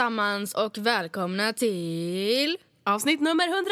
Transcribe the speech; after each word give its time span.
allesammans 0.00 0.54
och 0.54 0.78
välkomna 0.78 1.52
till... 1.52 2.56
Avsnitt 2.84 3.20
nummer 3.20 3.48
109! 3.48 3.64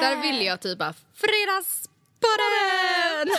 Där 0.00 0.22
vill 0.22 0.46
jag 0.46 0.60
typ 0.60 0.78
bara 0.78 0.94
Fredagspodden! 1.14 3.36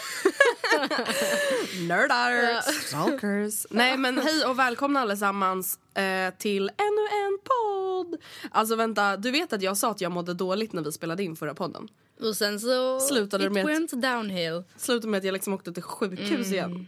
Nerdars, 1.87 2.65
stalkers. 2.85 3.65
Nej 3.69 3.97
men 3.97 4.17
hej 4.17 4.45
och 4.45 4.59
välkomna 4.59 4.99
allesammans 4.99 5.79
eh, 5.93 6.33
till 6.37 6.69
ännu 6.69 7.07
en 7.25 7.37
podd. 7.43 8.17
Alltså 8.51 8.75
vänta, 8.75 9.17
du 9.17 9.31
vet 9.31 9.53
att 9.53 9.61
jag 9.61 9.77
sa 9.77 9.91
att 9.91 10.01
jag 10.01 10.11
mådde 10.11 10.33
dåligt 10.33 10.73
när 10.73 10.81
vi 10.83 10.91
spelade 10.91 11.23
in 11.23 11.35
förra 11.35 11.53
podden. 11.53 11.87
Och 12.21 12.35
sen 12.35 12.59
så... 12.59 12.99
Slutade 12.99 13.45
it 13.45 13.51
med 13.51 13.65
att- 13.65 13.71
went 13.71 13.91
downhill. 13.91 14.63
Slutade 14.77 15.07
med 15.11 15.17
att 15.17 15.23
jag 15.23 15.33
liksom 15.33 15.53
åkte 15.53 15.73
till 15.73 15.83
sjukhus 15.83 16.29
Mm. 16.47 16.53
igen. 16.53 16.87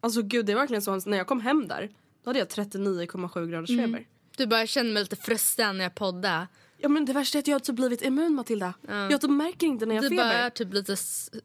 Alltså 0.00 0.22
gud 0.22 0.46
det 0.46 0.52
är 0.52 0.56
verkligen 0.56 0.82
så, 0.82 1.00
när 1.06 1.16
jag 1.18 1.26
kom 1.26 1.40
hem 1.40 1.68
där 1.68 1.88
då 2.24 2.28
hade 2.30 2.38
jag 2.38 2.48
39,7 2.48 3.46
graders 3.50 3.70
Mm. 3.70 3.84
feber. 3.84 4.06
Du 4.36 4.46
bara 4.46 4.60
jag 4.60 4.68
känner 4.68 4.92
mig 4.92 5.02
lite 5.02 5.16
frustrerad 5.16 5.76
när 5.76 5.84
jag 5.84 5.94
poddar. 5.94 6.46
Ja 6.78 6.88
men 6.88 7.04
det 7.04 7.12
värsta 7.12 7.38
är 7.38 7.40
att 7.40 7.46
jag 7.46 7.54
har 7.54 7.60
typ 7.60 7.76
blivit 7.76 8.02
immun 8.02 8.34
Matilda. 8.34 8.74
Jag 8.88 9.20
typ 9.20 9.30
märker 9.30 9.66
inte 9.66 9.86
när 9.86 9.94
jag 9.94 10.04
Du 10.04 10.08
feber. 10.08 10.24
bara 10.24 10.32
är 10.32 10.50
typ 10.50 10.72
lite, 10.74 10.96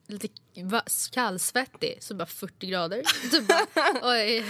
lite 0.08 0.28
kallsvettig, 1.12 1.98
så 2.02 2.16
bara 2.16 2.26
40 2.26 2.68
grader. 2.68 3.02
Du 3.32 3.42
bara 3.42 3.66
oj. 4.12 4.46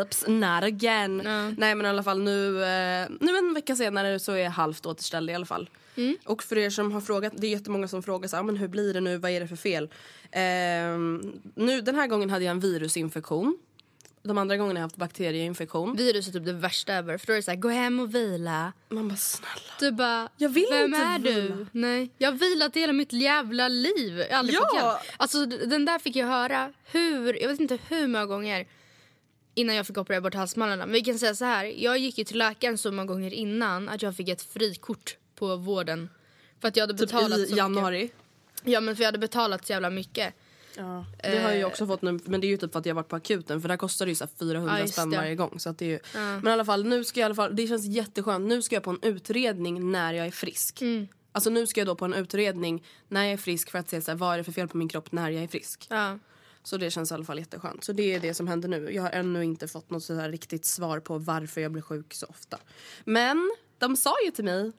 Oops, 0.00 0.24
not 0.26 0.62
again. 0.64 1.22
Ja. 1.24 1.50
Nej 1.50 1.74
men 1.74 1.86
i 1.86 1.88
alla 1.88 2.02
fall 2.02 2.20
nu, 2.22 2.64
eh, 2.64 3.08
nu 3.20 3.38
en 3.38 3.54
vecka 3.54 3.76
senare 3.76 4.18
så 4.18 4.32
är 4.32 4.36
jag 4.36 4.50
halvt 4.50 4.86
återställd 4.86 5.30
i 5.30 5.34
alla 5.34 5.46
fall. 5.46 5.70
Mm. 5.96 6.16
Och 6.24 6.42
för 6.42 6.58
er 6.58 6.70
som 6.70 6.92
har 6.92 7.00
frågat, 7.00 7.32
det 7.36 7.46
är 7.46 7.50
jättemånga 7.50 7.88
som 7.88 8.02
frågar 8.02 8.28
så 8.28 8.36
här, 8.36 8.40
"Ah, 8.42 8.46
men 8.46 8.56
hur 8.56 8.68
blir 8.68 8.94
det 8.94 9.00
nu, 9.00 9.16
vad 9.18 9.30
är 9.30 9.40
det 9.40 9.48
för 9.48 9.56
fel? 9.56 9.88
Ehm, 10.32 11.32
nu, 11.54 11.80
den 11.80 11.94
här 11.94 12.06
gången 12.06 12.30
hade 12.30 12.44
jag 12.44 12.50
en 12.50 12.60
virusinfektion. 12.60 13.58
De 14.26 14.38
andra 14.38 14.56
gångerna 14.56 14.78
har 14.78 14.82
jag 14.82 14.86
haft 14.86 14.96
bakterieinfektion. 14.96 15.96
Virus 15.96 16.28
är 16.28 16.32
typ 16.32 16.44
det 16.44 16.52
värsta 16.52 16.92
ever. 16.94 17.18
För 17.18 17.26
då 17.26 17.32
är 17.32 17.36
det 17.36 17.42
så 17.42 17.50
här, 17.50 17.58
gå 17.58 17.68
hem 17.68 18.00
och 18.00 18.14
vila. 18.14 18.72
Man 18.88 19.08
bara 19.08 19.16
snälla. 19.16 19.52
Du 19.80 19.92
bara, 19.92 20.28
Jag 20.36 20.48
vill 20.48 20.66
vem 20.70 20.84
inte 20.84 20.98
är 20.98 21.18
vila." 21.18 21.40
du? 21.56 21.66
Nej, 21.72 22.10
jag 22.18 22.30
har 22.32 22.38
vilat 22.38 22.76
hela 22.76 22.92
mitt 22.92 23.12
jävla 23.12 23.68
liv. 23.68 24.18
Jag 24.18 24.30
aldrig 24.32 24.58
Ja. 24.58 24.66
fått 24.66 24.74
hjälp. 24.76 25.14
Alltså 25.16 25.46
den 25.46 25.84
där 25.84 25.98
fick 25.98 26.16
jag 26.16 26.26
höra 26.26 26.72
hur, 26.84 27.42
jag 27.42 27.48
vet 27.48 27.60
inte 27.60 27.78
hur 27.88 28.06
många 28.06 28.26
gånger 28.26 28.66
innan 29.54 29.76
jag 29.76 29.86
fick 29.86 29.98
operera 29.98 30.20
bort 30.20 30.34
halsmallarna. 30.34 30.86
Men 30.86 30.92
vi 30.92 31.00
kan 31.00 31.18
säga 31.18 31.34
så 31.34 31.44
här, 31.44 31.64
jag 31.64 31.98
gick 31.98 32.18
ju 32.18 32.24
till 32.24 32.38
läkaren 32.38 32.78
så 32.78 32.92
många 32.92 33.06
gånger 33.06 33.34
innan 33.34 33.88
att 33.88 34.02
jag 34.02 34.16
fick 34.16 34.28
ett 34.28 34.42
frikort 34.42 35.16
på 35.34 35.56
vården. 35.56 36.08
För 36.60 36.68
att 36.68 36.76
jag 36.76 36.82
hade 36.82 36.98
Typ 36.98 37.00
betalat 37.10 37.38
i 37.38 37.46
så 37.46 37.56
januari. 37.56 38.02
Mycket. 38.02 38.16
Ja 38.64 38.80
men 38.80 38.96
för 38.96 39.02
jag 39.02 39.08
hade 39.08 39.18
betalat 39.18 39.66
så 39.66 39.72
jävla 39.72 39.90
mycket. 39.90 40.34
Ja, 40.76 41.04
det 41.22 41.38
har 41.38 41.48
jag 41.48 41.56
ju 41.58 41.64
också 41.64 41.86
fått 41.86 42.02
nu, 42.02 42.18
men 42.24 42.40
det 42.40 42.46
är 42.46 42.48
ju 42.48 42.56
typ 42.56 42.72
för 42.72 42.78
att 42.78 42.86
jag 42.86 42.94
varit 42.94 43.08
på 43.08 43.16
akuten 43.16 43.60
för 43.60 43.68
där 43.68 43.76
kostar 43.76 44.06
det 44.06 44.10
ju 44.10 44.16
så 44.16 44.24
här 44.24 44.30
400 44.38 44.80
Ja, 44.80 44.86
spänn 44.86 45.10
varje 45.10 45.34
gång. 45.34 45.60
Så 45.60 45.70
att 45.70 45.78
det 45.78 45.84
är 45.84 45.88
ju, 45.88 45.98
Men 46.14 46.46
i 46.46 46.50
alla 46.50 46.64
fall, 46.64 46.84
nu 46.84 47.04
ska 47.04 47.20
jag 47.20 47.24
i 47.24 47.26
alla 47.26 47.34
fall, 47.34 47.56
det 47.56 47.66
känns 47.66 47.86
jätteskönt. 47.86 48.48
Nu 48.48 48.62
ska 48.62 48.76
jag 48.76 48.82
på 48.82 48.90
en 48.90 49.02
utredning 49.02 49.90
när 49.90 50.14
jag 50.14 50.26
är 50.26 50.30
frisk. 50.30 50.82
Mm. 50.82 51.08
Alltså 51.32 51.50
nu 51.50 51.66
ska 51.66 51.80
jag 51.80 51.86
då 51.86 51.94
på 51.94 52.04
en 52.04 52.14
utredning 52.14 52.84
när 53.08 53.24
jag 53.24 53.32
är 53.32 53.36
frisk 53.36 53.70
för 53.70 53.78
att 53.78 53.90
se 53.90 54.02
så 54.02 54.10
här, 54.10 54.18
vad 54.18 54.34
är 54.34 54.38
det 54.38 54.44
för 54.44 54.52
fel 54.52 54.68
på 54.68 54.76
min 54.76 54.88
kropp 54.88 55.12
när 55.12 55.30
jag 55.30 55.42
är 55.42 55.48
frisk. 55.48 55.86
Ja. 55.90 56.18
Så 56.62 56.76
det 56.76 56.90
känns 56.90 57.10
i 57.10 57.14
alla 57.14 57.24
fall 57.24 57.38
jätteskönt. 57.38 57.84
Så 57.84 57.92
det 57.92 58.14
är 58.14 58.20
det 58.20 58.34
som 58.34 58.48
händer 58.48 58.68
nu. 58.68 58.90
Jag 58.92 59.02
har 59.02 59.10
ännu 59.10 59.44
inte 59.44 59.68
fått 59.68 59.90
något 59.90 60.04
så 60.04 60.14
här 60.14 60.30
riktigt 60.30 60.64
svar 60.64 61.00
på 61.00 61.18
varför 61.18 61.60
jag 61.60 61.72
blir 61.72 61.82
sjuk 61.82 62.14
så 62.14 62.26
ofta. 62.26 62.58
Men 63.04 63.50
de 63.78 63.96
sa 63.96 64.14
ju 64.24 64.30
till 64.30 64.44
mig, 64.44 64.72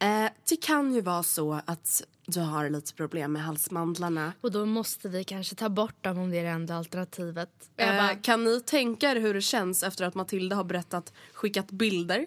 eh, 0.00 0.30
det 0.48 0.56
kan 0.56 0.94
ju 0.94 1.00
vara 1.00 1.22
så 1.22 1.60
att 1.64 2.02
du 2.26 2.40
har 2.40 2.70
lite 2.70 2.94
problem 2.94 3.32
med 3.32 3.42
halsmandlarna. 3.42 4.32
Och 4.40 4.52
då 4.52 4.66
måste 4.66 5.08
vi 5.08 5.24
kanske 5.24 5.54
ta 5.54 5.68
bort 5.68 6.04
dem 6.04 6.18
om 6.18 6.30
det 6.30 6.38
är 6.38 6.44
det 6.44 6.50
enda 6.50 6.74
alternativet. 6.74 7.50
Eh, 7.76 7.96
bara, 7.96 8.14
kan 8.14 8.44
ni 8.44 8.60
tänka 8.60 9.10
er 9.10 9.16
hur 9.16 9.34
det 9.34 9.40
känns 9.40 9.82
efter 9.82 10.04
att 10.04 10.14
Matilda 10.14 10.56
har 10.56 10.64
berättat, 10.64 11.12
skickat 11.32 11.70
bilder, 11.70 12.26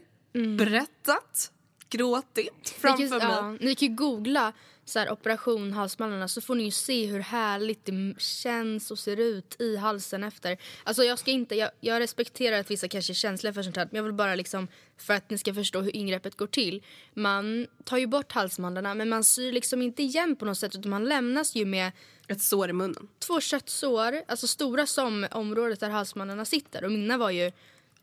berättat, 0.57 1.51
gråtit 1.89 2.69
framför 2.79 3.03
Ni 3.03 3.09
kan, 3.09 3.17
mig? 3.19 3.27
ja, 3.29 3.57
ni 3.65 3.75
kan 3.75 3.95
googla 3.95 4.53
så 4.91 4.99
här, 4.99 5.11
operation 5.11 5.73
halsmallarna 5.73 6.27
så 6.27 6.41
får 6.41 6.55
ni 6.55 6.63
ju 6.63 6.71
se 6.71 7.05
hur 7.05 7.19
härligt 7.19 7.85
det 7.85 8.21
känns 8.21 8.91
och 8.91 8.99
ser 8.99 9.17
ut 9.17 9.61
i 9.61 9.77
halsen 9.77 10.23
efter. 10.23 10.57
Alltså 10.83 11.03
jag 11.03 11.19
ska 11.19 11.31
inte, 11.31 11.55
jag, 11.55 11.69
jag 11.79 11.99
respekterar 11.99 12.59
att 12.59 12.71
vissa 12.71 12.87
kanske 12.87 13.13
är 13.13 13.15
känsliga 13.15 13.53
för 13.53 13.63
sånt 13.63 13.77
här 13.77 13.85
men 13.91 13.95
jag 13.95 14.03
vill 14.03 14.13
bara 14.13 14.35
liksom 14.35 14.67
för 14.97 15.13
att 15.13 15.29
ni 15.29 15.37
ska 15.37 15.53
förstå 15.53 15.81
hur 15.81 15.95
ingreppet 15.95 16.37
går 16.37 16.47
till. 16.47 16.83
Man 17.13 17.67
tar 17.83 17.97
ju 17.97 18.07
bort 18.07 18.31
halsmandlarna 18.31 18.93
men 18.93 19.09
man 19.09 19.23
syr 19.23 19.51
liksom 19.51 19.81
inte 19.81 20.03
igen 20.03 20.35
på 20.35 20.45
något 20.45 20.57
sätt 20.57 20.75
utan 20.75 20.89
man 20.89 21.05
lämnas 21.05 21.55
ju 21.55 21.65
med 21.65 21.91
Ett 22.27 22.41
sår 22.41 22.69
i 22.69 22.73
munnen. 22.73 23.07
två 23.19 23.41
köttsår, 23.41 24.21
alltså 24.27 24.47
stora 24.47 24.85
som 24.85 25.27
området 25.31 25.79
där 25.79 25.89
halsmandlarna 25.89 26.45
sitter 26.45 26.83
och 26.83 26.91
mina 26.91 27.17
var 27.17 27.29
ju 27.29 27.51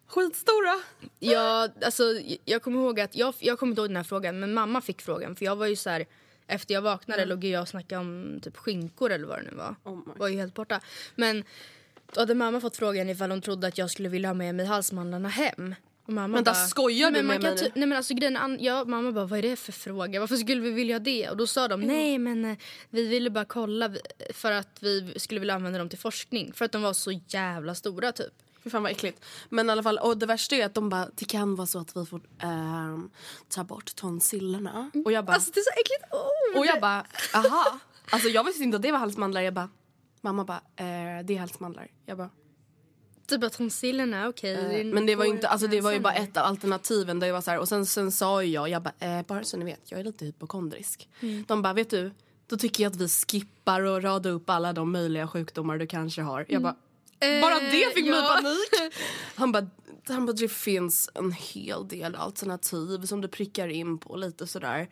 Skitstora! 0.09 0.81
Ja, 1.19 1.69
alltså, 1.85 2.03
jag 2.45 2.63
kommer 2.63 2.81
ihåg 2.81 3.01
att 3.01 3.17
jag, 3.17 3.35
jag 3.39 3.59
kommer 3.59 3.71
inte 3.71 3.81
ihåg 3.81 3.91
den 3.91 3.97
här 3.97 4.05
frågan 4.05 4.41
men 4.41 4.55
mamma 4.55 4.81
fick 4.81 5.03
frågan 5.03 5.37
för 5.37 5.45
jag 5.45 5.57
var 5.57 5.67
ju 5.67 5.77
så 5.77 5.91
här 5.91 6.07
efter 6.49 6.75
jag 6.75 6.83
vaknade 6.83 7.25
låg 7.25 7.45
ju 7.45 7.51
jag 7.51 7.63
och 7.63 7.69
snackade 7.69 8.01
om 8.01 8.41
typ 8.43 8.57
skinkor 8.57 9.13
eller 9.13 9.27
vad 9.27 9.39
det 9.39 9.51
nu 9.51 9.57
var. 9.57 9.77
Oh 9.85 9.99
var 10.17 10.29
ju 10.29 10.37
helt 10.37 10.55
borta. 10.55 10.81
Men 11.15 11.45
då 12.13 12.21
hade 12.21 12.35
mamma 12.35 12.61
fått 12.61 12.77
frågan 12.77 13.09
ifall 13.09 13.31
hon 13.31 13.41
trodde 13.41 13.67
att 13.67 13.79
jag 13.79 13.91
skulle 13.91 14.09
vilja 14.09 14.29
ha 14.29 14.35
med 14.35 14.55
mig 14.55 14.67
halsmandlarna 14.67 15.29
hem. 15.29 15.75
Och 16.07 16.13
mamma 16.13 16.37
Vänta, 16.37 16.53
bara, 16.53 16.67
skojar 16.67 17.11
du 17.11 17.23
med 17.23 17.43
mig 17.43 17.55
nu? 17.55 17.71
Nej 17.75 17.87
men 17.87 17.93
alltså 17.93 18.15
grejen 18.15 18.59
ja, 18.61 18.85
mamma 18.85 19.13
bara 19.13 19.27
vad 19.27 19.39
är 19.39 19.43
det 19.43 19.57
för 19.57 19.73
fråga? 19.73 20.21
Varför 20.21 20.37
skulle 20.37 20.61
vi 20.61 20.71
vilja 20.71 20.99
det? 20.99 21.29
Och 21.31 21.37
då 21.37 21.47
sa 21.47 21.69
de 21.69 21.81
nej 21.81 22.19
men 22.19 22.45
eh, 22.45 22.57
vi 22.91 23.07
ville 23.07 23.31
bara 23.31 23.45
kolla 23.45 23.95
för 24.31 24.53
att 24.53 24.79
vi 24.81 25.15
skulle 25.17 25.41
vilja 25.41 25.55
använda 25.55 25.79
dem 25.79 25.89
till 25.89 25.99
forskning. 25.99 26.53
För 26.53 26.65
att 26.65 26.73
de 26.73 26.83
var 26.83 26.93
så 26.93 27.21
jävla 27.29 27.75
stora 27.75 28.13
typ. 28.13 28.33
Fy 28.69 28.71
fan 28.71 28.83
vad 28.83 28.93
äckligt. 28.93 29.25
Men 29.49 29.69
i 29.69 29.73
alla 29.73 29.83
fall, 29.83 29.99
och 29.99 30.19
det 30.19 30.27
värsta 30.27 30.57
är 30.57 30.67
att 30.67 30.75
de 30.75 30.89
bara, 30.89 31.09
det 31.15 31.25
kan 31.25 31.55
vara 31.57 31.67
så 31.67 31.79
att 31.79 31.97
vi 31.97 32.07
får 32.07 32.21
ehm, 32.39 33.11
ta 33.49 33.65
bort 33.65 33.95
tonsillerna. 33.97 34.91
Och 35.05 35.13
jag 35.13 35.25
bara, 35.25 35.33
Alltså 35.33 35.51
det 35.55 35.61
är 35.61 35.65
så 35.65 35.71
äckligt. 35.81 36.13
Oh, 36.15 36.59
och 36.61 36.67
jag 36.67 36.81
bara, 36.81 37.07
aha. 37.35 37.79
Alltså 38.11 38.29
jag 38.29 38.45
visste 38.45 38.63
inte 38.63 38.77
att 38.77 38.83
det 38.83 38.93
var 38.93 38.99
halsmandlar. 38.99 39.41
Jag 39.41 39.55
bara, 39.55 39.69
mamma 40.21 40.45
bara, 40.45 40.61
eh, 40.77 41.25
det 41.25 41.35
är 41.35 41.39
halsmandlar. 41.39 41.89
Jag 42.07 42.17
bara, 42.19 42.31
Typ 43.27 43.45
att 43.45 43.53
tonsillerna, 43.53 44.29
okej. 44.29 44.81
eh, 44.81 44.87
men 44.87 45.07
det 45.07 45.17
var 45.17 45.25
ju 45.25 45.31
inte, 45.31 45.49
alltså 45.49 45.67
det 45.67 45.81
var 45.81 45.93
ju 45.93 46.01
bara 46.01 46.15
ett 46.15 46.37
av 46.37 46.45
alternativen. 46.45 47.21
Där 47.21 47.27
jag 47.27 47.35
var 47.35 47.41
så 47.41 47.51
här, 47.51 47.59
och 47.59 47.69
sen, 47.69 47.87
sen 47.87 48.13
sa 48.13 48.43
jag, 48.45 48.69
jag 48.69 48.83
bara, 48.83 48.95
eh, 48.99 49.27
bara 49.27 49.45
så 49.45 49.57
ni 49.57 49.65
vet, 49.65 49.91
jag 49.91 50.01
är 50.01 50.05
lite 50.05 50.25
hypokondrisk. 50.25 51.09
De 51.47 51.63
bara, 51.63 51.73
vet 51.73 51.91
du, 51.91 52.11
då 52.47 52.57
tycker 52.57 52.83
jag 52.83 52.91
att 52.91 52.97
vi 52.97 53.09
skippar 53.09 53.81
och 53.81 54.03
rada 54.03 54.29
upp 54.31 54.51
alla 54.51 54.73
de 54.73 54.93
möjliga 54.93 55.29
sjukdomar 55.29 55.79
du 55.79 55.87
kanske 55.87 56.23
har. 56.23 56.47
Jag 56.49 56.63
bara, 56.63 56.77
bara 57.21 57.61
det 57.61 57.95
fick 57.95 58.07
mig 58.07 58.19
ja. 58.19 58.41
panik. 58.43 58.95
Han 59.35 59.53
bara, 59.53 59.67
han 60.09 60.27
bara, 60.27 60.33
det 60.33 60.49
finns 60.49 61.11
en 61.15 61.33
hel 61.33 61.89
del 61.89 62.15
alternativ 62.15 63.07
som 63.07 63.21
du 63.21 63.29
prickar 63.29 63.69
in 63.69 63.99
på 63.99 64.17
lite 64.17 64.47
sådär. 64.47 64.89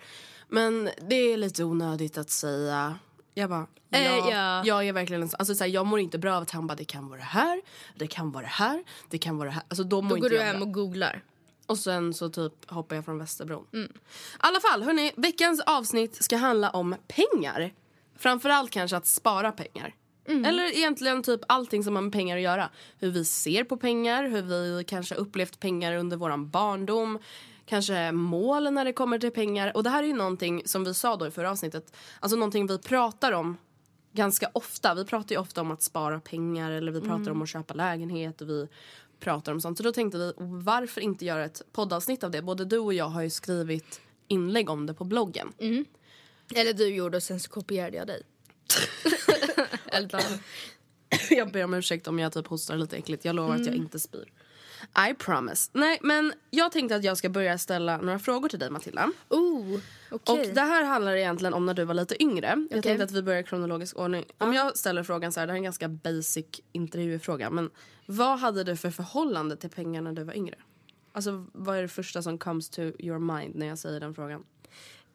Men 0.49 0.91
det 1.09 1.15
är 1.15 1.37
lite 1.37 1.65
onödigt 1.65 2.19
att 2.19 2.31
säga. 2.31 2.99
Jag 3.35 3.51
bara, 3.51 3.67
ja, 3.89 3.99
Eh, 3.99 4.17
ja. 4.17 4.63
jag 4.65 4.89
är 4.89 4.93
verkligen 4.93 5.23
en 5.23 5.31
alltså, 5.39 5.55
såhär, 5.55 5.71
jag 5.71 5.87
mår 5.87 6.01
inte 6.01 6.19
bra 6.19 6.37
av 6.37 6.43
att 6.43 6.51
han 6.51 6.67
bara, 6.67 6.75
det 6.75 6.85
kan 6.85 7.09
vara 7.09 7.19
det 7.19 7.25
här, 7.25 7.63
det 7.95 8.07
kan 8.07 8.33
vara 8.33 8.43
det 8.43 8.49
här, 8.49 8.85
det 9.11 9.19
kan 9.19 9.39
vara 9.39 9.49
det 9.49 9.55
här. 9.55 9.63
Alltså 9.69 9.85
då 9.85 10.03
mår 10.03 10.17
Då 10.17 10.23
går 10.23 10.31
du 10.31 10.41
hem 10.41 10.57
bra. 10.57 10.67
och 10.67 10.75
googlar. 10.75 11.23
Och 11.67 11.79
sen 11.79 12.15
så 12.15 12.29
typ 12.29 12.71
hoppar 12.71 12.97
jag 12.97 13.05
från 13.05 13.19
Västerbron. 13.19 13.67
I 13.73 13.89
alla 14.39 14.61
fall, 14.61 14.83
hörni, 14.83 15.13
veckans 15.17 15.61
avsnitt 15.61 16.25
ska 16.25 16.37
handla 16.37 16.71
om 16.71 16.97
pengar. 17.09 17.73
Framförallt 18.19 18.71
kanske 18.71 18.97
att 18.97 19.07
spara 19.07 19.53
pengar. 19.53 19.95
Eller 20.29 20.77
egentligen 20.77 21.23
typ 21.23 21.41
allting 21.49 21.85
som 21.85 21.95
har 21.95 22.03
med 22.03 22.13
pengar 22.13 22.37
att 22.37 22.43
göra. 22.43 22.71
Hur 22.99 23.11
vi 23.11 23.25
ser 23.25 23.65
på 23.65 23.77
pengar, 23.77 24.29
hur 24.29 24.43
vi 24.43 24.85
kanske 24.85 25.15
upplevt 25.15 25.61
pengar 25.61 25.97
under 25.97 26.17
våran 26.17 26.51
barndom. 26.51 27.19
Kanske 27.67 28.13
mål 28.13 28.73
när 28.73 28.85
det 28.85 28.93
kommer 28.93 29.19
till 29.19 29.31
pengar. 29.31 29.77
Och 29.77 29.83
det 29.83 29.91
här 29.91 30.03
är 30.03 30.07
ju 30.07 30.15
någonting 30.15 30.63
som 30.65 30.85
vi 30.85 30.95
sa 30.95 31.17
då 31.17 31.27
i 31.27 31.31
förra 31.31 31.51
avsnittet. 31.51 31.97
Alltså 32.21 32.37
någonting 32.37 32.67
vi 32.67 32.79
pratar 32.79 33.33
om 33.33 33.57
ganska 34.13 34.51
ofta. 34.53 34.95
Vi 34.95 35.05
pratar 35.05 35.35
ju 35.35 35.41
ofta 35.41 35.61
om 35.61 35.71
att 35.71 35.83
spara 35.83 36.21
pengar 36.21 36.71
eller 36.71 36.93
vi 36.93 37.01
pratar 37.01 37.31
om 37.31 37.43
att 37.43 37.49
köpa 37.49 37.75
lägenhet 37.75 38.41
och 38.41 38.49
vi 38.49 38.69
pratar 39.21 39.53
om 39.53 39.61
sånt. 39.61 39.77
Så 39.77 39.83
då 39.85 39.93
tänkte 39.93 40.19
vi, 40.19 40.33
varför 40.39 41.01
inte 41.01 41.25
göra 41.25 41.45
ett 41.45 41.63
poddavsnitt 41.73 42.25
av 42.25 42.31
det? 42.31 42.43
Både 42.43 42.65
du 42.65 42.79
och 42.79 42.95
jag 42.95 43.09
har 43.09 43.23
ju 43.23 43.31
skrivit 43.31 44.01
inlägg 44.29 44.71
om 44.71 44.87
det 44.87 44.95
på 44.95 45.05
bloggen. 45.05 45.53
Eller 46.55 46.73
du 46.73 46.95
gjorde 46.95 47.17
och 47.17 47.23
sen 47.23 47.41
så 47.41 47.51
kopierade 47.51 47.97
jag 47.97 48.07
dig. 48.07 48.23
Jag 51.31 51.53
ber 51.53 51.65
om 51.65 51.75
ursäkt 51.75 52.09
om 52.09 52.19
jag 52.19 52.33
typ 52.33 52.47
hostar 52.47 52.77
lite 52.77 52.97
äckligt. 52.97 53.25
Jag 53.25 53.37
lovar 53.37 53.55
att 53.55 53.67
jag 53.67 53.75
inte 53.75 53.99
spyr. 53.99 54.33
I 55.11 55.15
promise. 55.15 55.71
Nej, 55.73 55.99
men 56.03 56.33
jag 56.51 56.73
tänkte 56.73 56.97
att 56.97 57.05
jag 57.05 57.19
ska 57.19 57.29
börja 57.29 57.59
ställa 57.59 57.97
några 57.97 58.19
frågor 58.19 58.49
till 58.49 58.59
dig 58.59 58.71
Matilda. 58.71 59.13
Oh, 59.29 59.79
okej. 60.11 60.49
Och 60.49 60.55
det 60.55 60.61
här 60.61 60.85
handlar 60.85 61.17
egentligen 61.17 61.55
om 61.55 61.67
när 61.67 61.75
du 61.75 61.85
var 61.85 61.95
lite 61.95 62.23
yngre. 62.23 62.47
Jag 62.47 62.65
Okej. 62.65 62.83
tänkte 62.83 63.05
att 63.05 63.13
vi 63.13 63.23
börjar 63.23 63.41
i 63.41 63.45
kronologisk 63.45 63.99
ordning. 63.99 64.25
Om 64.39 64.53
jag 64.53 64.77
ställer 64.77 65.03
frågan 65.03 65.33
så 65.33 65.41
här, 65.41 65.47
det 65.47 65.53
här 65.53 65.57
är 65.57 65.59
en 65.59 65.65
ganska 65.65 65.89
basic 65.89 66.47
intervjufråga. 66.73 67.51
Men 67.51 67.71
vad 68.07 68.39
hade 68.39 68.65
du 68.65 68.77
för 68.77 68.91
förhållande 68.91 69.57
till 69.57 69.71
pengar 69.71 70.03
när 70.03 70.13
du 70.13 70.25
var 70.25 70.35
yngre? 70.35 70.57
Alltså 71.13 71.47
vad 71.53 71.77
är 71.77 71.83
det 71.83 71.89
första 71.89 72.23
som 72.23 72.39
comes 72.39 72.71
to 72.71 72.81
your 72.81 73.19
mind 73.19 73.55
när 73.55 73.67
jag 73.67 73.79
säger 73.79 74.01
den 74.01 74.15
frågan? 74.15 74.45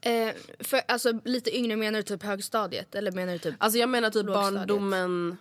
Eh, 0.02 0.34
för, 0.60 0.82
alltså, 0.88 1.20
lite 1.26 1.58
yngre, 1.58 1.76
menar 1.76 2.00
du 2.00 2.04
typ 2.04 2.24
högstadiet? 2.24 2.96
Eller 2.96 3.12
menar 3.12 3.34
du 3.34 3.40
typ... 3.40 3.56
Alltså 3.58 3.80
jag 3.80 3.90
menar 3.90 4.10
typ 4.10 4.26
barndomen 4.26 5.38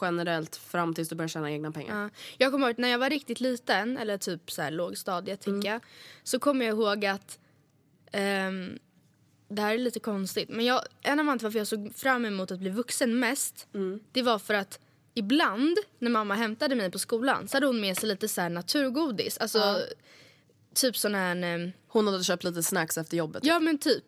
generellt 0.00 0.56
fram 0.56 0.94
tills 0.94 1.08
du 1.08 1.14
börjar 1.16 1.28
tjäna 1.28 1.50
egna 1.50 1.72
pengar. 1.72 2.02
Ja. 2.02 2.10
Jag 2.38 2.52
kommer 2.52 2.68
ihåg 2.68 2.78
när 2.78 2.88
jag 2.88 2.98
var 2.98 3.10
riktigt 3.10 3.40
liten, 3.40 3.98
eller 3.98 4.18
typ 4.18 4.50
så 4.50 4.62
här 4.62 4.70
lågstadiet 4.70 5.40
tänker 5.40 5.68
jag. 5.68 5.80
Så 6.22 6.38
kommer 6.38 6.66
jag 6.66 6.74
ihåg 6.74 7.04
att, 7.06 7.38
ehm, 8.12 8.78
det 9.48 9.62
här 9.62 9.74
är 9.74 9.78
lite 9.78 10.00
konstigt, 10.00 10.48
men 10.48 10.64
jag, 10.64 10.82
en 11.02 11.12
av 11.12 11.28
anledningarna 11.28 11.38
till 11.38 11.46
varför 11.46 11.58
jag 11.58 11.66
såg 11.66 11.94
fram 11.94 12.24
emot 12.24 12.50
att 12.50 12.58
bli 12.58 12.70
vuxen 12.70 13.18
mest, 13.18 13.68
det 14.12 14.22
var 14.22 14.38
för 14.38 14.54
att 14.54 14.78
ibland 15.14 15.78
när 15.98 16.10
mamma 16.10 16.34
hämtade 16.34 16.74
mig 16.74 16.90
på 16.90 16.98
skolan 16.98 17.48
så 17.48 17.56
hade 17.56 17.66
hon 17.66 17.80
med 17.80 17.96
sig 17.96 18.08
lite 18.08 18.28
så 18.28 18.40
här 18.40 18.48
naturgodis. 18.48 19.38
Alltså 19.38 19.82
typ 20.80 20.96
sån 20.96 21.14
här... 21.14 21.36
ehm, 21.42 21.72
Hon 21.88 22.06
hade 22.06 22.24
köpt 22.24 22.44
lite 22.44 22.62
snacks 22.62 22.98
efter 22.98 23.16
jobbet. 23.16 23.44
Ja 23.44 23.58
men 23.60 23.78
typ. 23.78 24.04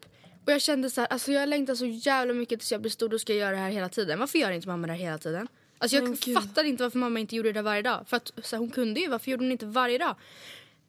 Och 0.47 0.53
jag 0.53 0.63
kände 0.63 0.91
så 0.91 1.01
här, 1.01 1.09
alltså 1.09 1.33
jag 1.33 1.49
längtar 1.49 1.75
så 1.75 1.87
jävla 1.87 2.35
mycket 2.35 2.61
tills 2.61 2.73
jag 2.73 2.81
blir 2.81 2.91
stor, 2.91 3.09
då 3.09 3.19
ska 3.19 3.33
jag 3.33 3.41
göra 3.41 3.51
det 3.51 3.57
här 3.63 3.71
hela 3.71 3.89
tiden. 3.89 4.19
Varför 4.19 4.39
gör 4.39 4.51
inte 4.51 4.69
mamma 4.69 4.87
det 4.87 4.93
här 4.93 5.01
hela 5.01 5.19
tiden? 5.19 5.49
Alltså 5.79 5.97
jag 5.97 6.17
gud. 6.17 6.35
fattar 6.35 6.65
inte 6.65 6.83
varför 6.83 6.99
mamma 6.99 7.21
inte 7.21 7.37
gjorde 7.37 7.53
det 7.53 7.63
varje 7.63 7.83
dag. 7.83 8.05
För 8.09 8.17
att 8.17 8.31
så 8.43 8.57
här, 8.57 8.59
hon 8.61 8.71
kunde 8.71 9.01
ju, 9.01 9.09
varför 9.09 9.31
gjorde 9.31 9.45
hon 9.45 9.53
inte 9.53 9.67
varje 9.67 9.99
dag? 9.99 10.17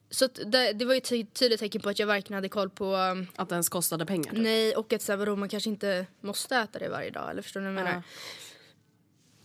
Så 0.10 0.28
det, 0.28 0.74
det 0.74 0.86
var 0.86 0.94
ju 0.94 0.98
ett 0.98 1.10
ty- 1.10 1.26
tydligt 1.26 1.60
tecken 1.60 1.82
på 1.82 1.90
att 1.90 2.00
jag 2.00 2.08
varken 2.08 2.36
hade 2.36 2.50
koll 2.50 2.70
på 2.70 2.96
um, 2.96 3.28
Att 3.36 3.50
det 3.50 3.54
ens 3.56 3.70
kostade 3.70 4.06
pengar. 4.06 4.32
typ. 4.32 4.40
nej 4.42 4.76
och 4.76 4.94
att 4.94 5.02
så 5.02 5.12
här, 5.12 5.18
vadå, 5.18 5.36
man 5.36 5.50
kanske 5.50 5.70
inte 5.70 6.06
måste 6.22 6.56
äta 6.56 6.80
det 6.80 6.90
varje 6.90 7.10
dag. 7.10 7.30
Eller 7.32 7.42
förstår 7.42 7.60
ni 7.62 7.66
vad 7.66 7.76
jag 7.78 7.84
menar? 7.84 7.94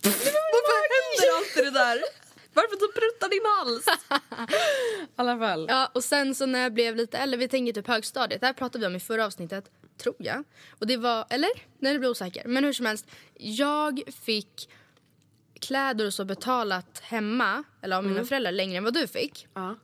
Varför 0.03 0.75
händer 0.97 1.39
alltid 1.39 1.65
det 1.65 1.79
där? 1.79 2.26
Varför 2.57 2.77
du 2.77 2.93
pruttar 2.93 3.29
din 3.29 3.47
hals? 3.57 3.87
I 5.03 5.13
alla 5.17 5.39
fall. 5.39 5.67
Ja, 5.69 5.91
och 5.95 6.05
sen 6.05 6.35
så 6.35 6.47
när 6.47 6.63
jag 6.63 6.73
blev 6.73 6.97
lite 6.97 7.19
äldre, 7.19 7.39
vi 7.39 7.49
tänker 7.49 7.73
typ 7.73 7.87
högstadiet, 7.87 8.41
det 8.41 8.47
här 8.47 8.55
pratade 8.55 8.79
vi 8.83 8.87
om 8.87 8.97
i 8.97 9.01
förra 9.01 9.27
avsnittet, 9.27 9.71
tror 9.99 10.17
jag. 10.19 10.45
Och 10.71 10.87
det 10.87 10.97
var, 10.97 11.27
eller? 11.31 11.51
Nej, 11.79 11.93
det 11.93 11.99
blir 11.99 12.11
osäker. 12.11 12.43
Men 12.47 12.65
hur 12.65 12.73
som 12.73 12.87
helst, 12.87 13.07
jag 13.35 14.03
fick 14.23 14.69
kläder 15.61 16.07
och 16.07 16.15
så 16.15 16.25
betalat 16.25 16.99
hemma, 16.99 17.65
eller 17.83 17.97
av 17.97 18.05
mina 18.05 18.25
föräldrar, 18.25 18.53
längre 18.53 18.77
än 18.77 18.85
vad 18.85 18.95
du 18.95 19.07
fick. 19.07 19.47
Ja. 19.55 19.77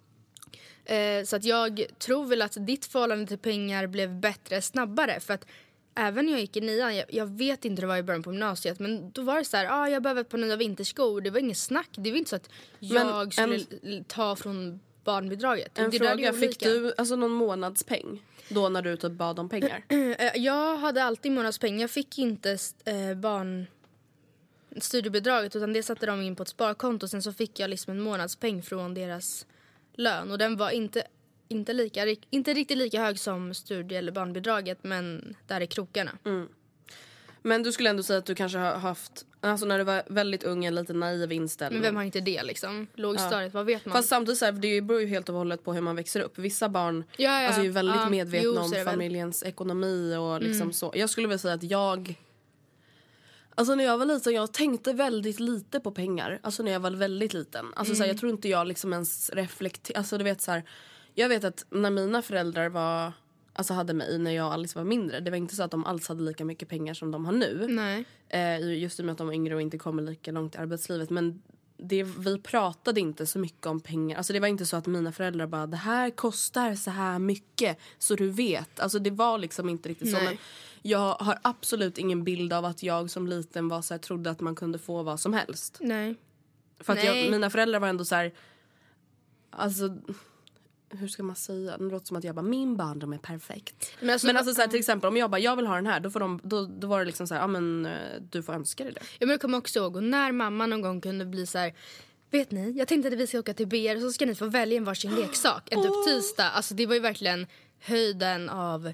Eh, 0.95 1.25
så 1.25 1.37
att 1.37 1.45
jag 1.45 1.85
tror 1.99 2.27
väl 2.27 2.43
att 2.43 2.67
ditt 2.67 2.87
förhållande 2.87 3.27
till 3.27 3.39
pengar 3.39 3.87
blev 3.87 4.21
bättre 4.21 4.63
snabbare. 4.63 5.21
För 5.21 5.35
att 5.35 5.47
även 5.95 6.25
när 6.27 6.33
jag 6.33 6.41
gick 6.41 6.57
i 6.57 6.61
nian, 6.61 6.97
jag, 6.97 7.07
jag 7.15 7.27
vet 7.27 7.65
inte 7.65 7.81
hur 7.81 7.87
det 7.87 7.87
var 7.89 7.97
i 7.97 8.03
början 8.03 8.23
på 8.23 8.33
gymnasiet, 8.33 8.79
men 8.79 9.11
då 9.11 9.23
var 9.23 9.39
det 9.39 9.45
så 9.45 9.57
här, 9.57 9.67
ah, 9.71 9.89
jag 9.89 10.03
behöver 10.03 10.21
ett 10.21 10.29
par 10.29 10.39
nya 10.39 10.57
vinterskor. 10.57 11.21
Det 11.21 11.31
var 11.31 11.39
inget 11.39 11.59
snack. 11.59 11.89
Det 11.93 12.11
var 12.11 12.19
inte 12.19 12.31
så 12.31 12.37
att 12.37 12.49
Men 12.79 12.91
jag 12.93 13.33
skulle 13.33 13.61
l- 13.83 14.05
ta 14.09 14.37
från 14.37 14.81
barnbidraget. 15.05 15.79
En 15.79 15.91
det 15.91 15.99
fråga, 15.99 16.33
fick 16.33 16.61
du 16.61 16.95
alltså, 16.97 17.17
någon 17.17 17.31
månadspeng? 17.33 18.23
Då 18.49 18.69
när 18.69 18.83
du 18.83 18.97
typ 18.97 19.13
bad 19.13 19.39
om 19.39 19.49
pengar? 19.49 19.85
Eh, 20.19 20.31
Jag 20.37 20.77
hade 20.79 21.05
alltid 21.05 21.33
månadspeng. 21.33 21.81
Jag 21.81 21.91
fick 21.91 22.19
inte 22.19 22.59
eh, 22.85 23.15
barn 23.17 23.67
studiebidraget 24.77 25.57
utan 25.57 25.73
det 25.73 25.83
satte 25.83 26.07
de 26.07 26.23
in 26.23 26.37
på 26.37 26.43
ett 26.43 26.49
sparkonto. 26.49 27.09
Sen 27.09 27.23
så 27.23 27.33
fick 27.33 27.61
jag 27.61 27.71
liksom 27.71 27.91
en 27.91 28.01
månadspeng 28.01 28.63
från 28.63 28.95
deras 28.95 29.47
lön 29.95 30.31
och 30.31 30.39
den 30.39 30.57
var 30.57 30.71
inte, 30.71 31.03
inte, 31.53 31.73
lika, 31.73 32.17
inte 32.31 32.55
riktigt 32.55 32.79
lika 32.79 33.05
hög 33.05 33.19
som 33.19 33.55
studie 33.55 33.95
eller 33.95 34.13
barnbidraget 34.13 34.79
men 34.83 35.37
där 35.47 35.61
är 35.61 35.67
krokarna. 35.67 36.19
Men 37.43 37.63
du 37.63 37.73
skulle 37.73 37.91
ändå 37.91 38.03
säga 38.03 38.19
att 38.19 38.27
du 38.27 38.35
kanske 38.35 38.59
har 38.59 38.75
haft, 38.75 39.27
alltså 39.41 39.67
när 39.67 39.79
du 39.79 39.85
var 39.85 40.03
väldigt 40.07 40.45
ung, 40.45 40.65
en 40.65 40.75
lite 40.75 40.93
naiv 40.93 41.33
inställning. 41.33 41.81
Men 41.81 41.89
vem 41.89 41.97
har 41.97 42.03
inte 42.03 42.21
det 42.21 42.43
liksom? 42.43 42.87
Lågstadiet, 42.95 43.55
vad 43.55 43.67
vet 43.67 43.87
man? 43.87 43.93
Fast 43.93 44.09
samtidigt 44.09 44.39
så 44.39 44.45
här, 44.45 44.53
det 44.53 44.81
beror 44.81 45.01
ju 45.01 45.07
helt 45.07 45.29
och 45.29 45.35
hållet 45.35 45.65
på 45.65 45.73
hur 45.73 45.81
man 45.81 45.97
växer 45.97 46.21
upp. 46.21 46.39
Vissa 46.39 46.69
barn 46.69 47.05
Ja, 47.17 47.41
ja. 47.41 47.47
Alltså, 47.47 47.61
är 47.61 47.65
ju 47.65 47.71
väldigt 47.71 47.97
Ja, 47.97 48.09
medvetna 48.09 48.45
jo, 48.45 48.59
om 48.59 48.71
det 48.71 48.77
väl. 48.77 48.83
Mm. 48.83 48.93
familjens 48.93 49.43
ekonomi 49.43 50.17
och 50.17 50.43
liksom 50.43 50.73
så. 50.73 50.93
Jag 50.95 51.11
skulle 51.11 51.27
vilja 51.27 51.39
säga 51.39 51.55
att 51.55 51.63
jag 51.63 52.15
Alltså 53.55 53.75
när 53.75 53.85
jag 53.85 53.99
var 53.99 54.07
liten, 54.07 54.33
jag 54.33 54.53
tänkte 54.53 54.93
väldigt 54.93 55.41
lite 55.41 55.81
på 55.81 55.91
pengar. 55.91 56.41
Alltså 56.43 56.63
när 56.63 56.73
jag 56.73 56.81
var 56.81 56.91
väldigt 56.91 57.35
liten. 57.35 57.67
Alltså 57.77 57.95
så 57.95 58.03
här, 58.03 58.09
jag 58.09 58.19
tror 58.19 58.33
inte 58.33 58.49
jag 58.49 58.67
liksom 58.67 58.93
ens 58.93 59.31
reflekterade. 59.31 59.99
Alltså 59.99 60.19
du 60.19 60.25
vet 60.25 60.43
så 60.43 60.51
här, 60.51 60.63
Jag 61.15 61.29
vet 61.29 61.45
att 61.45 61.67
när 61.71 61.91
mina 61.91 62.23
föräldrar 62.23 62.69
var, 62.69 63.13
alltså 63.53 63.75
hade 63.75 63.95
mig 63.95 64.19
när 64.19 64.31
jag 64.31 64.47
och 64.47 64.53
Alice 64.53 64.79
var 64.79 64.85
mindre. 64.85 65.21
Det 65.21 65.31
var 65.31 65.39
inte 65.39 65.57
så 65.57 65.63
att 65.63 65.71
de 65.71 65.85
alls 65.85 66.09
hade 66.09 66.23
lika 66.23 66.45
mycket 66.45 66.69
pengar 66.69 66.95
som 66.95 67.11
de 67.11 67.25
har 67.25 67.33
nu. 67.33 67.67
Nej. 67.69 68.05
Eh, 68.29 68.79
just 68.79 68.99
i 68.99 69.03
och 69.03 69.07
med 69.07 69.13
att 69.13 69.19
de 69.19 69.27
var 69.27 69.35
yngre 69.35 69.55
och 69.55 69.63
inte 69.63 69.79
kommer 69.79 70.03
lika 70.03 70.33
långt 70.33 70.55
i 70.55 70.59
arbetslivet. 70.59 71.11
Men 71.11 71.43
det, 71.77 72.03
vi 72.03 72.39
pratade 72.39 73.01
inte 73.01 73.27
så 73.27 73.39
mycket 73.39 73.67
om 73.67 73.81
pengar. 73.81 74.17
Alltså 74.17 74.33
det 74.33 74.41
var 74.41 74.49
inte 74.49 74.67
så 74.67 74.77
att 74.77 74.87
mina 74.87 75.13
föräldrar 75.13 75.47
bara 75.47 75.67
det 75.67 75.77
här 75.77 76.11
kostar 76.11 76.75
så 76.75 76.91
här 76.91 77.19
mycket 77.19 77.79
så 77.99 78.15
du 78.15 78.31
vet. 78.31 78.81
Alltså 78.81 78.99
det 78.99 79.11
var 79.11 79.39
liksom 79.39 79.69
inte 79.69 79.89
riktigt 79.89 80.11
så. 80.11 80.17
Nej. 80.17 80.27
Men 80.27 80.37
jag 80.83 81.15
har 81.15 81.39
absolut 81.43 81.99
ingen 81.99 82.25
bild 82.25 82.53
av 82.53 82.65
att 82.65 82.83
jag 82.83 83.11
som 83.11 83.27
liten 83.27 83.69
var 83.69 83.83
så 83.83 83.95
här, 83.95 83.99
trodde 83.99 84.31
att 84.31 84.41
man 84.41 84.55
kunde 84.55 84.79
få 84.79 85.03
vad 85.03 85.21
som 85.21 85.33
helst. 85.33 85.79
Nej. 85.81 86.15
För 86.81 86.93
att 86.93 87.05
jag, 87.05 87.15
Nej. 87.15 87.31
mina 87.31 87.51
föräldrar 87.51 87.81
var 87.81 87.89
ändå 87.89 88.05
så 88.05 88.15
här, 88.15 88.33
alltså 89.51 89.99
hur 90.99 91.09
ska 91.09 91.23
man 91.23 91.37
säga? 91.37 91.77
Det 91.79 91.85
låter 91.85 92.07
som 92.07 92.17
att 92.17 92.25
jag 92.25 92.35
bara 92.35 92.43
min 92.43 92.77
barndom 92.77 93.13
är 93.13 93.19
perfekt. 93.19 93.93
Men 94.01 94.11
alltså- 94.11 94.27
men 94.27 94.37
alltså 94.37 94.55
så 94.55 94.61
här, 94.61 94.69
till 94.69 94.79
exempel 94.79 95.09
om 95.09 95.17
jag 95.17 95.31
bara 95.31 95.39
jag 95.39 95.57
vill 95.57 95.67
ha 95.67 95.75
den 95.75 95.87
här 95.87 96.01
då, 96.01 96.11
får 96.11 96.21
de, 96.21 96.41
då, 96.43 96.67
då 96.67 96.87
var 96.87 96.99
det 96.99 97.05
liksom 97.05 97.27
så 97.27 97.35
här, 97.35 97.41
ja 97.41 97.47
men 97.47 97.87
eh, 97.87 97.93
du 98.31 98.43
får 98.43 98.53
önska 98.53 98.85
dig 98.85 98.93
det. 98.93 99.01
Jag 99.19 99.27
men 99.27 99.31
jag 99.31 99.41
kommer 99.41 99.59
också 99.59 99.79
ihåg 99.79 99.97
och 99.97 100.03
när 100.05 100.33
mamma 100.33 100.67
någon 100.67 100.83
gång 100.83 101.01
kunde 101.01 101.25
bli 101.27 101.47
så 101.47 101.59
här 101.59 101.75
vet 102.31 102.51
ni, 102.51 102.71
jag 102.71 102.89
tänkte 102.89 103.09
att 103.09 103.15
vi 103.15 103.27
ska 103.27 103.39
åka 103.39 103.55
till 103.55 103.67
BR 103.67 104.01
så 104.01 104.13
ska 104.13 104.27
ni 104.27 104.35
få 104.35 104.47
välja 104.47 104.77
en 104.77 104.85
varsin 104.85 105.15
leksak 105.15 105.69
en 105.73 105.83
typ 105.83 105.93
tisdag. 106.07 106.51
Alltså 106.51 106.75
det 106.75 106.87
var 106.87 106.95
ju 106.95 107.01
verkligen 107.01 107.47
höjden 107.81 108.49
av 108.49 108.93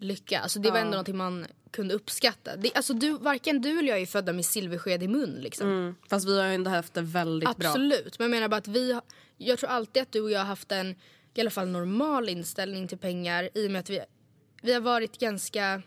lycka. 0.00 0.40
Alltså 0.40 0.58
det 0.58 0.70
var 0.70 0.78
ändå 0.78 0.90
någonting 0.90 1.16
man 1.16 1.46
kunde 1.70 1.94
uppskatta. 1.94 2.56
Det, 2.56 2.74
alltså 2.74 2.94
du, 2.94 3.18
varken 3.18 3.60
du 3.62 3.78
eller 3.78 3.88
jag 3.88 3.98
är 4.00 4.06
födda 4.06 4.32
med 4.32 4.44
silversked 4.44 5.02
i 5.02 5.08
mun 5.08 5.30
liksom. 5.40 5.68
Mm. 5.68 5.94
Fast 6.08 6.28
vi 6.28 6.40
har 6.40 6.46
ju 6.46 6.54
ändå 6.54 6.70
haft 6.70 6.94
det 6.94 7.02
väldigt 7.02 7.56
bra. 7.56 7.68
Absolut, 7.68 8.18
men 8.18 8.24
jag 8.24 8.30
menar 8.30 8.48
bara 8.48 8.56
att 8.56 8.68
vi, 8.68 9.00
jag 9.36 9.58
tror 9.58 9.70
alltid 9.70 10.02
att 10.02 10.12
du 10.12 10.20
och 10.20 10.30
jag 10.30 10.38
har 10.38 10.46
haft 10.46 10.72
en 10.72 10.94
i 11.34 11.40
alla 11.40 11.50
fall 11.50 11.68
normal 11.68 12.28
inställning 12.28 12.88
till 12.88 12.98
pengar 12.98 13.48
i 13.54 13.66
och 13.66 13.70
med 13.70 13.80
att 13.80 13.90
vi, 13.90 14.00
vi 14.62 14.72
har 14.72 14.80
varit 14.80 15.18
ganska 15.18 15.82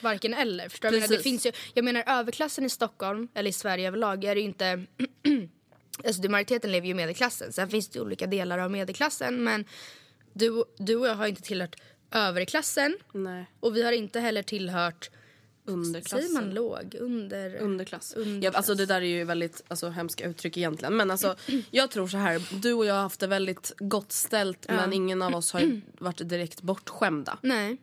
varken 0.00 0.34
eller. 0.34 0.68
Förstår? 0.68 0.92
Jag 0.92 1.00
menar, 1.00 1.16
det 1.16 1.22
finns 1.22 1.46
ju, 1.46 1.52
jag 1.74 1.84
menar 1.84 2.04
överklassen 2.06 2.64
i 2.64 2.70
Stockholm, 2.70 3.28
eller 3.34 3.50
i 3.50 3.52
Sverige 3.52 3.88
överlag, 3.88 4.24
är 4.24 4.34
det 4.34 4.40
ju 4.40 4.46
inte 4.46 4.86
Alltså 6.04 6.22
det, 6.22 6.28
majoriteten 6.28 6.72
lever 6.72 6.86
ju 6.86 6.90
i 6.90 6.94
medelklassen. 6.94 7.52
Sen 7.52 7.68
finns 7.68 7.88
det 7.88 8.00
olika 8.00 8.26
delar 8.26 8.58
av 8.58 8.70
medelklassen. 8.70 9.44
Men 9.44 9.64
du, 10.32 10.64
du 10.78 10.96
och 10.96 11.06
jag 11.06 11.14
har 11.14 11.26
inte 11.26 11.42
tillhört 11.42 11.76
överklassen. 12.10 12.96
Nej, 13.12 13.46
Och 13.60 13.76
vi 13.76 13.82
har 13.82 13.92
inte 13.92 14.20
heller 14.20 14.42
tillhört, 14.42 15.10
underklassen. 15.68 16.28
säger 16.28 16.34
man 16.34 16.50
låg? 16.50 16.96
Under... 17.00 17.56
Underklass. 17.56 18.14
Underklass. 18.14 18.52
Ja, 18.54 18.58
alltså 18.58 18.74
det 18.74 18.86
där 18.86 19.00
är 19.00 19.06
ju 19.06 19.24
väldigt 19.24 19.62
alltså, 19.68 19.88
hemska 19.88 20.24
uttryck 20.24 20.56
egentligen. 20.56 20.96
Men 20.96 21.10
alltså, 21.10 21.36
jag 21.70 21.90
tror 21.90 22.08
så 22.08 22.16
här, 22.16 22.60
du 22.62 22.72
och 22.72 22.86
jag 22.86 22.94
har 22.94 23.02
haft 23.02 23.20
det 23.20 23.26
väldigt 23.26 23.72
gott 23.78 24.12
ställt 24.12 24.68
men 24.68 24.92
ingen 24.92 25.22
av 25.22 25.34
oss 25.34 25.52
har 25.52 25.80
varit 25.98 26.28
direkt 26.28 26.62
bortskämda. 26.62 27.38
Nej. 27.42 27.76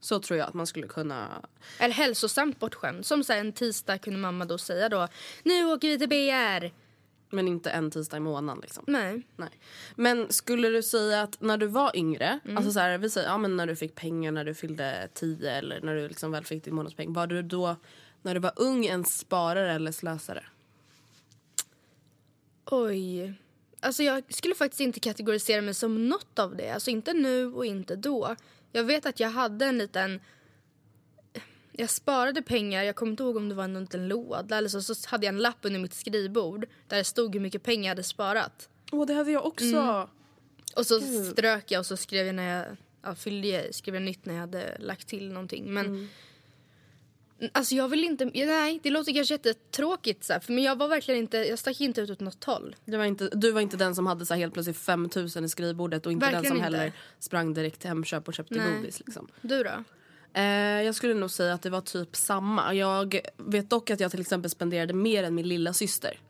Så 0.00 0.20
tror 0.20 0.38
jag 0.38 0.48
att 0.48 0.54
man 0.54 0.66
skulle 0.66 0.86
kunna... 0.86 1.42
Eller 1.78 1.94
hälsosamt 1.94 2.60
bortskämd. 2.60 3.06
Som 3.06 3.24
så 3.24 3.32
här, 3.32 3.40
en 3.40 3.52
tisdag 3.52 3.98
kunde 3.98 4.18
mamma 4.18 4.44
då 4.44 4.58
säga 4.58 4.88
då 4.88 5.08
Nu 5.42 5.64
åker 5.64 5.88
vi 5.88 5.98
till 5.98 6.08
BR. 6.08 6.87
Men 7.30 7.48
inte 7.48 7.70
en 7.70 7.90
tisdag 7.90 8.16
i 8.16 8.20
månaden 8.20 8.60
liksom. 8.62 8.84
Nej. 8.86 9.26
Nej. 9.36 9.50
Men 9.94 10.32
skulle 10.32 10.68
du 10.68 10.82
säga 10.82 11.22
att 11.22 11.40
när 11.40 11.56
du 11.56 11.66
var 11.66 11.96
yngre, 11.96 12.40
alltså 12.56 12.72
så 12.72 12.80
här, 12.80 12.98
vi 12.98 13.10
säger 13.10 13.28
ja, 13.28 13.38
men 13.38 13.56
när 13.56 13.66
du 13.66 13.76
fick 13.76 13.94
pengar 13.94 14.32
när 14.32 14.44
du 14.44 14.54
fyllde 14.54 15.08
10 15.14 15.50
eller 15.50 15.80
när 15.80 15.94
du 15.94 16.08
liksom 16.08 16.32
väl 16.32 16.44
fick 16.44 16.64
din 16.64 16.74
månadspeng. 16.74 17.12
Var 17.12 17.26
du 17.26 17.42
då 17.42 17.76
när 18.22 18.34
du 18.34 18.40
var 18.40 18.52
ung 18.56 18.86
en 18.86 19.04
sparare 19.04 19.72
eller 19.72 19.92
slösare? 19.92 20.44
Oj. 22.64 23.34
Alltså 23.80 24.02
jag 24.02 24.22
skulle 24.28 24.54
faktiskt 24.54 24.80
inte 24.80 25.00
kategorisera 25.00 25.62
mig 25.62 25.74
som 25.74 26.08
något 26.08 26.38
av 26.38 26.56
det. 26.56 26.70
Alltså 26.70 26.90
inte 26.90 27.12
nu 27.12 27.52
och 27.52 27.66
inte 27.66 27.96
då. 27.96 28.36
Jag 28.72 28.84
vet 28.84 29.06
att 29.06 29.20
jag 29.20 29.30
hade 29.30 29.66
en 29.66 29.78
liten... 29.78 30.20
Jag 31.80 31.90
sparade 31.90 32.42
pengar, 32.42 32.82
jag 32.82 32.96
kommer 32.96 33.10
inte 33.10 33.22
ihåg 33.22 33.36
om 33.36 33.48
det 33.48 33.54
var 33.54 33.64
en 33.64 33.80
liten 33.80 34.08
låda 34.08 34.58
eller 34.58 34.68
så, 34.68 34.82
så 34.82 35.08
hade 35.08 35.26
jag 35.26 35.34
en 35.34 35.40
lapp 35.40 35.58
under 35.62 35.80
mitt 35.80 35.94
skrivbord 35.94 36.66
där 36.86 36.96
det 36.96 37.04
stod 37.04 37.34
hur 37.34 37.40
mycket 37.40 37.62
pengar 37.62 37.84
jag 37.84 37.90
hade 37.90 38.02
sparat. 38.02 38.68
Åh, 38.92 39.06
det 39.06 39.14
hade 39.14 39.30
jag 39.30 39.46
också. 39.46 40.08
Och 40.76 40.86
så 40.86 41.00
strök 41.00 41.70
jag 41.70 41.78
och 41.78 41.86
så 41.86 41.96
skrev 41.96 42.26
jag 42.26 42.34
när 42.34 42.56
jag 42.58 42.76
ja, 43.02 43.14
fyllde 43.14 43.72
skrev 43.72 43.94
jag 43.94 44.02
nytt 44.02 44.26
när 44.26 44.34
jag 44.34 44.40
hade 44.40 44.76
lagt 44.78 45.08
till 45.08 45.32
någonting. 45.32 45.74
Men 45.74 46.08
alltså 47.52 47.74
jag 47.74 47.88
vill 47.88 48.04
inte, 48.04 48.24
nej 48.24 48.80
det 48.82 48.90
låter 48.90 49.12
kanske 49.14 49.34
jättetråkigt 49.34 50.24
så 50.24 50.32
här, 50.32 50.40
för 50.40 50.52
men 50.52 50.64
jag 50.64 50.76
var 50.76 50.88
verkligen 50.88 51.20
inte, 51.20 51.38
jag 51.38 51.58
stack 51.58 51.80
inte 51.80 52.00
ut 52.00 52.10
åt 52.10 52.20
något 52.20 52.44
håll. 52.44 52.76
Det 52.84 52.96
var 52.96 53.04
inte, 53.04 53.28
du 53.32 53.52
var 53.52 53.60
inte 53.60 53.76
den 53.76 53.94
som 53.94 54.06
hade 54.06 54.26
så 54.26 54.34
här 54.34 54.38
helt 54.38 54.54
plötsligt 54.54 54.78
5000 54.78 55.44
i 55.44 55.48
skrivbordet 55.48 56.06
och 56.06 56.12
inte 56.12 56.26
den 56.26 56.32
Verkligen 56.32 56.56
som 56.56 56.66
inte. 56.66 56.78
heller 56.78 56.92
sprang 57.18 57.54
direkt 57.54 57.80
till 57.80 57.88
Hemköp 57.88 58.28
och 58.28 58.34
köpte 58.34 58.54
Nej. 58.54 58.76
godis. 58.76 59.02
Liksom. 59.06 59.28
Du 59.40 59.62
då? 59.62 59.84
Eh, 60.38 60.82
jag 60.82 60.94
skulle 60.94 61.14
nog 61.14 61.30
säga 61.30 61.54
att 61.54 61.62
det 61.62 61.70
var 61.70 61.80
typ 61.80 62.16
samma. 62.16 62.74
Jag 62.74 63.20
vet 63.36 63.70
dock 63.70 63.90
att 63.90 64.00
jag 64.00 64.10
till 64.10 64.20
exempel 64.20 64.50
spenderade 64.50 64.92
mer 64.94 65.24
än 65.24 65.34
min 65.34 65.48
lilla 65.48 65.72
syster. 65.72 66.20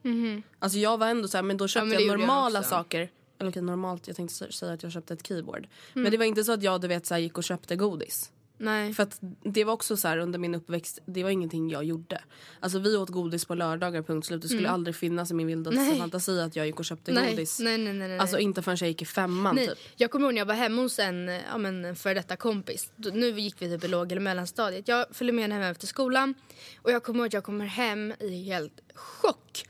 Alltså 0.58 0.78
jag 0.78 0.98
var 0.98 1.06
ändå 1.06 1.28
så 1.28 1.36
här, 1.38 1.42
men 1.42 1.56
då 1.56 1.68
köpte 1.68 1.84
Mhm. 1.86 1.88
men 1.96 2.00
jag 2.06 2.12
jag 2.12 2.18
normala 2.20 2.58
också. 2.58 2.70
saker. 2.70 3.10
Eller 3.40 3.50
okej, 3.50 3.62
normalt, 3.62 4.06
jag 4.06 4.16
tänkte 4.16 4.44
sä- 4.44 4.50
säga 4.50 4.72
att 4.72 4.82
jag 4.82 4.92
köpte 4.92 5.14
ett 5.14 5.26
keyboard. 5.26 5.58
Mm. 5.58 6.02
Men 6.02 6.12
det 6.12 6.18
var 6.18 6.24
inte 6.24 6.44
så 6.44 6.52
att 6.52 6.62
jag 6.62 6.80
du 6.80 6.88
vet, 6.88 7.06
så 7.06 7.14
här, 7.14 7.20
gick 7.20 7.38
och 7.38 7.44
köpte 7.44 7.76
godis. 7.76 8.30
Nej. 8.58 8.94
För 8.94 9.02
att 9.02 9.18
det 9.44 9.64
var 9.64 9.72
också 9.72 9.96
så 9.96 10.08
här 10.08 10.18
under 10.18 10.38
min 10.38 10.54
uppväxt, 10.54 10.98
det 11.06 11.22
var 11.22 11.30
ingenting 11.30 11.70
jag 11.70 11.84
gjorde. 11.84 12.22
Alltså 12.60 12.78
vi 12.78 12.96
åt 12.96 13.08
godis 13.08 13.44
på 13.44 13.54
lördagar 13.54 14.02
punkt 14.02 14.26
slut. 14.26 14.42
Det 14.42 14.48
skulle 14.48 14.70
aldrig 14.70 14.96
finnas 14.96 15.30
i 15.30 15.34
min 15.34 15.46
vildaste 15.46 15.80
Mm. 15.80 15.98
Fantasi 15.98 16.40
att 16.40 16.56
jag 16.56 16.66
gick 16.66 16.78
och 16.78 16.84
köpte 16.84 17.12
nej. 17.12 17.30
godis. 17.30 17.60
nej, 17.60 17.78
nej, 17.78 17.92
nej, 17.92 18.08
nej. 18.08 18.18
Alltså 18.18 18.38
inte 18.38 18.62
förrän 18.62 18.76
jag 18.80 18.88
gick 18.88 19.02
i 19.02 19.04
femman 19.04 19.54
nej. 19.54 19.68
typ. 19.68 19.78
Jag 19.96 20.10
kommer 20.10 20.26
ihåg 20.26 20.34
när 20.34 20.40
jag 20.40 20.46
var 20.46 20.54
hemma 20.54 20.82
hos 20.82 20.98
en, 20.98 21.28
ja, 21.28 21.58
men, 21.58 21.84
en 21.84 21.96
före 21.96 22.14
detta 22.14 22.36
kompis. 22.36 22.92
Nu 22.96 23.40
gick 23.40 23.62
vi 23.62 23.68
typ 23.70 23.84
i 23.84 23.88
låg 23.88 24.12
eller 24.12 24.22
mellanstadiet. 24.22 24.88
Jag 24.88 25.06
följde 25.10 25.32
med 25.32 25.42
henne 25.42 25.54
hem 25.54 25.72
efter 25.72 25.86
skolan. 25.86 26.34
Och 26.82 26.90
jag 26.90 27.02
kommer 27.02 27.18
ihåg 27.18 27.26
att 27.26 27.32
jag 27.32 27.44
kommer 27.44 27.66
hem 27.66 28.12
i 28.20 28.42
helt 28.44 28.80
chock. 28.94 29.64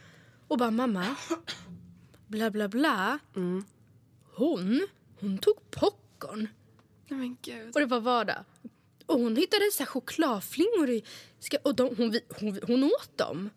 Och 0.49 0.59
bara 0.59 0.71
mamma, 0.71 1.17
bla 2.27 2.51
bla 2.51 2.69
bla. 2.69 3.19
Mm. 3.37 3.65
Hon, 4.35 4.87
hon 5.21 5.39
tog 5.39 5.71
popcorn. 5.71 6.49
Nej 7.09 7.21
men 7.21 7.37
gud. 7.43 7.75
Och 7.75 7.81
det 7.81 7.87
var 7.87 8.01
vardag. 8.01 8.45
Och 9.09 9.21
hon 9.21 9.37
hittade 9.37 9.71
så 9.73 9.79
här 9.83 9.87
chokladflingor 9.87 10.91
i... 10.91 11.05
Och 11.63 11.75
de, 11.75 11.83
hon, 11.97 12.19
hon, 12.41 12.61
hon 12.67 12.85
åt 12.85 13.19
dem. 13.19 13.51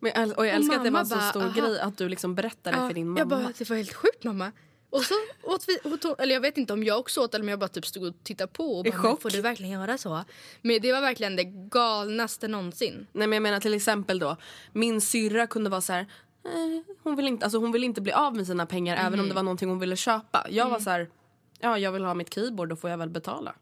Men 0.00 0.12
jag, 0.14 0.38
och 0.38 0.46
jag 0.46 0.54
älskar 0.54 0.76
att 0.76 0.84
det 0.84 0.90
var 0.90 1.00
en 1.00 1.06
så 1.06 1.20
stor 1.20 1.42
aha. 1.42 1.52
grej 1.60 1.80
att 1.80 1.98
du 1.98 2.08
liksom 2.08 2.34
berättade 2.34 2.76
för 2.76 2.92
din 2.94 3.06
mamma. 3.08 3.18
Jag 3.18 3.28
bara, 3.28 3.52
det 3.58 3.70
var 3.70 3.76
helt 3.76 3.92
sjukt 3.94 4.24
mamma. 4.24 4.52
Och 4.90 5.02
så 5.04 5.14
åt 5.42 5.64
vi, 5.68 5.78
åt, 5.90 6.20
eller 6.20 6.34
jag 6.34 6.40
vet 6.40 6.58
inte 6.58 6.72
om 6.72 6.84
jag 6.84 6.98
också 6.98 7.20
åt 7.20 7.34
eller 7.34 7.44
om 7.44 7.48
jag 7.48 7.58
bara 7.58 7.68
typ 7.68 7.86
stod 7.86 8.04
och 8.04 8.14
tittade 8.22 8.52
på 8.52 8.78
och 8.78 8.84
bara, 8.84 8.92
chock. 8.92 9.04
"Men 9.04 9.16
får 9.16 9.30
du 9.30 9.40
verkligen 9.40 9.72
göra 9.72 9.98
så? 9.98 10.24
Men 10.62 10.80
det 10.82 10.92
var 10.92 11.00
verkligen 11.00 11.36
det 11.36 11.44
galnaste 11.44 12.48
någonsin. 12.48 13.06
Nej 13.12 13.26
men 13.26 13.32
jag 13.36 13.42
menar 13.42 13.60
till 13.60 13.74
exempel 13.74 14.18
då, 14.18 14.36
min 14.72 15.00
syrra 15.00 15.46
kunde 15.46 15.70
vara 15.70 15.80
så 15.80 15.92
här. 15.92 16.00
Eh, 16.44 16.94
hon, 17.02 17.16
vill 17.16 17.26
inte, 17.28 17.44
alltså 17.46 17.58
hon 17.58 17.72
vill 17.72 17.84
inte 17.84 18.00
bli 18.00 18.12
av 18.12 18.36
med 18.36 18.46
sina 18.46 18.66
pengar 18.66 18.96
även 18.96 19.12
Mhm. 19.12 19.20
om 19.20 19.28
det 19.28 19.34
var 19.34 19.42
någonting 19.42 19.68
hon 19.68 19.78
ville 19.78 19.96
köpa. 19.96 20.46
Jag 20.50 20.66
Mm. 20.66 20.72
var 20.72 20.80
så 20.80 20.90
här, 20.90 21.08
ja 21.60 21.78
jag 21.78 21.92
vill 21.92 22.04
ha 22.04 22.14
mitt 22.14 22.34
keyboard 22.34 22.68
då 22.68 22.76
får 22.76 22.90
jag 22.90 22.98
väl 22.98 23.10
betala. 23.10 23.54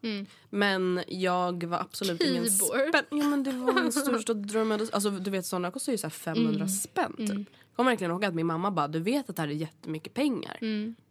Men 0.51 1.03
jag 1.09 1.65
var 1.65 1.79
absolut 1.79 2.23
ingen 2.23 2.45
Keyboard? 2.45 2.89
spänn. 2.89 3.05
Ja 3.21 3.25
men 3.29 3.43
det 3.43 3.53
var 3.53 3.73
min 3.73 3.93
största 4.03 4.35
dröm. 4.35 4.73
Alltså 4.73 5.11
du 5.11 5.31
vet 5.31 5.47
sådana 5.47 5.71
kostar 5.71 5.93
ju 5.93 5.99
så 5.99 6.07
här 6.07 6.11
500 6.11 6.55
Mm. 6.55 6.69
spänn 6.69 7.15
typ. 7.17 7.29
Jag 7.31 7.77
kommer 7.77 7.91
verkligen 7.91 8.11
ihåg 8.11 8.25
att 8.25 8.35
min 8.35 8.47
mamma 8.47 8.71
bara, 8.71 8.89
du 8.89 9.01
vet 9.01 9.31
att 9.31 9.37
det 9.37 9.43
här 9.43 9.49
är 9.49 9.53
jättemycket 9.53 10.15
pengar. 10.15 10.59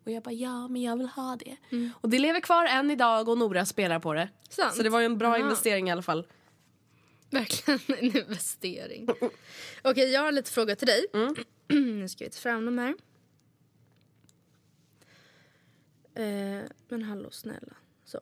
Och 0.06 0.12
jag 0.12 0.24
bara, 0.24 0.32
ja 0.32 0.68
men 0.68 0.82
jag 0.82 0.98
vill 0.98 1.08
ha 1.08 1.36
det. 1.40 1.58
Och 2.02 2.10
det 2.10 2.20
lever 2.20 2.40
kvar 2.40 2.66
än 2.66 2.92
idag 2.92 3.30
och 3.30 3.38
Nora 3.38 3.66
spelar 3.66 4.00
på 4.00 4.14
det. 4.14 4.30
Sant. 4.50 4.76
Så 4.76 4.84
det 4.84 4.90
var 4.90 5.00
ju 5.00 5.06
en 5.06 5.18
bra 5.18 5.38
Ja. 5.38 5.44
investering 5.44 5.90
i 5.90 5.92
alla 5.92 6.02
fall. 6.02 6.28
Verkligen 7.30 7.80
en 8.00 8.18
investering. 8.18 9.08
Okej, 9.82 10.12
jag 10.12 10.22
har 10.22 10.32
lite 10.32 10.52
frågor 10.52 10.76
till 10.76 10.88
dig. 10.88 11.06
nu 11.68 12.10
ska 12.10 12.24
vi 12.26 12.30
ta 12.32 12.38
fram 12.40 12.66
de 12.66 12.78
här. 12.78 12.96
Eh, 16.16 16.62
men 16.90 17.04
hallå 17.04 17.32
snälla. 17.32 17.74
Så. 18.06 18.20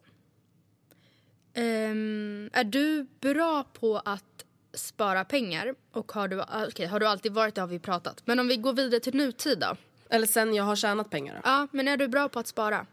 Ehm, 1.54 2.50
är 2.54 2.64
du 2.64 3.08
bra 3.20 3.64
på 3.64 3.98
att 4.06 4.46
spara 4.74 5.26
pengar? 5.26 5.76
Och 5.92 6.12
har 6.12 6.28
du, 6.28 6.42
ah, 6.42 6.66
okej, 6.68 6.86
har 6.86 7.00
du 7.00 7.08
alltid 7.08 7.32
varit 7.32 7.56
det 7.56 7.62
har 7.62 7.68
vi 7.68 7.80
pratat. 7.80 8.22
Men 8.26 8.40
om 8.40 8.48
vi 8.48 8.58
går 8.58 8.74
vidare 8.74 9.00
till 9.00 9.16
nutid 9.16 9.60
då? 9.60 9.76
Eller 10.10 10.28
sen 10.28 10.54
jag 10.54 10.64
har 10.64 10.76
tjänat 10.76 11.10
pengar. 11.10 11.34
då. 11.36 11.42
Ja, 11.44 11.68
men 11.72 11.88
är 11.88 11.98
du 11.98 12.08
bra 12.08 12.30
på 12.30 12.40
att 12.40 12.48
spara? 12.48 12.86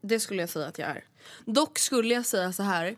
Det 0.00 0.20
skulle 0.20 0.42
jag 0.42 0.48
säga 0.48 0.66
att 0.66 0.78
jag 0.78 0.88
är. 0.88 1.04
Dock 1.44 1.78
skulle 1.78 2.14
jag 2.14 2.26
säga 2.26 2.52
så 2.52 2.62
här. 2.62 2.96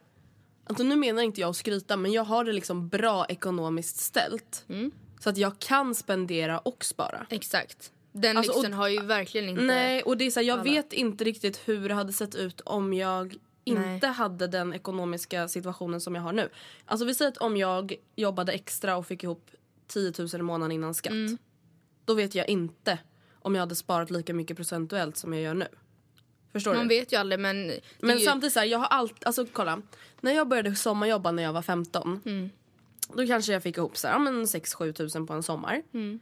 Alltså 0.64 0.84
nu 0.84 0.96
menar 0.96 1.22
inte 1.22 1.40
jag 1.40 1.50
att 1.50 1.56
skryta 1.56 1.96
men 1.96 2.12
jag 2.12 2.24
har 2.24 2.44
det 2.44 2.52
liksom 2.52 2.88
bra 2.88 3.26
ekonomiskt 3.28 3.96
ställt. 3.96 4.64
Så 5.20 5.30
att 5.30 5.36
jag 5.36 5.58
kan 5.58 5.94
spendera 5.94 6.58
och 6.58 6.84
spara. 6.84 7.26
Exakt. 7.30 7.92
Den 8.12 8.36
Alltså, 8.36 8.52
lyxen 8.52 8.72
och- 8.72 8.78
har 8.78 8.88
ju 8.88 9.00
verkligen 9.02 9.48
inte... 9.48 9.62
Nej 9.62 10.02
och 10.02 10.16
det 10.16 10.24
är 10.24 10.30
så 10.30 10.40
här, 10.40 10.46
jag 10.46 10.54
alla. 10.54 10.62
vet 10.62 10.92
inte 10.92 11.24
riktigt 11.24 11.60
hur 11.68 11.88
det 11.88 11.94
hade 11.94 12.12
sett 12.12 12.34
ut 12.34 12.60
om 12.60 12.92
jag 12.94 13.34
inte 13.64 13.82
Nej. 14.06 14.10
hade 14.10 14.46
den 14.46 14.72
ekonomiska 14.74 15.48
situationen 15.48 16.00
som 16.00 16.14
jag 16.14 16.22
har 16.22 16.32
nu. 16.32 16.48
Alltså 16.84 17.06
vi 17.06 17.14
säger 17.14 17.30
att 17.30 17.38
om 17.38 17.56
jag 17.56 17.94
jobbade 18.16 18.52
extra 18.52 18.96
och 18.96 19.06
fick 19.06 19.24
ihop 19.24 19.50
10 19.86 20.12
000 20.18 20.28
i 20.34 20.42
månaden 20.42 20.72
innan 20.72 20.94
skatt. 20.94 21.12
Mm. 21.12 21.38
Då 22.04 22.14
vet 22.14 22.34
jag 22.34 22.48
inte 22.48 22.98
om 23.38 23.54
jag 23.54 23.60
hade 23.62 23.74
sparat 23.74 24.10
lika 24.10 24.34
mycket 24.34 24.56
procentuellt 24.56 25.16
som 25.16 25.32
jag 25.32 25.42
gör 25.42 25.54
nu. 25.54 25.66
Förstår 26.52 26.74
Man 26.74 26.88
du? 26.88 26.94
vet 26.94 27.12
ju 27.12 27.16
aldrig 27.16 27.40
men... 27.40 27.72
Men 28.00 28.18
ju, 28.18 28.24
samtidigt 28.24 28.52
så 28.52 28.60
här, 28.60 28.66
jag 28.66 28.78
har 28.78 28.86
allt, 28.86 29.24
alltså 29.24 29.46
kolla. 29.52 29.82
När 30.20 30.32
jag 30.32 30.48
började 30.48 30.74
sommarjobba 30.76 31.30
när 31.32 31.42
jag 31.42 31.52
var 31.52 31.62
15. 31.62 32.20
Mm. 32.24 32.50
Då 33.16 33.26
kanske 33.26 33.52
jag 33.52 33.62
fick 33.62 33.76
ihop 33.76 33.96
så 33.96 34.06
här, 34.08 34.14
ja, 34.14 34.18
men 34.18 34.44
6-7 34.44 34.92
tusen 34.92 35.26
på 35.26 35.32
en 35.32 35.42
sommar. 35.42 35.82
Mm. 35.94 36.20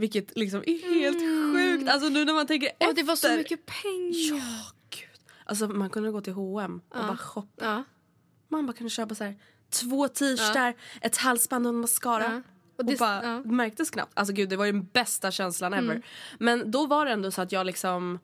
Vilket 0.00 0.36
liksom 0.36 0.62
är 0.66 0.94
helt 0.94 1.18
sjukt. 1.18 1.90
Alltså 1.90 2.08
nu 2.08 2.24
när 2.24 2.32
man 2.34 2.46
tänker 2.46 2.68
Åh, 2.80 2.88
efter. 2.88 3.02
det 3.02 3.08
var 3.08 3.16
så 3.16 3.36
mycket 3.36 3.66
pengar. 3.66 4.38
Ja, 4.38 4.70
gud. 4.90 5.20
Alltså 5.44 5.68
man 5.68 5.90
kunde 5.90 6.10
gå 6.10 6.20
till 6.20 6.32
H&M 6.32 6.80
och 6.88 6.96
bara 6.98 7.16
shoppa. 7.16 7.64
Ja. 7.64 7.84
Man 8.48 8.66
bara 8.66 8.72
kunde 8.72 8.90
köpa 8.90 9.14
så 9.14 9.24
här 9.24 9.36
två 9.70 10.08
t-shirtar, 10.08 10.74
ett 11.00 11.16
halsband 11.16 11.66
och 11.66 11.72
en 11.74 11.80
mascara. 11.80 12.24
Ja. 12.24 12.36
Och, 12.36 12.42
Och 12.78 12.84
det- 12.84 12.98
bara 12.98 13.24
ja. 13.24 13.40
märktes 13.40 13.90
knappt. 13.90 14.12
Alltså 14.14 14.34
gud 14.34 14.48
det 14.48 14.56
var 14.56 14.64
ju 14.64 14.72
den 14.72 14.84
bästa 14.92 15.30
känslan 15.30 15.74
ever. 15.74 15.90
Mm. 15.90 16.02
Men 16.38 16.70
då 16.70 16.86
var 16.86 17.06
det 17.06 17.12
ändå 17.12 17.30
så 17.30 17.42
att 17.42 17.52
jag 17.52 17.66
liksom 17.66 18.18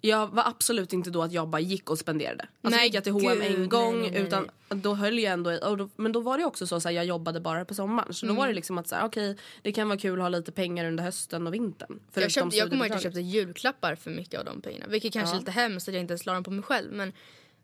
jag 0.00 0.26
var 0.26 0.42
absolut 0.46 0.92
inte 0.92 1.10
då 1.10 1.22
att 1.22 1.32
jag 1.32 1.48
bara 1.48 1.60
gick 1.60 1.90
och 1.90 1.98
spenderade. 1.98 2.46
Alltså 2.62 2.76
Nej, 2.76 2.86
gick 2.86 2.94
jag 2.94 3.04
till 3.04 3.12
H&M 3.12 3.42
en 3.42 3.68
gång 3.68 4.00
nej, 4.00 4.10
nej, 4.10 4.22
utan 4.22 4.50
då 4.68 4.94
höll 4.94 5.18
jag 5.18 5.32
ändå 5.32 5.76
då, 5.76 5.88
Men 5.96 6.12
då 6.12 6.20
var 6.20 6.38
det 6.38 6.44
också 6.44 6.66
så 6.66 6.76
att 6.76 6.84
jag 6.94 7.04
jobbade 7.04 7.40
bara 7.40 7.64
på 7.64 7.74
sommaren. 7.74 8.14
Så 8.14 8.26
då 8.26 8.30
Mm. 8.32 8.40
var 8.40 8.48
det 8.48 8.54
liksom 8.54 8.78
att 8.78 8.88
så 8.88 8.94
här, 8.94 9.04
okej 9.06 9.36
det 9.62 9.72
kan 9.72 9.88
vara 9.88 9.98
kul 9.98 10.18
att 10.18 10.22
ha 10.24 10.28
lite 10.28 10.52
pengar 10.52 10.84
under 10.84 11.04
hösten 11.04 11.46
och 11.46 11.54
vintern. 11.54 12.00
Jag, 12.14 12.30
köpte, 12.30 12.56
jag 12.56 12.68
kommer 12.70 12.84
ihåg 12.84 12.92
att 12.92 12.96
jag 12.96 13.02
köpte 13.02 13.20
julklappar 13.20 13.94
för 13.94 14.10
mycket 14.10 14.38
av 14.40 14.44
de 14.46 14.60
pengarna. 14.60 14.86
Vilket 14.88 15.12
kanske 15.12 15.36
är 15.36 15.38
lite 15.38 15.50
hemskt 15.50 15.88
att 15.88 15.94
jag 15.94 16.00
inte 16.00 16.12
ens 16.12 16.26
la 16.26 16.32
dem 16.34 16.44
på 16.44 16.50
mig 16.50 16.62
själv. 16.62 16.92
Men 16.92 17.12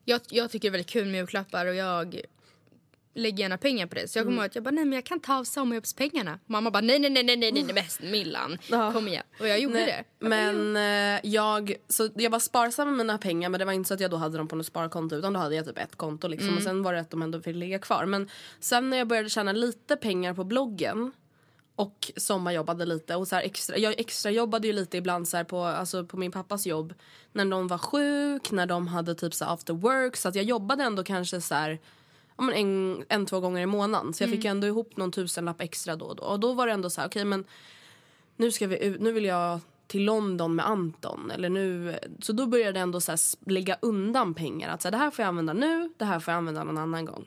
jag, 0.05 0.21
jag 0.31 0.51
tycker 0.51 0.69
det 0.69 0.71
är 0.71 0.73
väldigt 0.73 0.91
kul 0.91 1.07
med 1.09 1.15
julklappar 1.15 1.67
och 1.67 1.75
jag 1.75 2.21
lägger 3.15 3.39
gärna 3.39 3.59
pengar 3.59 3.87
på 3.87 3.95
det. 3.95 4.09
Så 4.09 4.19
jag 4.19 4.23
Mm. 4.23 4.33
kommer 4.35 4.43
ihåg 4.43 4.47
att 4.51 4.55
jag 4.55 4.65
bara, 4.65 4.71
nej 4.71 4.85
men 4.85 4.93
jag 4.93 5.05
kan 5.05 5.21
ta 5.21 5.39
av 5.39 5.45
sommarjobbspengarna. 5.45 6.39
Mamma 6.47 6.71
bara, 6.71 6.81
nej 6.81 6.99
nej 6.99 7.11
nej 7.11 7.23
nej 7.25 7.37
nej, 7.37 7.53
nej, 7.53 7.85
men 8.01 8.11
Millan, 8.11 8.59
kom 8.93 9.09
igen. 9.09 9.23
Och 9.41 9.49
jag 9.49 9.61
gjorde 9.61 9.75
Nej, 9.75 10.05
det. 10.19 10.27
Men 10.29 10.77
eh, 10.77 11.21
jag, 11.33 11.75
så 11.89 12.09
jag 12.15 12.31
var 12.31 12.39
sparsam 12.39 12.89
med 12.89 12.97
mina 12.97 13.19
pengar 13.19 13.49
men 13.49 13.59
det 13.59 13.65
var 13.65 13.73
inte 13.73 13.89
så 13.89 13.95
att 13.95 14.01
jag 14.01 14.11
då 14.11 14.17
hade 14.17 14.39
dem 14.39 14.49
på 14.49 14.57
något 14.57 14.67
sparkonto 14.67 15.17
utan 15.17 15.33
då 15.33 15.41
hade 15.41 15.55
jag 15.55 15.65
typ 15.67 15.79
ett 15.79 15.97
konto 15.97 16.29
liksom 16.29 16.49
Mm. 16.49 16.57
och 16.59 16.63
sen 16.65 16.83
var 16.83 16.93
det 16.95 17.01
att 17.01 17.11
de 17.11 17.23
ändå 17.23 17.41
fick 17.41 17.57
ligga 17.57 17.79
kvar. 17.79 18.07
Men 18.07 18.29
sen 18.61 18.91
när 18.91 18.97
jag 18.99 19.07
började 19.09 19.29
tjäna 19.29 19.53
lite 19.53 19.97
pengar 19.97 20.35
på 20.35 20.45
bloggen 20.45 21.13
och 21.77 22.13
sommarjobbade 22.17 22.85
lite 22.85 23.17
och 23.17 23.29
så 23.29 23.37
extra, 23.37 23.77
jag 23.79 23.95
extra 24.01 24.31
jobbade 24.31 24.67
ju 24.67 24.73
lite 24.73 24.97
ibland 24.97 25.29
så 25.29 25.45
på, 25.45 25.63
alltså 25.65 26.05
på 26.05 26.17
min 26.17 26.33
pappas 26.33 26.67
jobb 26.67 26.95
när 27.33 27.45
de 27.45 27.69
var 27.69 27.79
sjuk, 27.79 28.51
när 28.51 28.67
de 28.67 28.87
hade 28.87 29.15
typ 29.15 29.35
så 29.35 29.45
after 29.45 29.75
work 29.75 30.17
så 30.17 30.29
att 30.29 30.35
jag 30.35 30.45
jobbade 30.45 30.85
ändå 30.85 31.05
kanske 31.05 31.41
så 31.41 31.77
en, 32.49 33.05
en, 33.09 33.27
två 33.27 33.41
gånger 33.41 33.63
i 33.63 33.67
månaden. 33.67 34.15
Så 34.15 34.23
jag 34.23 34.31
fick 34.31 34.45
ju 34.45 34.51
ändå 34.51 34.67
ihop 34.67 34.97
någon 34.97 35.13
tusenlapp 35.13 35.61
extra 35.61 35.97
då 35.97 36.05
och 36.05 36.17
då. 36.17 36.23
Och 36.23 36.41
då 36.41 36.53
var 36.53 36.67
det 36.67 36.73
ändå 36.73 36.91
så 36.91 37.01
här, 37.01 37.09
okej 37.09 37.25
men 37.25 37.45
nu, 38.37 38.53
ska 38.53 38.67
vi 38.67 38.85
ut, 38.85 39.01
nu 39.01 39.13
vill 39.13 39.25
jag 39.25 39.61
till 39.87 40.05
London 40.05 40.55
med 40.55 40.67
Anton. 40.69 41.31
Eller 41.31 41.49
nu, 41.49 41.99
så 42.19 42.33
då 42.33 42.47
började 42.47 42.79
jag 42.79 42.83
ändå 42.83 43.01
så 43.01 43.13
här 43.13 43.51
lägga 43.51 43.77
undan 43.83 44.35
pengar. 44.35 44.69
Att 44.69 44.83
så 44.83 44.89
här, 44.89 44.91
det 44.93 44.99
här 44.99 45.11
får 45.11 45.23
jag 45.23 45.29
använda 45.29 45.53
nu, 45.53 45.91
det 45.97 46.05
här 46.05 46.21
får 46.21 46.33
jag 46.33 46.39
använda 46.39 46.65
någon 46.65 46.79
annan 46.79 47.05
gång. 47.05 47.25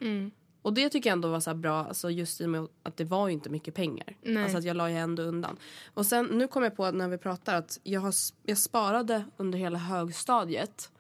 Och 0.62 0.74
det 0.74 0.90
tycker 0.90 1.10
jag 1.10 1.16
ändå 1.16 1.30
var 1.30 1.40
så 1.40 1.54
bra, 1.54 1.86
alltså 1.86 2.10
just 2.10 2.42
i 2.42 2.46
och 2.46 2.50
med 2.50 2.68
att 2.84 2.98
det 2.98 3.04
var 3.04 3.28
ju 3.28 3.34
inte 3.34 3.50
mycket 3.50 3.76
pengar. 3.76 4.16
Alltså 4.44 4.58
att 4.58 4.64
jag 4.64 4.78
la 4.78 4.90
ju 4.90 4.98
ändå 4.98 5.24
undan. 5.24 5.58
Och 5.94 6.06
sen, 6.06 6.26
nu 6.26 6.48
kom 6.48 6.64
jag 6.64 6.76
på 6.76 6.92
när 6.92 7.08
vi 7.08 7.18
pratar 7.18 7.56
att 7.56 7.80
jag, 7.84 8.02
har, 8.02 8.14
jag 8.44 8.58
sparade 8.58 9.26
under 9.38 9.60
hela 9.60 9.78
högstadiet 9.78 10.92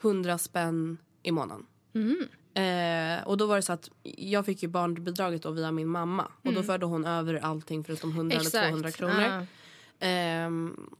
100 0.00 0.38
spänn 0.38 0.98
i 1.22 1.30
månaden. 1.30 1.66
Eh, 2.54 3.26
och 3.26 3.36
då 3.36 3.46
var 3.46 3.56
det 3.56 3.62
så 3.62 3.72
att 3.72 3.90
jag 4.02 4.46
fick 4.46 4.62
ju 4.62 4.68
barnbidraget 4.68 5.42
då 5.42 5.50
via 5.50 5.72
min 5.72 5.88
mamma. 5.88 6.28
Och 6.42 6.52
då 6.52 6.62
förde 6.62 6.86
hon 6.86 7.04
över 7.04 7.34
allting 7.34 7.84
förutom 7.84 8.10
100 8.10 8.36
eller 8.36 8.46
Exakt. 8.46 8.68
200 8.68 8.90
kronor. 8.90 9.22
Ja. 9.22 9.46
Ehm, 10.06 10.90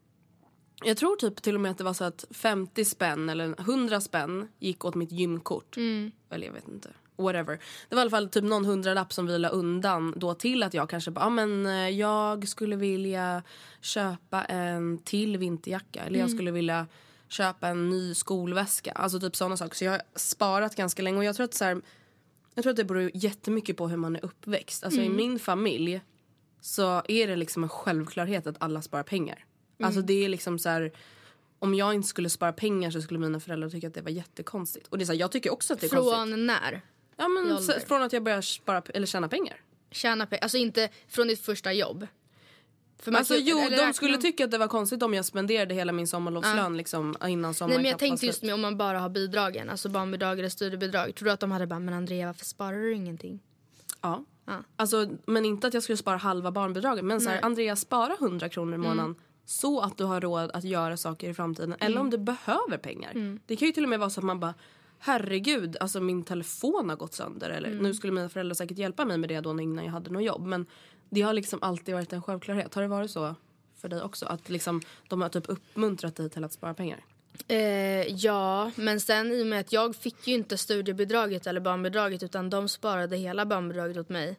jag 0.84 0.96
tror 0.96 1.16
typ 1.16 1.42
till 1.42 1.54
och 1.54 1.60
med 1.60 1.70
att 1.70 1.78
det 1.78 1.84
var 1.84 1.92
så 1.92 2.04
att 2.04 2.24
50 2.30 2.84
spänn 2.84 3.28
eller 3.28 3.60
100 3.60 4.00
spänn 4.00 4.48
gick 4.58 4.84
åt 4.84 4.94
mitt 4.94 5.12
gymkort. 5.12 5.76
Eller 6.30 6.46
jag 6.46 6.52
vet 6.52 6.68
inte. 6.68 6.88
Whatever. 7.16 7.58
Det 7.88 7.94
var 7.94 7.98
i 7.98 8.00
alla 8.00 8.10
fall 8.10 8.28
typ 8.28 8.44
någon 8.44 8.64
hundralapp 8.64 9.12
som 9.12 9.26
vi 9.26 9.38
la 9.38 9.48
undan 9.48 10.14
då 10.16 10.34
till 10.34 10.62
att 10.62 10.74
jag 10.74 10.90
kanske 10.90 11.10
bara, 11.10 11.24
ah, 11.24 11.30
men 11.30 11.66
eh, 11.66 11.88
jag 11.88 12.48
skulle 12.48 12.76
vilja 12.76 13.42
köpa 13.80 14.44
en 14.44 14.98
till 14.98 15.36
vinterjacka. 15.36 16.02
Eller 16.02 16.18
jag 16.18 16.30
skulle 16.30 16.50
vilja 16.50 16.86
köpa 17.32 17.68
en 17.68 17.90
ny 17.90 18.14
skolväska. 18.14 18.92
Alltså 18.92 19.20
typ 19.20 19.36
sådana 19.36 19.56
saker. 19.56 19.76
Så 19.76 19.84
jag 19.84 19.92
har 19.92 20.02
sparat 20.14 20.76
ganska 20.76 21.02
länge 21.02 21.18
och 21.18 21.24
jag 21.24 21.36
tror 21.36 21.44
att 21.44 21.54
så 21.54 21.64
här, 21.64 21.80
jag 22.54 22.62
tror 22.62 22.70
att 22.70 22.76
det 22.76 22.84
beror 22.84 23.10
jättemycket 23.14 23.76
på 23.76 23.88
hur 23.88 23.96
man 23.96 24.16
är 24.16 24.24
uppväxt. 24.24 24.84
Alltså 24.84 25.00
i 25.00 25.08
min 25.08 25.38
familj 25.38 26.00
så 26.60 27.02
är 27.08 27.26
det 27.26 27.36
liksom 27.36 27.62
en 27.62 27.68
självklarhet 27.68 28.46
att 28.46 28.56
alla 28.58 28.82
sparar 28.82 29.02
pengar. 29.02 29.44
Alltså 29.82 30.00
det 30.02 30.24
är 30.24 30.28
liksom 30.28 30.58
så 30.58 30.68
här 30.68 30.92
om 31.58 31.74
jag 31.74 31.94
inte 31.94 32.08
skulle 32.08 32.30
spara 32.30 32.52
pengar 32.52 32.90
så 32.90 33.02
skulle 33.02 33.20
mina 33.20 33.40
föräldrar 33.40 33.70
tycka 33.70 33.88
att 33.88 33.94
det 33.94 34.02
var 34.02 34.10
jättekonstigt. 34.10 34.86
Och 34.86 34.98
det 34.98 35.04
är 35.04 35.06
så 35.06 35.12
här, 35.12 35.20
jag 35.20 35.32
tycker 35.32 35.52
också 35.52 35.74
att 35.74 35.80
det 35.80 35.86
är 35.86 35.88
konstigt. 35.88 36.14
Från 36.14 36.46
när? 36.46 36.80
Ja 37.16 37.28
men 37.28 37.62
så, 37.62 37.72
från 37.72 38.02
att 38.02 38.12
jag 38.12 38.22
börjar 38.22 38.40
spara 38.40 38.82
eller 38.94 39.06
tjäna 39.06 39.28
pengar. 39.28 39.60
Tjäna 39.90 40.26
pengar, 40.26 40.42
alltså 40.42 40.58
inte 40.58 40.88
från 41.08 41.28
ditt 41.28 41.40
första 41.40 41.72
jobb. 41.72 42.06
För 43.02 43.10
man 43.10 43.18
Alltså 43.18 43.34
kan- 43.34 43.42
jo, 43.44 43.60
de 43.70 43.92
skulle 43.92 44.18
tycka 44.18 44.44
att 44.44 44.50
det 44.50 44.58
var 44.58 44.68
konstigt 44.68 45.02
om 45.02 45.14
jag 45.14 45.24
spenderade 45.24 45.74
hela 45.74 45.92
min 45.92 46.06
sommarlovslön 46.06 46.76
liksom 46.76 47.16
innan 47.28 47.54
sommaren 47.54 47.74
Nej 47.76 47.82
men 47.82 47.90
jag 47.90 47.98
tänkte 47.98 48.26
just 48.26 48.42
med 48.42 48.54
om 48.54 48.60
man 48.60 48.76
bara 48.76 48.98
har 48.98 49.08
bidragen, 49.08 49.70
alltså 49.70 49.88
barnbidrag 49.88 50.38
eller 50.38 50.48
studiebidrag. 50.48 51.14
Tror 51.14 51.26
du 51.26 51.32
att 51.32 51.40
de 51.40 51.50
hade 51.50 51.66
bara, 51.66 51.78
men 51.78 51.94
Andrea 51.94 52.26
varför 52.26 52.44
sparar 52.44 52.78
du 52.78 52.94
ingenting? 52.94 53.40
Ja. 54.00 54.24
Ja. 54.44 54.52
Alltså, 54.76 55.08
men 55.26 55.44
inte 55.44 55.66
att 55.66 55.74
jag 55.74 55.82
skulle 55.82 55.96
spara 55.96 56.16
halva 56.16 56.50
barnbidraget. 56.50 57.04
Men 57.04 57.20
så 57.20 57.30
här. 57.30 57.44
Andrea, 57.44 57.76
spara 57.76 58.16
100 58.20 58.48
kronor 58.48 58.74
i 58.74 58.78
månaden. 58.78 59.14
Så 59.44 59.80
att 59.80 59.98
du 59.98 60.04
har 60.04 60.20
råd 60.20 60.50
att 60.50 60.64
göra 60.64 60.96
saker 60.96 61.30
i 61.30 61.34
framtiden. 61.34 61.74
Eller 61.80 62.00
om 62.00 62.10
du 62.10 62.18
behöver 62.18 62.78
pengar. 62.78 63.38
Det 63.46 63.56
kan 63.56 63.66
ju 63.68 63.72
till 63.72 63.82
och 63.82 63.90
med 63.90 63.98
vara 63.98 64.10
så 64.10 64.20
att 64.20 64.24
man 64.24 64.40
bara 64.40 64.54
Herregud, 65.02 65.76
alltså 65.80 66.00
min 66.00 66.22
telefon 66.22 66.88
har 66.88 66.96
gått 66.96 67.14
sönder. 67.14 67.50
Eller 67.50 67.70
nu 67.70 67.94
skulle 67.94 68.12
mina 68.12 68.28
föräldrar 68.28 68.54
säkert 68.54 68.78
hjälpa 68.78 69.04
mig 69.04 69.18
med 69.18 69.28
det 69.28 69.40
då 69.40 69.60
innan 69.60 69.84
jag 69.84 69.92
hade 69.92 70.10
något 70.10 70.24
jobb. 70.24 70.46
Men 70.46 70.66
det 71.10 71.20
har 71.20 71.32
liksom 71.32 71.58
alltid 71.62 71.94
varit 71.94 72.12
en 72.12 72.22
självklarhet. 72.22 72.74
Har 72.74 72.82
det 72.82 72.88
varit 72.88 73.10
så 73.10 73.34
för 73.76 73.88
dig 73.88 74.02
också? 74.02 74.26
Att 74.26 74.48
liksom, 74.48 74.82
de 75.08 75.22
har 75.22 75.28
typ 75.28 75.48
uppmuntrat 75.48 76.16
dig 76.16 76.30
till 76.30 76.44
att 76.44 76.52
spara 76.52 76.74
pengar? 76.74 77.04
Eh, 77.48 78.06
ja, 78.14 78.70
men 78.74 79.00
sen 79.00 79.32
i 79.32 79.42
och 79.42 79.46
med 79.46 79.60
att 79.60 79.72
jag 79.72 79.96
fick 79.96 80.28
ju 80.28 80.34
inte 80.34 80.56
studiebidraget 80.58 81.46
eller 81.46 81.60
barnbidraget 81.60 82.22
utan 82.22 82.50
de 82.50 82.68
sparade 82.68 83.16
hela 83.16 83.46
barnbidraget 83.46 83.96
åt 83.96 84.08
mig. 84.08 84.36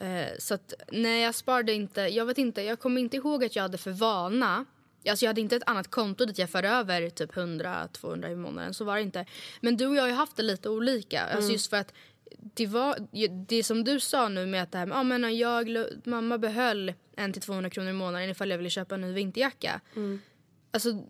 Eh, 0.00 0.28
så 0.38 0.54
att 0.54 0.74
nej, 0.92 1.22
jag 1.22 1.34
sparade 1.34 1.72
inte. 1.72 2.00
Jag 2.00 2.26
vet 2.26 2.38
inte, 2.38 2.62
jag 2.62 2.78
kommer 2.80 3.00
inte 3.00 3.16
ihåg 3.16 3.44
att 3.44 3.56
jag 3.56 3.62
hade 3.62 3.78
för 3.78 3.90
vana. 3.90 4.64
Alltså 5.08 5.24
jag 5.24 5.30
hade 5.30 5.40
inte 5.40 5.56
ett 5.56 5.62
annat 5.68 5.90
konto 5.90 6.24
dit 6.24 6.38
jag 6.38 6.50
för 6.50 6.62
över 6.62 7.10
typ 7.10 7.34
100-200 7.34 8.28
i 8.32 8.36
månaden. 8.36 8.74
Så 8.74 8.84
var 8.84 8.96
det 8.96 9.02
inte. 9.02 9.26
Men 9.60 9.76
du 9.76 9.86
och 9.86 9.96
jag 9.96 10.02
har 10.02 10.08
ju 10.08 10.14
haft 10.14 10.36
det 10.36 10.42
lite 10.42 10.68
olika. 10.68 11.22
Alltså 11.22 11.52
just 11.52 11.70
för 11.70 11.76
att 11.76 11.92
det 12.38 12.66
var 12.66 12.98
det 13.46 13.62
som 13.62 13.84
du 13.84 14.00
sa 14.00 14.28
nu 14.28 14.46
med 14.46 14.62
att 14.62 14.72
det 14.72 14.78
här 14.78 14.86
med, 14.86 14.98
ah, 14.98 15.02
men 15.02 15.36
jag, 15.38 15.86
mamma 16.04 16.38
behöll 16.38 16.92
1-200 17.16 17.68
kronor 17.70 17.90
i 17.90 17.92
månaden 17.92 18.30
ifall 18.30 18.50
jag 18.50 18.58
ville 18.58 18.70
köpa 18.70 18.94
en 18.94 19.00
ny 19.00 19.12
vinterjacka. 19.12 19.80
Alltså 20.70 21.04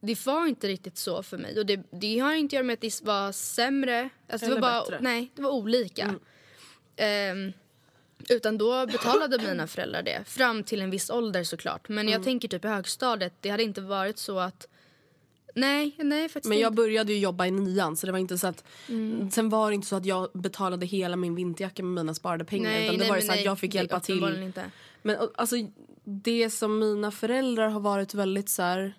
det 0.00 0.26
var 0.26 0.46
inte 0.46 0.68
riktigt 0.68 0.96
så 0.98 1.22
för 1.22 1.38
mig. 1.38 1.58
Och 1.58 1.66
det, 1.66 1.80
det 1.90 2.18
har 2.18 2.34
inte 2.34 2.46
att 2.46 2.52
göra 2.52 2.62
med 2.66 2.74
att 2.74 2.80
det 2.80 3.02
var 3.04 3.32
sämre. 3.32 4.08
Alltså 4.28 4.46
det 4.46 4.52
Eller 4.52 4.62
var 4.62 4.70
bara, 4.70 4.80
bättre. 4.80 4.98
Nej, 5.00 5.30
det 5.34 5.42
var 5.42 5.50
olika. 5.50 6.14
Ehm, 6.96 7.52
utan 8.28 8.58
då 8.58 8.86
betalade 8.86 9.38
mina 9.38 9.66
föräldrar 9.66 10.02
det. 10.02 10.24
Fram 10.26 10.62
till 10.62 10.80
en 10.82 10.90
viss 10.90 11.10
ålder 11.10 11.44
såklart. 11.44 11.88
Men 11.88 11.98
Mm. 11.98 12.12
jag 12.12 12.24
tänker 12.24 12.48
typ 12.48 12.64
i 12.64 12.68
högstadiet, 12.68 13.32
det 13.40 13.48
hade 13.48 13.62
inte 13.62 13.80
varit 13.80 14.18
så 14.18 14.38
att... 14.38 14.68
Nej, 15.60 15.94
nej 15.98 16.28
faktiskt 16.28 16.48
Men 16.48 16.58
jag 16.58 16.74
började 16.74 17.12
ju 17.12 17.18
jobba 17.18 17.46
i 17.46 17.50
nian 17.50 17.96
så 17.96 18.06
det 18.06 18.12
var 18.12 18.18
inte 18.18 18.38
så 18.38 18.46
att 18.46 18.64
Mm. 18.88 19.30
Sen 19.30 19.48
var 19.48 19.70
det 19.70 19.74
inte 19.74 19.86
så 19.86 19.96
att 19.96 20.04
jag 20.04 20.28
betalade 20.34 20.86
hela 20.86 21.16
min 21.16 21.34
vinterjacka 21.34 21.82
med 21.82 21.92
mina 21.92 22.14
sparade 22.14 22.44
pengar 22.44 22.70
Nej, 22.70 22.84
utan 22.84 22.94
det 22.94 23.00
nej, 23.00 23.08
var 23.08 23.16
ju 23.16 23.22
så 23.22 23.32
att 23.32 23.36
nej, 23.36 23.44
jag 23.44 23.58
fick 23.58 23.74
hjälpa 23.74 24.00
till. 24.00 24.42
Inte. 24.42 24.70
Men 25.02 25.16
alltså 25.34 25.56
det 26.04 26.50
som 26.50 26.78
mina 26.78 27.10
föräldrar 27.10 27.68
har 27.68 27.80
varit 27.80 28.14
väldigt 28.14 28.48
så 28.48 28.62
här 28.62 28.94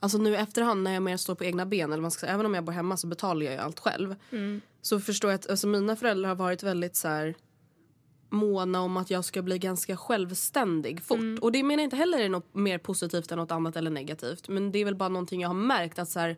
Alltså 0.00 0.18
nu 0.18 0.36
efterhand 0.36 0.82
när 0.82 0.94
jag 0.94 1.02
mer 1.02 1.16
står 1.16 1.34
på 1.34 1.44
egna 1.44 1.66
ben 1.66 1.92
eller 1.92 2.02
man 2.02 2.10
ska 2.10 2.20
säga, 2.20 2.32
även 2.32 2.46
om 2.46 2.54
jag 2.54 2.64
bor 2.64 2.72
hemma 2.72 2.96
så 2.96 3.06
betalar 3.06 3.46
jag 3.46 3.54
ju 3.54 3.60
allt 3.60 3.80
själv. 3.80 4.16
Mm. 4.30 4.60
Så 4.82 5.00
förstår 5.00 5.30
jag 5.30 5.38
att 5.38 5.50
alltså, 5.50 5.66
mina 5.66 5.96
föräldrar 5.96 6.28
har 6.28 6.36
varit 6.36 6.62
väldigt 6.62 6.96
så 6.96 7.08
här 7.08 7.34
måna 8.32 8.80
om 8.80 8.96
att 8.96 9.10
jag 9.10 9.24
ska 9.24 9.42
bli 9.42 9.58
ganska 9.58 9.96
självständig 9.96 11.02
fort. 11.02 11.18
Mm. 11.18 11.38
Och 11.42 11.52
det 11.52 11.62
menar 11.62 11.82
jag 11.82 11.86
inte 11.86 11.96
heller 11.96 12.18
är 12.18 12.28
något 12.28 12.54
mer 12.54 12.78
positivt 12.78 13.32
än 13.32 13.38
något 13.38 13.50
annat 13.50 13.76
eller 13.76 13.90
negativt. 13.90 14.48
Men 14.48 14.72
det 14.72 14.78
är 14.78 14.84
väl 14.84 14.94
bara 14.94 15.08
någonting 15.08 15.40
jag 15.40 15.48
har 15.48 15.54
märkt 15.54 15.98
att 15.98 16.08
så 16.08 16.20
här 16.20 16.36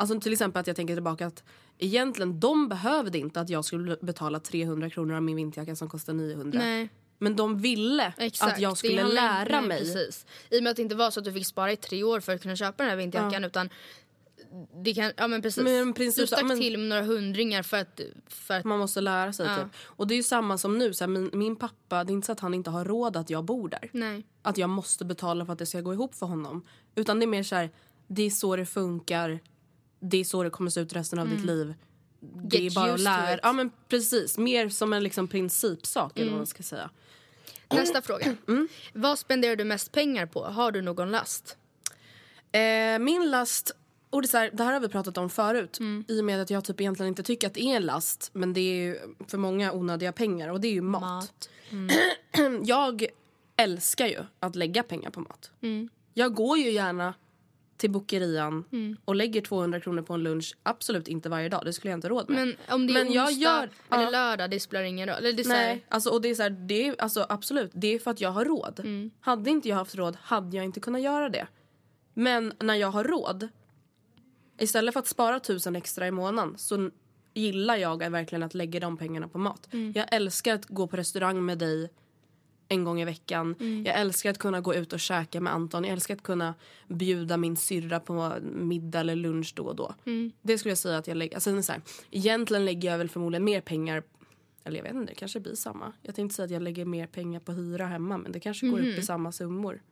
Alltså 0.00 0.20
till 0.20 0.32
exempel 0.32 0.60
att 0.60 0.66
jag 0.66 0.76
tänker 0.76 0.94
tillbaka 0.94 1.26
att 1.26 1.44
egentligen 1.78 2.40
de 2.40 2.68
behövde 2.68 3.18
inte 3.18 3.40
att 3.40 3.48
jag 3.50 3.64
skulle 3.64 3.96
betala 4.00 4.40
300 4.40 4.90
kronor 4.90 5.14
av 5.14 5.22
min 5.22 5.36
vinterjacka 5.36 5.76
som 5.76 5.88
kostar 5.88 6.12
900. 6.12 6.58
Nej, 6.58 6.88
Men 7.18 7.36
de 7.36 7.58
ville 7.58 8.12
exakt. 8.16 8.52
att 8.52 8.60
jag 8.60 8.78
skulle 8.78 9.08
lära 9.08 9.60
mig. 9.60 9.78
Precis. 9.78 10.26
I 10.50 10.58
och 10.58 10.62
med 10.62 10.70
att 10.70 10.76
det 10.76 10.82
inte 10.82 10.94
var 10.94 11.10
så 11.10 11.20
att 11.20 11.24
du 11.24 11.32
fick 11.32 11.46
spara 11.46 11.72
i 11.72 11.76
tre 11.76 12.02
år 12.02 12.20
för 12.20 12.34
att 12.34 12.42
kunna 12.42 12.56
köpa 12.56 12.82
den 12.82 12.90
här 12.90 12.96
vinterjackan 12.96 13.44
utan 13.44 13.70
det 14.84 14.94
kan, 14.94 15.12
ja 15.16 15.28
men 15.28 15.42
precis. 15.42 15.64
Men 15.64 15.92
princip 15.92 16.22
du 16.22 16.26
så- 16.26 16.36
stack 16.36 16.46
men- 16.48 16.58
till 16.60 16.78
med 16.78 16.88
några 16.88 17.02
hundringar 17.02 17.62
för 17.62 17.76
att, 17.76 18.00
för 18.26 18.54
att 18.54 18.64
Man 18.64 18.78
måste 18.78 19.00
lära 19.00 19.32
sig 19.32 19.46
Ja. 19.46 19.56
typ. 19.56 19.66
Och 19.84 20.06
det 20.06 20.14
är 20.14 20.16
ju 20.16 20.22
samma 20.22 20.58
som 20.58 20.78
nu. 20.78 20.94
Så 20.94 21.04
här, 21.04 21.08
min, 21.08 21.30
min 21.32 21.56
pappa, 21.56 22.04
det 22.04 22.12
är 22.12 22.14
inte 22.14 22.26
så 22.26 22.32
att 22.32 22.40
han 22.40 22.54
inte 22.54 22.70
har 22.70 22.84
råd 22.84 23.16
att 23.16 23.30
jag 23.30 23.44
bor 23.44 23.68
där. 23.68 23.90
nej. 23.92 24.26
Att 24.42 24.58
jag 24.58 24.70
måste 24.70 25.04
betala 25.04 25.46
för 25.46 25.52
att 25.52 25.58
det 25.58 25.66
ska 25.66 25.80
gå 25.80 25.92
ihop 25.92 26.14
för 26.14 26.26
honom. 26.26 26.66
Utan 26.94 27.18
det 27.20 27.24
är 27.24 27.26
mer 27.28 27.42
så 27.42 27.54
här, 27.54 27.70
det 28.06 28.22
är 28.22 28.30
så 28.30 28.56
det 28.56 28.66
funkar. 28.66 29.40
Det 30.00 30.16
är 30.16 30.24
så 30.24 30.42
det 30.42 30.50
kommer 30.50 30.70
se 30.70 30.80
ut 30.80 30.92
resten 30.92 31.18
av 31.18 31.28
ditt 31.28 31.44
liv. 31.44 31.74
Det 32.20 32.56
Mm. 32.56 32.64
Get 32.64 32.72
är 32.72 32.74
bara 32.74 32.92
att 32.94 33.00
lära. 33.00 33.40
Ja 33.42 33.52
men 33.52 33.70
precis. 33.88 34.38
Mer 34.38 34.68
som 34.68 34.92
en 34.92 35.02
liksom 35.02 35.28
principsak 35.28 36.12
eller 36.14 36.22
Mm. 36.22 36.32
vad 36.34 36.38
man 36.40 36.46
ska 36.46 36.62
säga. 36.62 36.90
Nästa 37.70 38.02
fråga. 38.02 38.36
Mm. 38.48 38.68
Vad 38.92 39.18
spenderar 39.18 39.56
du 39.56 39.64
mest 39.64 39.92
pengar 39.92 40.26
på? 40.26 40.44
Har 40.44 40.72
du 40.72 40.82
någon 40.82 41.10
last? 41.10 41.56
Eh, 42.52 42.98
min 42.98 43.30
last, 43.30 43.70
och 44.10 44.22
det, 44.22 44.26
är 44.26 44.28
så 44.28 44.36
här, 44.38 44.50
det 44.52 44.62
här 44.64 44.72
har 44.72 44.80
vi 44.80 44.88
pratat 44.88 45.18
om 45.18 45.30
förut. 45.30 45.78
Mm. 45.80 46.04
I 46.08 46.20
och 46.20 46.24
med 46.24 46.40
att 46.40 46.50
jag 46.50 46.64
typ 46.64 46.80
egentligen 46.80 47.08
inte 47.08 47.22
tycker 47.22 47.46
att 47.46 47.54
det 47.54 47.62
är 47.62 47.76
en 47.76 47.82
last. 47.86 48.30
Men 48.32 48.52
det 48.52 48.60
är 48.60 48.98
för 49.28 49.38
många 49.38 49.72
onödiga 49.72 50.12
pengar 50.12 50.48
och 50.48 50.60
det 50.60 50.68
är 50.68 50.72
ju 50.72 50.80
mat. 50.82 51.48
Jag 52.64 53.06
älskar 53.56 54.06
ju 54.06 54.18
att 54.40 54.56
lägga 54.56 54.82
pengar 54.82 55.10
på 55.10 55.20
mat. 55.20 55.50
Jag 56.14 56.34
går 56.34 56.58
ju 56.58 56.70
gärna 56.70 57.14
till 57.76 57.90
bokerian 57.90 58.64
Mm. 58.72 58.96
och 59.04 59.14
lägger 59.14 59.40
200 59.40 59.80
kronor 59.80 60.02
på 60.02 60.14
en 60.14 60.22
lunch, 60.22 60.56
absolut 60.62 61.08
inte 61.08 61.28
varje 61.28 61.48
dag. 61.48 61.64
Det 61.64 61.72
skulle 61.72 61.90
jag 61.90 61.96
inte 61.98 62.08
råd 62.08 62.30
med. 62.30 62.38
Men 62.38 62.56
om 62.74 62.86
det 62.86 62.92
är 62.92 63.04
Men 63.04 63.12
jag 63.12 63.32
gör- 63.32 63.70
eller 63.90 64.02
ja. 64.04 64.10
lördag, 64.10 64.50
det 64.50 64.60
spelar 64.60 64.84
ingen 64.84 65.08
roll. 65.08 65.16
Eller 65.18 65.32
det 65.32 65.42
är 65.42 65.48
här- 65.48 65.66
Nej, 65.66 65.84
alltså, 65.88 66.10
och 66.10 66.22
det 66.22 66.28
är 66.28 66.34
så 66.34 66.42
här, 66.42 66.50
det 66.50 66.88
är, 66.88 66.94
alltså, 66.98 67.26
absolut, 67.28 67.70
det 67.74 67.94
är 67.94 67.98
för 67.98 68.10
att 68.10 68.20
jag 68.20 68.30
har 68.30 68.44
råd. 68.44 68.80
Mm. 68.80 69.10
Hade 69.20 69.50
inte 69.50 69.68
jag 69.68 69.76
haft 69.76 69.94
råd 69.94 70.16
hade 70.22 70.56
jag 70.56 70.64
inte 70.64 70.80
kunnat 70.80 71.00
göra 71.02 71.28
det. 71.28 71.46
Men 72.14 72.52
när 72.60 72.74
jag 72.74 72.90
har 72.90 73.04
råd, 73.04 73.48
istället 74.58 74.92
för 74.92 75.00
att 75.00 75.06
spara 75.06 75.40
tusen 75.40 75.76
extra 75.76 76.06
i 76.06 76.10
månaden 76.10 76.54
så 76.58 76.90
gillar 77.34 77.76
jag 77.76 78.10
verkligen 78.10 78.42
att 78.42 78.54
lägga 78.54 78.80
de 78.80 78.96
pengarna 78.96 79.28
på 79.28 79.38
mat. 79.38 79.68
Mm. 79.72 79.92
Jag 79.96 80.14
älskar 80.14 80.54
att 80.54 80.66
gå 80.66 80.86
på 80.86 80.96
restaurang 80.96 81.44
med 81.44 81.58
dig 81.58 81.90
en 82.68 82.84
gång 82.84 83.00
i 83.00 83.04
veckan. 83.04 83.54
Mm. 83.60 83.84
Jag 83.86 84.00
älskar 84.00 84.30
att 84.30 84.38
kunna 84.38 84.60
gå 84.60 84.74
ut 84.74 84.92
och 84.92 85.00
käka 85.00 85.40
med 85.40 85.52
Anton. 85.52 85.84
Jag 85.84 85.92
älskar 85.92 86.14
att 86.14 86.22
kunna 86.22 86.54
bjuda 86.88 87.36
min 87.36 87.56
syrra 87.56 88.00
på 88.00 88.34
middag 88.42 89.00
eller 89.00 89.16
lunch 89.16 89.52
då 89.56 89.62
och 89.64 89.76
då. 89.76 89.94
Mm. 90.04 90.32
Det 90.42 90.58
skulle 90.58 90.70
jag 90.70 90.78
säga 90.78 90.98
att 90.98 91.06
jag 91.06 91.16
lägger. 91.16 91.34
Alltså, 91.34 91.62
så 91.62 91.72
här, 91.72 91.82
egentligen 92.10 92.64
lägger 92.64 92.90
jag 92.90 92.98
väl 92.98 93.08
förmodligen 93.08 93.44
mer 93.44 93.60
pengar 93.60 94.02
eller 94.64 94.76
jag 94.76 94.84
vet 94.84 94.94
inte, 94.94 95.12
det 95.12 95.18
kanske 95.18 95.40
blir 95.40 95.54
samma. 95.54 95.92
Jag 96.02 96.14
tänkte 96.14 96.34
säga 96.36 96.44
att 96.44 96.50
jag 96.50 96.62
lägger 96.62 96.84
mer 96.84 97.06
pengar 97.06 97.40
på 97.40 97.52
hyra 97.52 97.86
hemma 97.86 98.18
men 98.18 98.32
det 98.32 98.40
kanske 98.40 98.66
går 98.68 98.78
Mhm. 98.78 98.88
upp 98.92 98.98
i 98.98 99.02
samma 99.02 99.32
summor. 99.32 99.82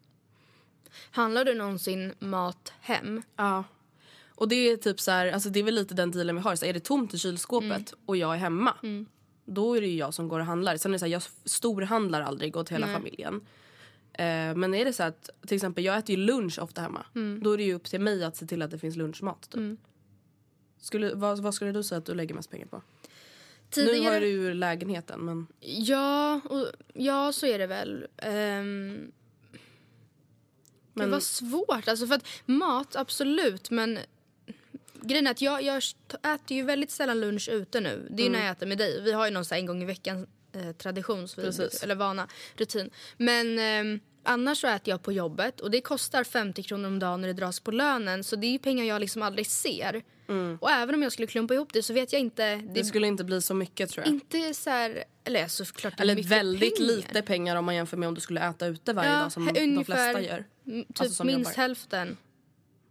Handlar 1.11 1.45
du 1.45 1.55
någonsin 1.55 2.13
mat 2.19 2.73
hem? 2.81 3.23
Ja. 3.37 3.65
Och 4.39 4.49
det 4.49 4.55
är 4.57 4.77
typ 4.77 5.01
så 5.01 5.11
här, 5.11 5.33
alltså 5.33 5.51
det 5.51 5.59
är 5.61 5.65
väl 5.65 5.75
lite 5.75 5.95
den 5.95 6.11
dealen 6.11 6.37
vi 6.37 6.43
har. 6.43 6.57
Så 6.57 6.67
är 6.67 6.73
det 6.73 6.81
tomt 6.81 7.15
i 7.15 7.19
kylskåpet 7.19 7.71
Mm. 7.71 7.85
och 8.07 8.17
jag 8.17 8.35
är 8.35 8.39
hemma. 8.39 8.75
Då 9.45 9.75
är 9.77 9.81
det 9.81 9.87
ju 9.87 9.97
jag 9.97 10.15
som 10.15 10.29
går 10.29 10.41
och 10.41 10.47
handlar. 10.47 10.77
Sen 10.77 10.91
är 10.91 10.93
det 10.95 10.99
så 10.99 11.05
här, 11.05 11.13
jag 11.13 11.23
storhandlar 11.45 12.21
aldrig 12.23 12.57
åt 12.57 12.69
hela 12.69 12.87
familjen. 12.87 13.35
Eh, 14.13 14.55
men 14.55 14.75
är 14.75 14.85
det 14.85 14.93
så 14.93 15.03
att 15.03 15.31
till 15.47 15.55
exempel 15.57 15.85
jag 15.85 15.99
äter 15.99 16.17
ju 16.17 16.25
lunch 16.25 16.59
ofta 16.59 16.81
hemma. 16.81 17.07
Mm. 17.15 17.41
Då 17.43 17.53
är 17.53 17.57
det 17.57 17.63
ju 17.65 17.75
upp 17.75 17.85
till 17.85 18.01
mig 18.01 18.25
att 18.25 18.37
se 18.37 18.47
till 18.47 18.63
att 18.63 18.71
det 18.71 18.79
finns 18.79 18.97
lunchmat. 18.97 19.51
Typ. 19.51 19.81
Skulle, 20.81 21.15
vad, 21.15 21.39
vad 21.39 21.55
skulle 21.55 21.73
du 21.73 21.83
säga 21.83 21.99
att 21.99 22.07
du 22.07 22.15
lägger 22.15 22.35
mest 22.35 22.51
pengar 22.51 22.67
på? 22.67 22.83
Tidigare... 23.71 23.99
Nu 24.05 24.11
har 24.11 24.21
du 24.21 24.29
ju 24.29 24.55
lägenheten 24.55 25.21
men 25.25 25.47
Ja, 25.61 26.41
och, 26.45 26.67
ja 26.95 27.33
så 27.33 27.47
är 27.47 27.59
det 27.59 27.67
väl. 27.67 28.07
Um, 28.27 29.13
Det 30.95 31.01
Men- 31.03 31.11
var 31.11 31.21
svårt. 31.21 31.89
Alltså 31.89 32.07
för 32.07 32.15
att 32.15 32.27
mat, 32.47 32.97
absolut. 32.97 33.71
Men 33.71 33.99
grejen 35.07 35.27
är 35.27 35.31
att 35.31 35.41
jag, 35.41 35.63
jag 35.63 35.77
äter 36.35 36.57
ju 36.57 36.63
väldigt 36.63 36.91
sällan 36.91 37.21
lunch 37.21 37.49
ute 37.49 37.81
nu. 37.81 38.07
Det 38.11 38.23
är 38.23 38.25
ju 38.25 38.33
när 38.33 38.41
jag 38.41 38.51
äter 38.51 38.67
med 38.67 38.79
dig. 38.79 39.03
Vi 39.03 39.13
har 39.13 39.25
ju 39.27 39.31
någon 39.33 39.45
så 39.45 39.55
en 39.55 39.67
gång 39.67 39.83
i 39.83 39.85
veckan 39.85 40.27
eh, 40.53 40.73
tradition, 40.73 41.29
eller 41.83 41.95
vana, 41.95 42.29
rutin. 42.57 42.91
Men 43.17 43.59
ehm, 43.59 44.01
annars 44.23 44.59
så 44.61 44.67
äter 44.67 44.89
jag 44.91 45.03
på 45.03 45.13
jobbet 45.13 45.61
och 45.61 45.71
det 45.71 45.81
kostar 45.81 46.25
50 46.25 46.63
kronor 46.63 46.87
om 46.87 46.99
dagen 46.99 47.21
när 47.21 47.29
det 47.29 47.35
dras 47.35 47.61
på 47.61 47.71
lönen. 47.71 48.25
Så 48.25 48.37
det 48.37 48.47
är 48.55 48.59
pengar 48.59 48.85
jag 48.85 49.01
liksom 49.01 49.23
aldrig 49.23 49.47
ser. 49.47 50.03
Och 50.61 50.71
även 50.71 50.95
om 50.95 51.03
jag 51.03 51.13
skulle 51.13 51.27
klumpa 51.27 51.55
ihop 51.55 51.73
det 51.73 51.83
så 51.83 51.93
vet 51.93 52.13
jag 52.13 52.21
inte. 52.21 52.57
Det, 52.57 52.71
det 52.75 52.85
skulle 52.85 53.07
inte 53.07 53.25
bli 53.25 53.43
så 53.43 53.55
mycket 53.55 53.91
tror 53.91 54.07
jag. 54.07 54.15
inte 54.15 54.55
så 54.55 54.71
här, 54.71 55.05
eller 55.25 55.47
såklart 55.49 56.01
Eller 56.01 56.23
väldigt 56.23 56.77
pengar. 56.77 56.93
lite 56.97 57.23
pengar 57.23 57.57
om 57.57 57.65
man 57.65 57.75
jämför 57.75 57.97
med 57.97 58.09
om 58.09 58.15
du 58.15 58.21
skulle 58.21 58.41
äta 58.49 58.67
ute 58.67 58.93
varje 58.93 59.11
Ja, 59.11 59.19
dag 59.21 59.33
som 59.33 59.49
he- 59.49 59.53
de 59.55 59.61
ungefär 59.63 60.13
flesta 60.13 60.21
gör. 60.21 60.45
Mm, 60.67 60.85
Typ 60.85 61.01
Alltså 61.01 61.25
minst 61.25 61.55
hälften 61.57 62.17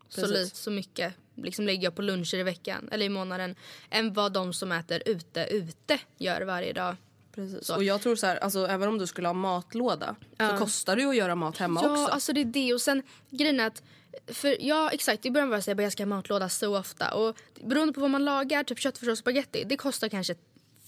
så, 0.09 0.25
lite, 0.27 0.55
så 0.55 0.71
mycket 0.71 1.13
liksom 1.35 1.69
jag 1.69 1.95
på 1.95 2.01
luncher 2.01 2.37
i 2.37 2.43
veckan 2.43 2.89
eller 2.91 3.05
i 3.05 3.09
månaden 3.09 3.55
än 3.89 4.13
vad 4.13 4.33
de 4.33 4.53
som 4.53 4.71
äter 4.71 5.01
ute 5.05 5.47
ute 5.51 5.99
gör 6.17 6.41
varje 6.41 6.73
dag. 6.73 6.95
Precis. 7.35 7.65
Så. 7.65 7.75
Och 7.75 7.83
jag 7.83 8.01
tror 8.01 8.15
så 8.15 8.25
här, 8.25 8.37
alltså, 8.37 8.67
även 8.67 8.89
om 8.89 8.97
du 8.97 9.07
skulle 9.07 9.27
ha 9.27 9.33
matlåda 9.33 10.15
så 10.39 10.57
kostar 10.57 10.95
det 10.95 11.01
ju 11.01 11.09
att 11.09 11.15
göra 11.15 11.35
mat 11.35 11.57
hemma 11.57 11.81
ja, 11.83 11.91
också. 11.91 12.05
alltså 12.05 12.33
det 12.33 12.41
är 12.41 12.45
det. 12.45 12.73
Och 12.73 12.81
sen 12.81 13.03
grejen 13.29 13.59
är 13.59 13.67
att 13.67 13.83
för 14.27 14.57
ja, 14.59 14.89
exakt. 14.91 15.25
I 15.25 15.31
början 15.31 15.49
var 15.49 15.57
det 15.57 15.63
så 15.63 15.71
att 15.71 15.81
jag 15.81 15.91
ska 15.91 16.03
ha 16.03 16.07
matlåda 16.07 16.49
så 16.49 16.77
ofta. 16.77 17.13
Och 17.13 17.37
beroende 17.61 17.93
på 17.93 18.01
vad 18.01 18.09
man 18.11 18.25
lagar, 18.25 18.63
typ 18.63 18.79
köttfärs 18.79 19.09
och 19.09 19.17
spagetti, 19.17 19.63
det 19.63 19.77
kostar 19.77 20.09
kanske 20.09 20.35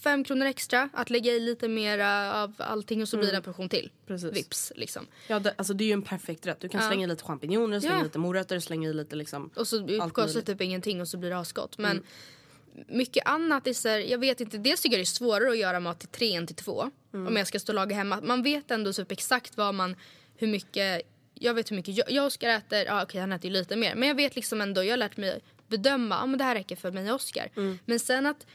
fem 0.08 0.24
kronor 0.24 0.46
extra 0.46 0.89
att 0.93 1.10
lägga 1.10 1.32
i 1.32 1.39
lite 1.39 1.67
mer 1.67 2.00
av 2.34 2.54
allting 2.58 3.02
och 3.02 3.10
så 3.10 3.17
blir 3.17 3.32
det 3.32 3.38
en 3.38 3.43
portion 3.43 3.70
till. 3.70 3.80
Mm. 3.86 3.91
Precis. 4.08 4.38
Vips 4.38 4.72
liksom. 4.76 5.08
Ja, 5.28 5.39
det, 5.39 5.54
alltså, 5.58 5.74
det 5.74 5.84
är 5.84 5.86
ju 5.86 5.93
en 5.93 6.02
perfekt 6.02 6.48
rätt. 6.48 6.60
Du 6.60 6.70
kan 6.70 6.82
slänga 6.82 7.04
i 7.04 7.08
lite 7.08 7.24
champinjoner, 7.24 7.80
slänga 7.80 7.98
Ja. 7.98 8.04
lite 8.04 8.20
morötter, 8.20 8.60
slänga 8.60 8.89
i 8.89 8.93
lite 8.93 9.15
liksom... 9.15 9.50
Och 9.56 9.67
så 9.67 10.10
kostar 10.13 10.41
typ 10.41 10.62
ingenting 10.62 11.02
och 11.02 11.08
så 11.08 11.17
blir 11.17 11.30
det 11.30 11.38
asgott. 11.38 11.78
Men 11.78 12.04
mycket 12.88 13.28
annat 13.28 13.67
är 13.67 13.74
så 13.74 13.89
här, 13.89 14.00
jag 14.00 14.17
vet 14.17 14.41
inte, 14.41 14.58
dels 14.58 14.82
tycker 14.82 14.98
jag 14.98 15.00
det 15.00 15.04
är 15.04 15.06
svårare 15.06 15.50
att 15.50 15.58
göra 15.58 15.80
mat 15.80 16.00
till 16.00 16.10
tre 16.10 16.34
än 16.36 16.48
till 16.48 16.56
två. 16.56 16.91
Om 17.12 17.36
jag 17.38 17.48
ska 17.48 17.60
stå 17.60 17.72
och 17.72 17.76
laga 17.76 17.96
hemma. 17.96 18.20
Man 18.24 18.43
vet 18.43 18.72
ändå 18.72 18.93
typ 18.93 19.12
exakt 19.12 19.58
vad 19.58 19.74
man, 19.74 19.96
hur 20.36 20.48
mycket, 20.48 21.02
jag 21.34 21.54
vet 21.54 21.72
hur 21.72 21.76
mycket 21.76 21.98
jag, 21.98 22.12
jag 22.12 22.26
Oskar 22.26 22.50
äter, 22.50 22.86
ja 22.86 23.04
okej 23.04 23.22
han 23.22 23.32
äter 23.32 23.46
ju 23.46 23.54
lite 23.54 23.76
mer. 23.76 23.96
Men 23.96 24.08
jag 24.08 24.15
vet 24.15 24.36
liksom 24.36 24.62
ändå, 24.62 24.84
jag 24.84 24.91
har 24.91 24.98
lärt 24.98 25.17
mig 25.17 25.39
bedöma, 25.67 26.15
ja 26.15 26.26
men 26.26 26.38
det 26.38 26.43
här 26.43 26.56
räcker 26.56 26.76
för 26.76 26.91
mig 26.91 27.10
och 27.10 27.15
Oskar. 27.15 27.50
Men 27.86 28.00
sen 28.00 28.26
att, 28.26 28.46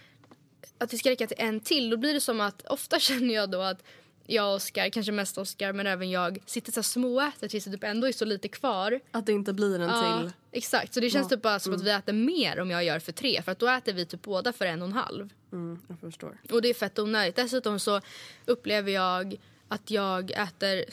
att 0.79 0.91
det 0.91 0.99
ska 0.99 1.11
räcka 1.11 1.27
till 1.27 1.37
en 1.41 1.61
till, 1.61 1.91
då 1.91 1.97
blir 1.97 2.15
det 2.15 2.21
som 2.21 2.41
att, 2.41 2.67
ofta 2.67 2.99
känner 3.01 3.35
jag 3.35 3.51
då 3.51 3.61
att 3.61 3.83
jag 4.27 4.49
och 4.49 4.55
Oskar, 4.55 4.89
kanske 4.89 5.13
mest 5.13 5.39
Oskar 5.39 5.73
men 5.73 5.87
även 5.87 6.11
jag, 6.11 6.39
sitter 6.47 6.73
så 6.73 6.79
här 6.79 6.83
småäter 6.83 7.49
tills 7.49 7.65
det 7.65 7.71
typ 7.71 7.85
ändå 7.85 8.09
är 8.09 8.13
så 8.13 8.25
lite 8.25 8.49
kvar. 8.49 9.01
Att 9.11 9.27
det 9.27 9.33
inte 9.33 9.53
blir 9.53 9.81
en 9.81 9.89
Ja, 9.89 10.21
till. 10.21 10.33
exakt. 10.53 10.95
Så 10.95 11.01
det 11.01 11.11
känns 11.11 11.29
typ 11.29 11.43
bara 11.43 11.61
som 11.61 11.75
att 11.75 11.83
vi 11.83 11.91
äter 11.91 12.13
mer 12.13 12.61
om 12.61 12.71
jag 12.71 12.85
gör 12.85 12.99
för 12.99 13.13
tre. 13.13 13.43
För 13.43 13.53
att 13.53 13.59
då 13.59 13.69
äter 13.69 13.93
vi 13.93 14.07
typ 14.07 14.23
båda 14.23 14.53
för 14.53 14.67
en 14.67 14.83
och 14.83 14.89
en 14.89 14.93
halv. 14.93 15.33
Mm, 15.53 15.79
jag 15.89 16.01
förstår. 16.01 16.39
Och 16.51 16.63
det 16.63 16.69
är 16.69 16.75
fett 16.75 16.99
onödigt. 16.99 17.37
Dessutom 17.37 17.79
så 17.79 18.01
upplever 18.47 18.93
jag 18.93 19.37
att 19.69 19.91
jag 19.91 20.31
äter... 20.31 20.85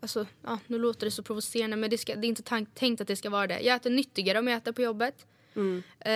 Alltså, 0.00 0.26
ja, 0.44 0.58
nu 0.66 0.78
låter 0.78 1.06
det 1.06 1.10
så 1.10 1.22
provocerande 1.22 1.76
men 1.76 1.90
det, 1.90 1.98
ska, 1.98 2.14
det 2.14 2.26
är 2.26 2.28
inte 2.28 2.64
tänkt 2.74 3.00
att 3.00 3.08
det 3.08 3.16
ska 3.16 3.30
vara 3.30 3.46
det. 3.46 3.60
Jag 3.60 3.76
äter 3.76 3.90
nyttigare 3.90 4.38
om 4.38 4.48
jag 4.48 4.56
äter 4.56 4.72
på 4.72 4.82
jobbet. 4.82 5.26
Eh, 6.00 6.12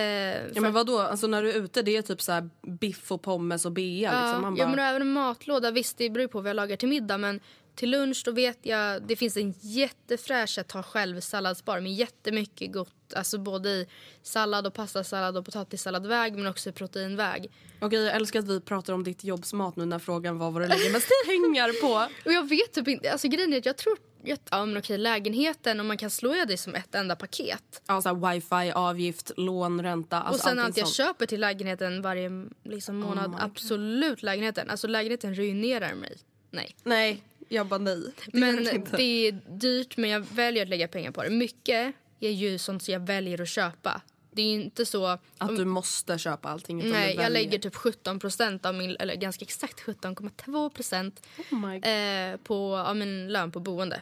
Ja, 0.53 0.61
men 0.61 0.73
vad 0.73 0.87
då? 0.87 0.99
Alltså 0.99 1.27
när 1.27 1.43
du 1.43 1.51
är 1.51 1.63
ute, 1.63 1.81
det 1.81 1.97
är 1.97 2.01
typ 2.01 2.21
så 2.21 2.31
här 2.31 2.49
biff 2.61 3.11
och 3.11 3.21
pommes 3.21 3.65
och 3.65 3.71
bea. 3.71 4.13
Ja, 4.13 4.21
liksom. 4.25 4.41
Man 4.41 4.55
ja, 4.55 4.65
bara, 4.65 4.75
men 4.75 4.85
även 4.85 5.01
en 5.01 5.11
matlåda, 5.11 5.71
visst 5.71 5.97
det 5.97 6.09
beror 6.09 6.27
på 6.27 6.41
vad 6.41 6.49
jag 6.49 6.55
lagar 6.55 6.75
till 6.75 6.89
middag 6.89 7.17
men 7.17 7.39
till 7.75 7.89
lunch 7.89 8.21
då 8.25 8.31
vet 8.31 8.59
jag, 8.61 9.03
det 9.03 9.15
finns 9.15 9.37
en 9.37 9.53
jättefräsch 9.61 10.57
att 10.57 10.67
ta 10.67 10.83
själv 10.83 11.19
salladsbar 11.19 11.79
med 11.79 11.93
jättemycket 11.93 12.73
gott, 12.73 13.13
alltså 13.15 13.37
både 13.37 13.69
i 13.69 13.87
sallad 14.23 14.67
och 14.67 14.73
pastasallad 14.73 15.37
och 15.37 15.45
potatissalladväg 15.45 16.35
men 16.35 16.47
också 16.47 16.69
i 16.69 16.71
proteinväg. 16.71 17.51
Okej, 17.81 17.99
jag 18.03 18.15
älskar 18.15 18.39
att 18.39 18.47
vi 18.47 18.61
pratar 18.61 18.93
om 18.93 19.03
ditt 19.03 19.23
jobbs 19.23 19.53
mat 19.53 19.75
nu 19.75 19.85
när 19.85 19.99
frågan 19.99 20.37
var 20.37 20.51
vad 20.51 20.61
du 20.61 20.67
lägger 20.67 20.91
mest 20.91 21.09
pengar 21.25 21.81
på. 21.81 22.13
Och 22.25 22.33
jag 22.33 22.49
vet 22.49 22.73
typ 22.73 22.87
inte, 22.87 23.11
alltså 23.11 23.27
grejen 23.27 23.53
är 23.53 23.57
att 23.57 23.65
jag 23.65 23.77
tror, 23.77 23.97
ja 24.23 24.65
men 24.65 24.77
okej 24.77 24.97
lägenheten 24.97 25.79
och 25.79 25.85
man 25.85 25.97
kan 25.97 26.09
slå 26.09 26.45
det 26.47 26.57
som 26.57 26.75
ett 26.75 26.95
enda 26.95 27.15
paket. 27.15 27.81
Ja, 27.87 28.01
så 28.01 28.27
wifi, 28.27 28.71
avgift, 28.75 29.31
lån, 29.37 29.83
ränta. 29.83 30.21
Alltså 30.21 30.43
och 30.43 30.49
sen 30.49 30.59
allt 30.59 30.77
jag 30.77 30.87
sånt. 30.87 30.95
köper 30.95 31.25
till 31.25 31.39
lägenheten 31.39 32.01
varje 32.01 32.29
liksom, 32.63 32.99
månad, 32.99 33.35
absolut 33.39 34.23
lägenheten. 34.23 34.69
Alltså 34.69 34.87
lägenheten 34.87 35.35
ruinerar 35.35 35.93
mig. 35.93 36.17
Nej. 36.51 36.75
Nej, 36.83 37.23
jag 37.49 37.67
bara 37.67 37.77
nej. 37.77 38.03
Det 38.25 38.39
Men 38.39 38.63
det 38.91 39.27
är 39.27 39.31
dyrt 39.47 39.97
men 39.97 40.09
jag 40.09 40.19
väljer 40.19 40.63
att 40.63 40.69
lägga 40.69 40.87
pengar 40.87 41.11
på 41.11 41.23
det. 41.23 41.29
Mycket 41.29 41.95
är 42.19 42.29
ju 42.29 42.57
sånt 42.57 42.83
som 42.83 42.93
jag 42.93 42.99
väljer 42.99 43.41
att 43.41 43.49
köpa. 43.49 44.01
Det 44.39 44.43
är 44.43 44.53
inte 44.53 44.85
så... 44.85 45.05
Att 45.37 45.55
du 45.57 45.65
måste 45.65 46.17
köpa 46.17 46.49
allting. 46.49 46.89
Nej, 46.89 47.15
jag 47.15 47.31
lägger 47.31 47.59
typ 47.59 47.75
17 47.75 48.19
procent 48.19 48.65
av 48.65 48.75
min, 48.75 48.95
eller 48.99 49.15
ganska 49.15 49.43
exakt 49.45 49.79
17,2 49.85 50.69
procent 50.69 51.27
Oh 51.51 51.75
eh, 51.75 52.37
på 52.37 52.77
av 52.77 52.95
min 52.95 53.27
lön 53.33 53.51
på 53.51 53.59
boende. 53.59 54.01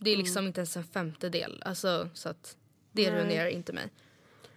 Det 0.00 0.10
Mm. 0.10 0.20
är 0.20 0.24
liksom 0.24 0.46
inte 0.46 0.60
ens 0.60 0.76
en 0.76 0.84
femtedel. 0.84 1.62
Alltså, 1.66 2.08
så 2.14 2.28
att 2.28 2.56
det 2.92 3.10
ruinerar 3.10 3.48
inte 3.48 3.72
mig. 3.72 3.88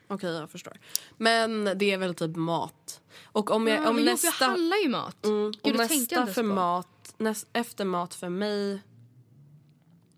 Okej, 0.08 0.30
jag 0.30 0.50
förstår. 0.52 0.80
Men 1.18 1.66
det 1.76 1.92
är 1.92 1.98
väl 1.98 2.16
typ 2.16 2.36
mat. 2.36 3.02
Och 3.24 3.52
om, 3.52 3.68
jag, 3.68 3.84
Ja, 3.84 3.90
om 3.90 3.96
men 3.96 4.06
nästa... 4.06 4.28
Jo, 4.28 4.34
jag 4.40 4.48
handlar 4.48 4.78
ju 4.78 4.90
mat. 4.90 5.26
Mm, 5.26 5.52
Gud, 5.52 5.74
och 5.74 5.78
nästa 5.78 6.28
för 6.28 6.42
på. 6.42 6.48
mat, 6.48 7.14
näst, 7.18 7.48
efter 7.54 7.86
mat 7.86 8.16
för 8.16 8.30
mig... 8.30 8.82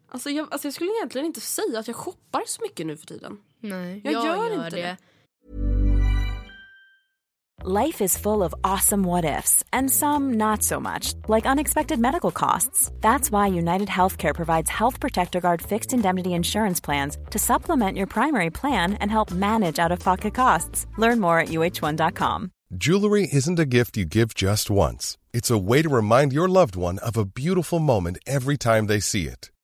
Alltså 0.10 0.30
jag, 0.30 0.48
alltså 0.52 0.68
jag 0.68 0.74
skulle 0.74 0.92
egentligen 0.92 1.26
inte 1.28 1.42
säga 1.42 1.80
att 1.80 1.88
jag 1.88 1.96
shoppar 1.96 2.44
så 2.48 2.62
mycket 2.62 2.88
nu 2.88 2.98
för 2.98 3.06
tiden. 3.06 3.38
Nej, 3.62 4.02
Jag 4.04 4.14
gör 4.14 4.66
inte 4.66 4.76
det. 4.76 4.98
Life 7.64 8.02
is 8.02 8.18
full 8.18 8.42
of 8.42 8.56
awesome 8.64 9.04
what 9.04 9.24
ifs, 9.24 9.64
and 9.72 9.88
some 9.92 10.34
not 10.34 10.64
so 10.64 10.80
much, 10.80 11.14
like 11.28 11.46
unexpected 11.46 12.00
medical 12.00 12.32
costs. 12.32 12.92
That's 13.02 13.30
why 13.30 13.50
United 13.50 13.88
Healthcare 13.88 14.34
provides 14.34 14.68
Health 14.68 15.00
Protector 15.00 15.40
Guard 15.40 15.62
fixed 15.62 15.94
indemnity 15.94 16.34
insurance 16.34 16.80
plans 16.82 17.18
to 17.30 17.38
supplement 17.38 17.98
your 17.98 18.08
primary 18.08 18.50
plan 18.50 18.96
and 18.96 19.12
help 19.12 19.30
manage 19.32 19.78
out 19.78 19.92
of 19.92 20.00
pocket 20.00 20.34
costs. 20.34 20.88
Learn 20.98 21.20
more 21.20 21.40
at 21.40 21.50
uh1.com. 21.50 22.52
Jewelry 22.76 23.28
isn't 23.32 23.60
a 23.60 23.66
gift 23.66 23.96
you 23.96 24.06
give 24.06 24.34
just 24.34 24.72
once. 24.72 25.20
It's 25.32 25.52
a 25.52 25.58
way 25.60 25.84
to 25.84 25.90
remind 25.90 26.34
your 26.34 26.48
loved 26.48 26.76
one 26.76 26.98
of 27.00 27.16
a 27.16 27.26
beautiful 27.26 27.78
moment 27.80 28.18
every 28.26 28.58
time 28.58 28.88
they 28.88 29.00
see 29.00 29.28
it. 29.28 29.51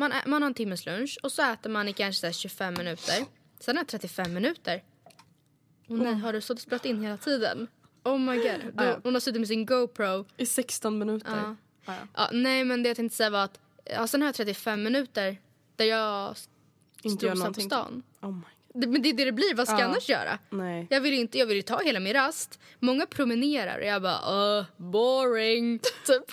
man, 0.00 0.12
ä- 0.12 0.26
man 0.26 0.42
har 0.42 0.46
en 0.46 0.54
timmes 0.54 0.86
lunch 0.86 1.18
och 1.22 1.32
så 1.32 1.42
äter 1.52 1.70
man 1.70 1.88
i 1.88 1.92
kanske 1.92 2.20
så 2.20 2.26
här 2.26 2.32
25 2.32 2.74
minuter. 2.78 3.24
Sen 3.60 3.78
är 3.78 3.82
det 3.82 3.88
35 3.88 4.34
minuter. 4.34 4.82
Och 5.88 5.98
nej, 5.98 6.14
har 6.14 6.32
du 6.32 6.40
stått 6.40 6.56
och 6.58 6.62
spelat 6.62 6.84
in 6.84 7.02
hela 7.02 7.16
tiden? 7.16 7.66
Oh 8.04 8.18
my 8.18 8.36
god. 8.36 8.60
Då, 8.74 8.84
Ja. 8.84 9.00
Hon 9.04 9.14
har 9.14 9.20
suttit 9.20 9.40
med 9.40 9.48
sin 9.48 9.66
GoPro. 9.66 10.24
I 10.36 10.46
16 10.46 10.98
minuter. 10.98 11.36
Ja. 11.36 11.56
Ja, 11.86 11.94
ja. 12.14 12.28
Nej 12.32 12.64
men 12.64 12.82
det 12.82 12.88
jag 12.88 12.96
tänkte 12.96 13.16
säga 13.16 13.30
var 13.30 13.44
att 13.44 13.60
ja, 13.84 14.06
sen 14.06 14.20
har 14.22 14.28
jag 14.28 14.34
35 14.34 14.82
minuter 14.82 15.36
där 15.76 15.84
jag 15.84 16.36
strosar 17.16 17.52
på 17.52 17.60
stan. 17.60 18.02
Oh 18.22 18.32
my 18.32 18.42
Det, 18.80 18.86
men 18.86 19.02
det 19.02 19.08
är 19.08 19.12
det 19.14 19.24
det 19.24 19.32
blir, 19.32 19.54
vad 19.54 19.66
ska 19.68 19.74
jag 19.74 19.80
Ja. 19.80 19.84
annars 19.90 20.08
göra? 20.08 20.38
Nej. 20.50 20.86
Jag 20.90 21.00
vill 21.00 21.14
inte, 21.14 21.38
jag 21.38 21.46
vill 21.46 21.56
ju 21.56 21.62
ta 21.62 21.80
hela 21.82 22.00
min 22.00 22.12
rast. 22.12 22.60
Många 22.78 23.06
promenerar 23.06 23.78
och 23.78 23.84
jag 23.86 24.02
bara 24.02 24.58
uh, 24.60 24.64
boring. 24.76 25.78
typ. 26.06 26.24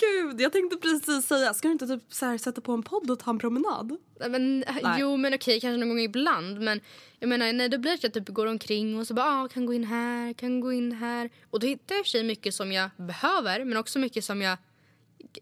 Gud, 0.00 0.40
jag 0.40 0.52
tänkte 0.52 0.76
precis 0.76 1.26
säga, 1.26 1.54
ska 1.54 1.68
du 1.68 1.72
inte 1.72 1.86
typ 1.86 2.02
så 2.08 2.26
här 2.26 2.38
sätta 2.38 2.60
på 2.60 2.72
en 2.72 2.82
podd 2.82 3.10
och 3.10 3.18
ta 3.18 3.30
en 3.30 3.38
promenad? 3.38 3.96
Men, 4.30 4.58
Nej. 4.58 4.96
Jo 4.98 5.16
men 5.16 5.34
okej 5.34 5.60
kanske 5.60 5.76
någon 5.76 5.88
gång 5.88 6.00
ibland 6.00 6.60
men 6.60 6.80
jag 7.18 7.28
menar 7.28 7.52
nej 7.52 7.68
då 7.68 7.78
blir 7.78 7.90
det 7.90 7.94
att 7.94 8.02
jag 8.02 8.12
typ 8.12 8.28
går 8.28 8.46
omkring 8.46 8.98
och 8.98 9.06
så 9.06 9.14
bara 9.14 9.42
ah, 9.42 9.48
kan 9.48 9.66
gå 9.66 9.74
in 9.74 9.84
här, 9.84 10.32
kan 10.32 10.60
gå 10.60 10.72
in 10.72 10.92
här 10.92 11.30
och 11.50 11.60
då 11.60 11.66
hittar 11.66 11.94
jag 11.94 12.06
i 12.06 12.08
sig 12.08 12.24
mycket 12.24 12.54
som 12.54 12.72
jag 12.72 12.90
behöver 12.96 13.64
men 13.64 13.76
också 13.76 13.98
mycket 13.98 14.24
som 14.24 14.42
jag 14.42 14.58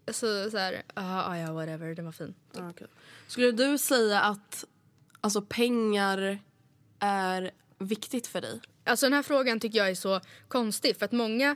alltså 0.07 0.49
så 0.51 0.57
här 0.57 0.83
ah, 0.93 1.31
ah, 1.31 1.37
ja 1.37 1.53
whatever 1.53 1.95
den 1.95 2.05
var 2.05 2.11
fin. 2.11 2.35
Ja, 2.55 2.69
okej. 2.69 2.87
Skulle 3.27 3.51
du 3.51 3.77
säga 3.77 4.21
att 4.21 4.65
alltså, 5.21 5.41
pengar 5.41 6.39
är 6.99 7.51
viktigt 7.77 8.27
för 8.27 8.41
dig? 8.41 8.61
Alltså 8.83 9.05
den 9.05 9.13
här 9.13 9.23
frågan 9.23 9.59
tycker 9.59 9.77
jag 9.77 9.89
är 9.89 9.95
så 9.95 10.21
konstig 10.47 10.97
för 10.97 11.05
att 11.05 11.11
många 11.11 11.55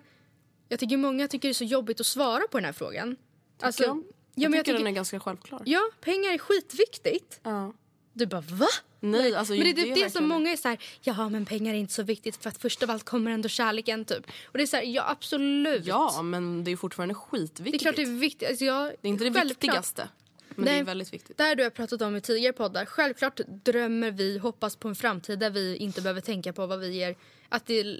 jag 0.70 0.80
tycker 0.80 0.98
många 0.98 1.28
tycker 1.28 1.48
det 1.48 1.52
är 1.52 1.54
så 1.54 1.64
jobbigt 1.64 2.00
att 2.00 2.06
svara 2.06 2.44
på 2.52 2.58
den 2.58 2.66
här 2.66 2.74
frågan. 2.74 3.16
Alltså, 3.62 3.84
jag? 3.84 3.98
ja, 3.98 4.04
Jag, 4.36 4.52
men 4.52 4.60
tycker 4.60 4.72
jag 4.72 4.76
den 4.80 4.82
tycker, 4.82 4.88
är 4.92 4.96
ganska 4.96 5.20
självklar. 5.20 5.62
ja, 5.66 5.82
pengar 6.02 6.32
är 6.34 6.38
skitviktigt. 6.38 7.40
Ja. 7.44 7.74
Du 8.14 8.26
bara 8.26 8.42
va? 8.42 8.68
Nej, 9.00 9.36
alltså, 9.36 9.54
Men 9.54 9.64
det 9.64 9.70
är 9.70 9.74
det 9.74 9.82
typ 9.82 9.84
är 9.84 9.84
det, 9.84 9.90
verkligen 9.90 10.12
som 10.12 10.22
det. 10.24 10.28
många 10.28 10.52
är 10.52 10.56
så 10.58 10.68
här, 10.68 10.78
ja 11.02 11.30
men 11.30 11.46
pengar 11.46 11.74
är 11.74 11.78
inte 11.78 11.94
så 11.94 12.04
viktigt 12.04 12.36
för 12.44 12.50
att 12.50 12.58
först 12.58 12.84
av 12.84 12.92
allt 12.92 13.04
kommer 13.04 13.32
ändå 13.32 13.50
kärleken 13.50 14.06
typ. 14.06 14.26
Och 14.46 14.58
det 14.58 14.62
är 14.64 14.68
så 14.68 14.76
här, 14.78 14.84
ja 14.84 15.10
absolut. 15.10 15.86
Ja, 15.86 16.22
men 16.22 16.64
det 16.64 16.72
är 16.72 16.76
fortfarande 16.76 17.14
Det 17.14 17.18
är 17.18 17.20
skitviktigt. 17.40 17.82
klart 17.82 17.96
det 17.96 18.02
är 18.02 18.20
viktigt. 18.20 18.50
Alltså 18.50 18.66
jag, 18.66 18.84
Det 19.02 19.08
är 19.08 19.10
inte 19.10 19.24
det 19.24 19.34
självklart. 19.34 19.50
viktigaste. 19.64 20.10
Men 20.56 20.66
det 20.66 20.72
Nej. 20.72 20.80
är 20.80 20.84
väldigt 20.84 21.14
viktigt. 21.14 21.38
Det 21.38 21.44
här 21.44 21.56
har 21.56 21.64
jag 21.64 21.74
pratat 21.74 22.02
om 22.02 22.16
i 22.16 22.22
tidigare 22.22 22.54
poddar. 22.54 22.86
Självklart 22.86 23.40
drömmer 23.48 24.12
vi, 24.12 24.38
hoppas 24.38 24.76
på 24.76 24.88
en 24.88 24.96
framtid 24.96 25.40
där 25.40 25.50
vi 25.50 25.76
inte 25.78 26.02
behöver 26.02 26.22
tänka 26.22 26.54
på 26.54 26.66
vad 26.66 26.80
vi 26.80 26.92
ger. 26.94 27.16
Att 27.54 27.66
det, 27.66 27.98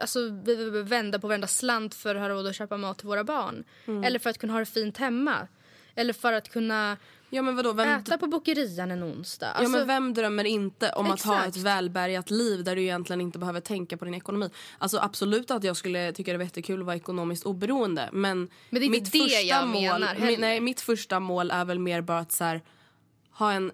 alltså, 0.00 0.20
vi 0.28 0.56
behöver 0.56 0.82
vända 0.82 1.18
på 1.18 1.26
varenda 1.28 1.46
slant 1.46 1.94
för 1.94 2.14
att 2.14 2.20
ha 2.20 2.28
råd 2.28 2.46
att 2.46 2.54
köpa 2.56 2.76
mat 2.76 2.98
till 2.98 3.06
våra 3.06 3.24
barn. 3.24 3.64
Mm. 3.86 4.04
Eller 4.04 4.18
för 4.18 4.30
att 4.30 4.38
kunna 4.38 4.52
ha 4.52 4.60
det 4.60 4.66
fint 4.66 4.96
hemma. 4.96 5.48
Eller 5.94 6.12
för 6.12 6.32
att 6.32 6.48
kunna 6.48 6.96
Ja, 7.30 7.42
men 7.42 7.56
vadå? 7.56 7.72
Vem, 7.72 7.88
äta 7.88 8.18
på 8.18 8.26
bokerian 8.26 8.90
en 8.90 9.04
onsdag. 9.04 9.46
ja, 9.46 9.52
Alltså, 9.52 9.78
men 9.78 9.86
vem 9.86 10.14
drömmer 10.14 10.44
inte 10.44 10.90
om 10.92 11.10
att 11.10 11.22
ha 11.22 11.40
ett 11.40 11.48
Exakt. 11.48 11.64
välbärgat 11.66 12.30
liv 12.30 12.64
där 12.64 12.76
du 12.76 12.82
egentligen 12.82 13.20
inte 13.20 13.38
behöver 13.38 13.60
tänka 13.60 13.96
på 13.96 14.04
din 14.04 14.14
ekonomi? 14.14 14.50
Alltså 14.78 14.98
absolut 14.98 15.50
att 15.50 15.64
jag 15.64 15.76
skulle 15.76 16.12
tycka 16.12 16.32
det 16.32 16.38
var 16.38 16.44
jättekul 16.44 16.80
att 16.80 16.86
vara 16.86 16.96
ekonomiskt 16.96 17.46
oberoende 17.46 18.08
men, 18.12 18.38
Men 18.38 18.48
det 18.70 18.78
är 18.78 18.82
inte 18.86 18.90
mitt 19.00 19.12
det 19.12 19.18
första 19.18 19.40
jag 19.40 19.68
mål, 19.68 19.82
menar 19.82 20.14
heller. 20.14 20.38
nej, 20.38 20.60
mitt 20.60 20.80
första 20.80 21.20
mål 21.20 21.50
är 21.50 21.64
väl 21.64 21.78
mer 21.78 22.00
bara 22.00 22.18
att 22.18 22.32
så 22.32 22.44
här, 22.44 22.62
ha 23.30 23.52
en 23.52 23.72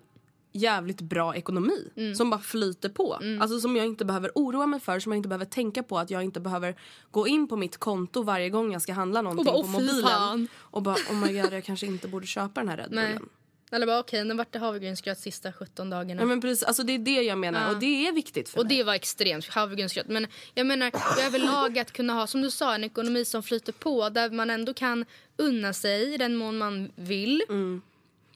jävligt 0.53 1.01
bra 1.01 1.37
ekonomi 1.37 1.91
Mm. 1.97 2.15
som 2.15 2.31
bara 2.31 2.41
flyter 2.41 2.89
på. 2.89 3.19
Alltså 3.41 3.61
som 3.61 3.77
jag 3.77 3.87
inte 3.87 4.05
behöver 4.05 4.31
oroa 4.35 4.67
mig 4.67 4.81
för, 4.81 5.01
som 5.01 5.13
jag 5.13 5.19
inte 5.19 5.29
behöver 5.29 5.45
tänka 5.45 5.83
på 5.83 5.99
att 5.99 6.11
jag 6.11 6.23
inte 6.23 6.41
behöver 6.41 6.75
gå 7.11 7.27
in 7.29 7.49
på 7.49 7.57
mitt 7.57 7.77
konto 7.77 8.23
varje 8.23 8.51
gång 8.51 8.73
jag 8.73 8.83
ska 8.83 8.93
handla 8.93 9.23
någonting 9.23 9.45
bara, 9.45 9.53
på 9.53 9.59
"Åh, 9.61 9.67
fy 9.67 9.73
mobilen. 9.73 10.03
fan." 10.03 10.49
Och 10.59 10.83
bara 10.83 10.95
oh 11.11 11.15
my 11.27 11.41
god 11.43 11.53
jag 11.53 11.65
kanske 11.65 11.87
inte 11.87 12.09
borde 12.09 12.27
köpa 12.27 12.61
den 12.61 12.69
här 12.69 12.77
Red 12.77 12.89
Nej. 12.91 13.07
Bullen. 13.13 13.29
Eller 13.75 13.87
bara 13.87 13.99
okej, 13.99 14.25
nu 14.25 14.35
vart 14.35 14.53
det 14.53 14.59
havregrynsgröt 14.59 15.19
sista 15.19 15.53
17 15.53 15.91
dagarna. 15.91 16.23
Ja, 16.23 16.27
men 16.27 16.41
precis, 16.41 16.63
alltså 16.65 16.83
det 16.83 16.93
är 16.93 16.99
det 16.99 17.23
jag 17.23 17.39
menar 17.39 17.61
Ja. 17.63 17.75
och 17.75 17.81
det 17.81 18.07
är 18.09 18.13
viktigt 18.13 18.49
för 18.49 18.59
Och 18.61 18.67
mig. 18.67 18.77
det 18.77 18.85
var 18.85 18.95
extremt 18.95 19.49
havregrynsgröt. 19.49 20.09
Men 20.09 20.27
jag 20.55 20.67
menar 20.67 20.91
jag 21.17 21.27
överlag 21.27 21.79
att 21.79 21.93
kunna 21.93 22.13
ha, 22.13 22.27
som 22.27 22.43
du 22.43 22.51
sa, 22.51 22.75
en 22.75 22.85
ekonomi 22.85 23.25
som 23.25 23.43
flyter 23.43 23.73
på. 23.73 24.09
Där 24.09 24.31
man 24.31 24.51
ändå 24.51 24.75
kan 24.75 25.05
unna 25.37 25.73
sig 25.73 26.15
i 26.15 26.17
den 26.17 26.37
mån 26.37 26.59
man 26.59 26.91
vill. 26.95 27.43
Mm. 27.49 27.83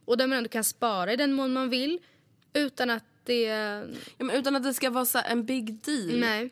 Och 0.06 0.16
där 0.16 0.26
man 0.26 0.38
ändå 0.38 0.48
kan 0.48 0.64
spara 0.64 1.12
i 1.12 1.16
den 1.16 1.32
mån 1.32 1.52
man 1.52 1.68
vill. 1.68 1.98
Utan 2.52 2.90
att 2.90 3.04
det... 3.24 3.42
Ja, 4.18 4.32
utan 4.32 4.56
att 4.56 4.62
det 4.62 4.74
ska 4.74 4.90
vara 4.90 5.04
så 5.04 5.18
en 5.28 5.44
big 5.44 5.74
deal. 5.84 6.20
Nej. 6.20 6.50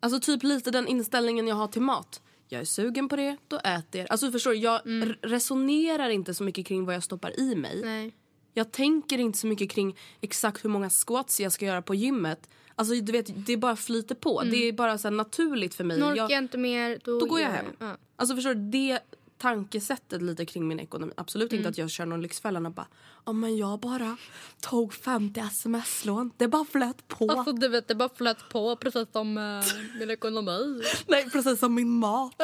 Alltså 0.00 0.20
typ 0.20 0.42
lite 0.42 0.70
den 0.70 0.86
inställningen 0.88 1.48
jag 1.48 1.56
har 1.56 1.68
till 1.68 1.82
mat. 1.82 2.22
Jag 2.48 2.60
är 2.60 2.64
sugen 2.64 3.08
på 3.08 3.16
det, 3.16 3.36
då 3.48 3.56
äter 3.58 4.00
jag. 4.00 4.10
Alltså 4.10 4.30
förstår 4.32 4.50
du, 4.50 4.56
jag 4.56 4.80
r- 4.86 5.18
resonerar 5.22 6.08
inte 6.08 6.34
så 6.34 6.44
mycket 6.44 6.66
kring 6.66 6.84
vad 6.84 6.94
jag 6.94 7.02
stoppar 7.02 7.40
i 7.40 7.54
mig. 7.54 7.80
Nej. 7.84 8.14
Jag 8.54 8.72
tänker 8.72 9.18
inte 9.18 9.38
så 9.38 9.46
mycket 9.46 9.70
kring 9.70 9.96
exakt 10.20 10.64
hur 10.64 10.70
många 10.70 10.90
squats 10.90 11.40
jag 11.40 11.52
ska 11.52 11.64
göra 11.66 11.82
på 11.82 11.94
gymmet. 11.94 12.48
Alltså 12.74 12.94
du 12.94 13.12
vet, 13.12 13.46
det 13.46 13.56
bara 13.56 13.76
flyter 13.76 14.14
på. 14.14 14.42
Det 14.42 14.56
är 14.56 14.72
bara 14.72 14.98
så 14.98 15.10
naturligt 15.10 15.74
för 15.74 15.84
mig. 15.84 15.98
Nu 15.98 16.04
orkar 16.04 16.30
Jag- 16.30 16.42
inte 16.42 16.58
mer, 16.58 16.98
då, 17.04 17.20
då 17.20 17.26
går 17.26 17.40
jag 17.40 17.48
hem. 17.50 17.66
Ja. 17.78 17.96
Alltså 18.16 18.34
förstår 18.34 18.54
du, 18.54 18.60
det 18.70 18.98
tankesättet 19.38 20.22
lite 20.22 20.46
kring 20.46 20.68
min 20.68 20.80
ekonomi. 20.80 21.12
Absolut 21.16 21.52
Mm. 21.52 21.58
inte 21.60 21.68
att 21.68 21.78
jag 21.78 21.90
kör 21.90 22.06
någon 22.06 22.22
Lyxfällan 22.22 22.66
och 22.66 22.72
bara 22.72 22.86
ja 23.26 23.32
men 23.32 23.56
jag 23.56 23.80
bara 23.80 24.16
tog 24.60 24.94
50 24.94 25.40
sms-lån. 25.40 26.30
Det 26.36 26.48
bara 26.48 26.64
flöt 26.64 27.08
på. 27.08 27.30
Alltså 27.30 27.52
du 27.52 27.68
vet, 27.68 27.88
det 27.88 27.94
bara 27.94 28.08
flöt 28.08 28.48
på 28.48 28.76
precis 28.76 29.08
som 29.12 29.38
uh, 29.38 29.64
min 29.98 30.10
ekonomi. 30.10 30.82
Nej 31.06 31.30
precis 31.30 31.58
som 31.60 31.74
min 31.74 31.90
mat. 31.90 32.34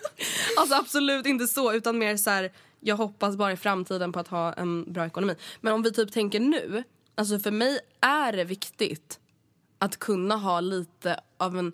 alltså 0.58 0.74
absolut 0.74 1.26
inte 1.26 1.46
så 1.46 1.72
utan 1.72 1.98
mer 1.98 2.16
så 2.16 2.30
här. 2.30 2.52
Jag 2.80 2.96
hoppas 2.96 3.36
bara 3.36 3.52
i 3.52 3.56
framtiden 3.56 4.12
på 4.12 4.20
att 4.20 4.28
ha 4.28 4.52
en 4.52 4.92
bra 4.92 5.06
ekonomi. 5.06 5.34
Men 5.60 5.72
om 5.72 5.82
vi 5.82 5.92
typ 5.92 6.12
tänker 6.12 6.40
nu. 6.40 6.84
Alltså 7.14 7.38
för 7.38 7.50
mig 7.50 7.78
är 8.00 8.32
det 8.32 8.44
viktigt 8.44 9.20
att 9.78 9.96
kunna 9.98 10.36
ha 10.36 10.60
lite 10.60 11.20
av 11.36 11.58
en 11.58 11.72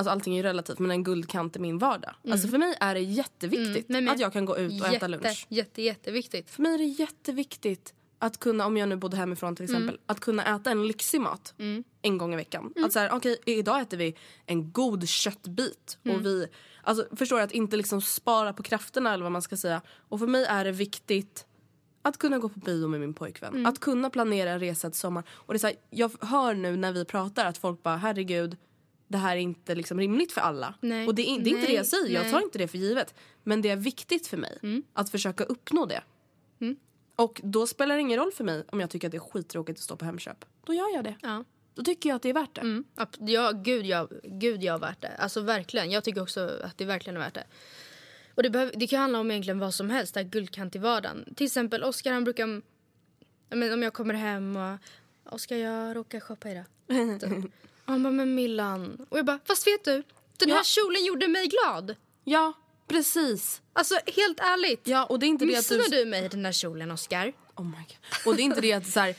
Alltså 0.00 0.10
allting 0.10 0.32
är 0.32 0.36
ju 0.36 0.42
relativt 0.42 0.78
men 0.78 0.90
en 0.90 1.04
guldkant 1.04 1.56
i 1.56 1.58
min 1.58 1.78
vardag. 1.78 2.14
Alltså 2.30 2.48
för 2.48 2.58
mig 2.58 2.74
är 2.80 2.94
det 2.94 3.00
jätteviktigt 3.00 3.88
men 3.88 4.08
att 4.08 4.20
jag 4.20 4.32
kan 4.32 4.44
gå 4.44 4.58
ut 4.58 4.70
och 4.70 4.86
jätte, 4.86 4.96
äta 4.96 5.06
lunch. 5.06 5.46
Jätte, 5.48 5.82
jätteviktigt. 5.82 6.50
För 6.50 6.62
mig 6.62 6.74
är 6.74 6.78
det 6.78 6.84
jätteviktigt 6.84 7.94
att 8.18 8.40
kunna, 8.40 8.66
om 8.66 8.76
jag 8.76 8.88
nu 8.88 8.96
bodde 8.96 9.16
hemifrån 9.16 9.56
till 9.56 9.64
exempel, 9.64 9.98
att 10.06 10.20
kunna 10.20 10.56
äta 10.56 10.70
en 10.70 10.86
lyxig 10.86 11.20
mat 11.20 11.54
en 12.02 12.18
gång 12.18 12.32
i 12.32 12.36
veckan. 12.36 12.72
Att 12.84 12.92
så 12.92 12.98
här, 12.98 13.10
okej 13.12 13.36
idag 13.46 13.80
äter 13.80 13.96
vi 13.96 14.14
en 14.46 14.72
god 14.72 15.08
köttbit 15.08 15.98
och 16.04 16.26
vi, 16.26 16.46
alltså 16.82 17.06
förstår 17.16 17.36
du 17.36 17.42
att 17.42 17.52
inte 17.52 17.76
liksom 17.76 18.00
spara 18.00 18.52
på 18.52 18.62
krafterna 18.62 19.14
eller 19.14 19.22
vad 19.22 19.32
man 19.32 19.42
ska 19.42 19.56
säga. 19.56 19.82
Och 20.08 20.18
för 20.18 20.26
mig 20.26 20.44
är 20.44 20.64
det 20.64 20.72
viktigt 20.72 21.46
att 22.02 22.18
kunna 22.18 22.38
gå 22.38 22.48
på 22.48 22.58
bio 22.58 22.88
med 22.88 23.00
min 23.00 23.14
pojkvän. 23.14 23.66
Att 23.66 23.78
kunna 23.80 24.10
planera 24.10 24.50
en 24.50 24.60
resa 24.60 24.90
till 24.90 25.00
sommar. 25.00 25.24
Och 25.30 25.54
det 25.54 25.56
är 25.56 25.58
så 25.58 25.66
här, 25.66 25.76
jag 25.90 26.12
hör 26.20 26.54
nu 26.54 26.76
när 26.76 26.92
vi 26.92 27.04
pratar 27.04 27.46
att 27.46 27.58
folk 27.58 27.82
bara 27.82 27.96
herregud 27.96 28.56
det 29.10 29.18
här 29.18 29.36
är 29.36 29.40
inte 29.40 29.74
liksom 29.74 29.98
rimligt 29.98 30.32
för 30.32 30.40
alla. 30.40 30.74
Nej. 30.80 31.06
Och 31.06 31.14
det 31.14 31.22
är, 31.22 31.40
det 31.40 31.50
är 31.50 31.52
inte 31.52 31.66
det 31.66 31.72
jag 31.72 31.86
säger, 31.86 32.14
jag 32.14 32.30
tar 32.30 32.40
inte 32.40 32.58
det 32.58 32.68
för 32.68 32.78
givet. 32.78 33.14
Men 33.42 33.62
det 33.62 33.68
är 33.70 33.76
viktigt 33.76 34.26
för 34.26 34.36
mig 34.36 34.84
att 34.92 35.10
försöka 35.10 35.44
uppnå 35.44 35.86
det. 35.86 36.02
Och 37.20 37.40
då 37.44 37.66
spelar 37.66 37.94
det 37.94 38.00
ingen 38.00 38.18
roll 38.18 38.32
för 38.32 38.44
mig 38.44 38.64
om 38.70 38.80
jag 38.80 38.90
tycker 38.90 39.08
att 39.08 39.12
det 39.12 39.16
är 39.16 39.30
skittråkigt 39.30 39.78
att 39.78 39.84
stå 39.84 39.96
på 39.96 40.04
Hemköp. 40.04 40.44
Då 40.66 40.74
gör 40.74 40.94
jag 40.94 41.04
det. 41.04 41.14
Ja. 41.22 41.44
Då 41.74 41.82
tycker 41.82 42.08
jag 42.08 42.16
att 42.16 42.22
det 42.22 42.28
är 42.28 42.34
värt 42.34 42.54
det. 42.54 42.60
Mm. 42.60 42.84
Ja, 43.18 43.52
gud 43.52 43.86
ja, 43.86 44.08
gud 44.22 44.62
ja 44.62 44.78
värt 44.78 45.00
det. 45.00 45.16
Alltså 45.18 45.40
verkligen. 45.40 45.90
Jag 45.90 46.04
tycker 46.04 46.22
också 46.22 46.60
att 46.62 46.78
det 46.78 46.84
verkligen 46.84 47.16
är 47.16 47.20
värt 47.20 47.34
det. 47.34 47.44
Och 48.34 48.42
det, 48.42 48.50
behöv, 48.50 48.72
det 48.76 48.86
kan 48.86 49.00
handla 49.00 49.20
om 49.20 49.30
egentligen 49.30 49.58
vad 49.58 49.74
som 49.74 49.90
helst, 49.90 50.14
det 50.14 50.20
här 50.20 50.28
guldkant 50.28 50.76
i 50.76 50.78
vardagen. 50.78 51.34
Till 51.36 51.46
exempel 51.46 51.84
Oskar 51.84 52.12
han 52.12 52.24
brukar, 52.24 52.48
jag 52.48 52.62
men, 53.58 53.72
om 53.72 53.82
jag 53.82 53.92
kommer 53.92 54.14
hem 54.14 54.56
och 54.56 54.78
Oskar 55.34 55.56
jag 55.56 55.96
råkar 55.96 56.20
shoppa 56.20 56.50
idag. 56.50 56.64
Han 57.84 58.02
bara, 58.02 58.12
men 58.12 58.34
Millan. 58.34 59.06
Och 59.08 59.18
jag 59.18 59.26
bara, 59.26 59.38
fast 59.44 59.66
vet 59.66 59.84
du? 59.84 60.02
Den 60.36 60.50
här 60.50 60.56
Ja. 60.56 60.62
kjolen 60.64 61.04
gjorde 61.04 61.28
mig 61.28 61.46
glad. 61.46 61.96
Ja, 62.24 62.52
Precis. 62.88 63.62
Alltså 63.72 63.94
helt 64.16 64.40
ärligt. 64.40 64.80
Ja, 64.84 65.04
och 65.04 65.18
det 65.18 65.26
är 65.26 65.28
inte 65.28 65.44
det 65.44 65.56
att 65.56 65.68
du... 65.68 65.82
du 65.90 66.04
mig 66.04 66.24
i 66.24 66.28
den 66.28 66.42
där 66.42 66.52
kjolen 66.52 66.90
Oscar? 66.90 67.32
Oh 67.56 67.64
my 67.64 67.76
God. 67.76 68.26
Och 68.26 68.36
det 68.36 68.42
är 68.42 68.44
inte 68.44 68.60
det 68.60 68.72
att 68.72 68.86
så 68.86 69.00
här, 69.00 69.14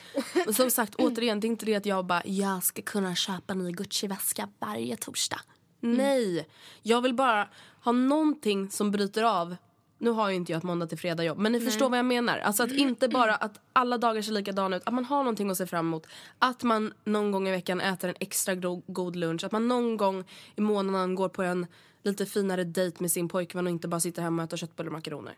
som 0.53 0.71
sagt 0.71 0.95
återigen, 0.95 1.39
det 1.39 1.47
är 1.47 1.49
inte 1.49 1.65
det 1.65 1.75
att 1.75 1.85
jag 1.85 2.05
bara 2.05 2.21
jag 2.25 2.63
ska 2.63 2.81
kunna 2.81 3.15
köpa 3.15 3.53
en 3.53 3.59
ny 3.63 3.71
Gucci-väska 3.71 4.49
varje 4.59 4.97
torsdag. 4.97 5.41
Nej, 5.79 6.47
jag 6.81 7.01
vill 7.01 7.13
bara 7.13 7.47
ha 7.83 7.91
någonting 7.91 8.71
som 8.71 8.91
bryter 8.91 9.23
av. 9.23 9.55
Nu 10.01 10.09
har 10.09 10.29
ju 10.29 10.35
inte 10.35 10.51
jag 10.51 10.57
ett 10.57 10.63
måndag 10.63 10.87
till 10.87 10.97
fredag 10.97 11.23
jobb, 11.23 11.37
men 11.37 11.51
ni 11.51 11.59
förstår 11.59 11.89
vad 11.89 11.99
jag 11.99 12.05
menar. 12.05 12.39
Alltså 12.39 12.63
att 12.63 12.71
inte 12.71 13.07
bara 13.07 13.35
att 13.35 13.59
alla 13.73 13.97
dagar 13.97 14.21
ser 14.21 14.31
likadana 14.31 14.77
ut, 14.77 14.83
att 14.85 14.93
man 14.93 15.05
har 15.05 15.17
någonting 15.17 15.49
att 15.49 15.57
se 15.57 15.67
fram 15.67 15.87
emot. 15.87 16.07
Att 16.39 16.63
man 16.63 16.93
någon 17.03 17.31
gång 17.31 17.47
i 17.47 17.51
veckan 17.51 17.81
äter 17.81 18.09
en 18.09 18.15
extra 18.19 18.55
god 18.87 19.15
lunch, 19.15 19.43
att 19.43 19.51
man 19.51 19.67
någon 19.67 19.97
gång 19.97 20.23
i 20.55 20.61
månaden 20.61 21.15
går 21.15 21.29
på 21.29 21.43
en 21.43 21.67
lite 22.03 22.25
finare 22.25 22.63
dejt 22.63 22.97
med 22.99 23.11
sin 23.11 23.29
pojkvän 23.29 23.65
och 23.67 23.71
inte 23.71 23.87
bara 23.87 23.99
sitter 23.99 24.21
hemma 24.21 24.43
och 24.43 24.47
äter 24.47 24.57
köttbullar 24.57 24.87
och 24.87 24.93
makaroner 24.93 25.35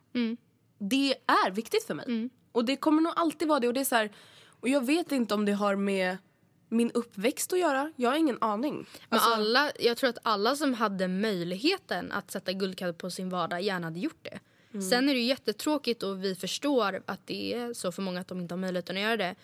det 0.89 1.15
är 1.28 1.52
viktigt 1.52 1.84
för 1.84 1.93
mig. 1.93 2.06
Och 2.52 2.65
det 2.65 2.76
kommer 2.76 3.02
nog 3.02 3.13
alltid 3.15 3.47
vara 3.47 3.60
det. 3.60 3.67
Och, 3.67 3.73
det 3.73 3.80
är 3.80 3.86
så 3.86 3.95
här, 3.95 4.12
och 4.60 4.69
jag 4.69 4.86
vet 4.86 5.12
inte 5.12 5.34
om 5.34 5.45
det 5.45 5.52
har 5.52 5.76
med 5.76 6.17
min 6.69 6.91
uppväxt 6.91 7.54
att 7.54 7.60
göra. 7.60 7.93
Jag 7.95 8.10
har 8.10 8.17
ingen 8.17 8.38
aning. 8.41 8.76
Men 8.76 9.19
Alltså, 9.19 9.30
alla, 9.30 9.71
jag 9.80 9.97
tror 9.97 10.10
att 10.10 10.17
alla 10.23 10.56
som 10.56 10.73
hade 10.73 11.08
möjligheten 11.08 12.12
att 12.12 12.32
sätta 12.32 12.54
guldkant 12.54 12.97
på 12.97 13.10
sin 13.10 13.30
vardag 13.30 13.62
gärna 13.62 13.88
hade 13.88 13.99
gjort 13.99 14.19
det. 14.21 14.39
Sen 14.82 15.10
är 15.10 15.14
det 15.14 15.20
jättetråkigt 15.20 16.04
och 16.04 16.24
vi 16.24 16.36
förstår 16.36 17.04
att 17.06 17.28
det 17.28 17.54
är 17.54 17.74
så 17.74 17.92
för 17.92 18.02
många 18.02 18.20
att 18.20 18.28
de 18.28 18.40
inte 18.40 18.54
har 18.54 18.60
möjligheten 18.60 18.98
att 18.98 19.04
göra 19.04 19.18
det. 19.18 19.36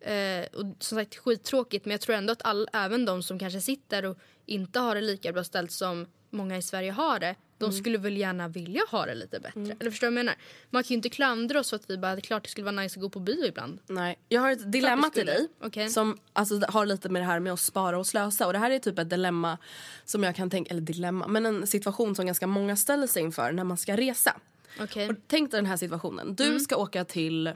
Eh, 0.00 0.58
och 0.58 0.64
som 0.78 0.98
sagt 0.98 1.16
skittråkigt 1.16 1.84
men 1.84 1.90
jag 1.92 2.00
tror 2.00 2.16
ändå 2.16 2.32
att 2.32 2.44
all, 2.44 2.68
även 2.72 3.04
de 3.04 3.22
som 3.22 3.38
kanske 3.38 3.60
sitter 3.60 4.04
och 4.04 4.18
inte 4.46 4.78
har 4.80 4.94
det 4.94 5.00
lika 5.00 5.32
bra 5.32 5.44
ställt 5.44 5.72
som 5.72 6.06
många 6.30 6.56
i 6.56 6.62
Sverige 6.62 6.90
har 6.90 7.18
det. 7.18 7.34
De 7.58 7.72
skulle 7.72 7.98
väl 7.98 8.16
gärna 8.16 8.48
vilja 8.48 8.82
ha 8.90 9.06
det 9.06 9.14
lite 9.14 9.40
bättre. 9.40 9.76
Eller 9.80 9.90
förstår 9.90 10.06
jag 10.06 10.12
menar? 10.12 10.34
Man 10.70 10.82
kan 10.82 10.88
ju 10.88 10.94
inte 10.94 11.08
klandra 11.08 11.60
oss 11.60 11.70
för 11.70 11.76
att 11.76 11.90
vi 11.90 11.98
bara, 11.98 12.14
det 12.14 12.18
är 12.18 12.22
klart 12.22 12.42
det 12.42 12.50
skulle 12.50 12.64
vara 12.64 12.82
nice 12.82 12.98
att 12.98 13.02
gå 13.02 13.08
på 13.08 13.20
bio 13.20 13.46
ibland. 13.46 13.78
nej. 13.86 14.18
Jag 14.28 14.40
har 14.40 14.50
ett 14.50 14.72
dilemma 14.72 15.10
till 15.10 15.26
dig. 15.26 15.48
Okej. 15.60 15.88
Som 15.88 16.18
alltså, 16.32 16.60
har 16.68 16.86
lite 16.86 17.08
med 17.08 17.22
det 17.22 17.26
här 17.26 17.40
med 17.40 17.52
att 17.52 17.60
spara 17.60 17.98
och 17.98 18.06
slösa. 18.06 18.46
Och 18.46 18.52
det 18.52 18.58
här 18.58 18.70
är 18.70 18.78
typ 18.78 18.98
ett 18.98 19.10
dilemma 19.10 19.58
som 20.04 20.22
jag 20.22 20.36
kan 20.36 20.50
tänka, 20.50 20.70
eller 20.70 20.80
dilemma, 20.80 21.26
men 21.26 21.46
en 21.46 21.66
situation 21.66 22.14
som 22.14 22.26
ganska 22.26 22.46
många 22.46 22.76
ställer 22.76 23.06
sig 23.06 23.22
inför 23.22 23.52
när 23.52 23.64
man 23.64 23.76
ska 23.76 23.96
resa. 23.96 24.40
Okej. 24.80 25.08
Och 25.08 25.16
tänk 25.26 25.50
dig 25.50 25.58
den 25.58 25.66
här 25.66 25.76
situationen. 25.76 26.34
Du 26.34 26.60
ska 26.60 26.76
åka 26.76 27.04
till 27.04 27.52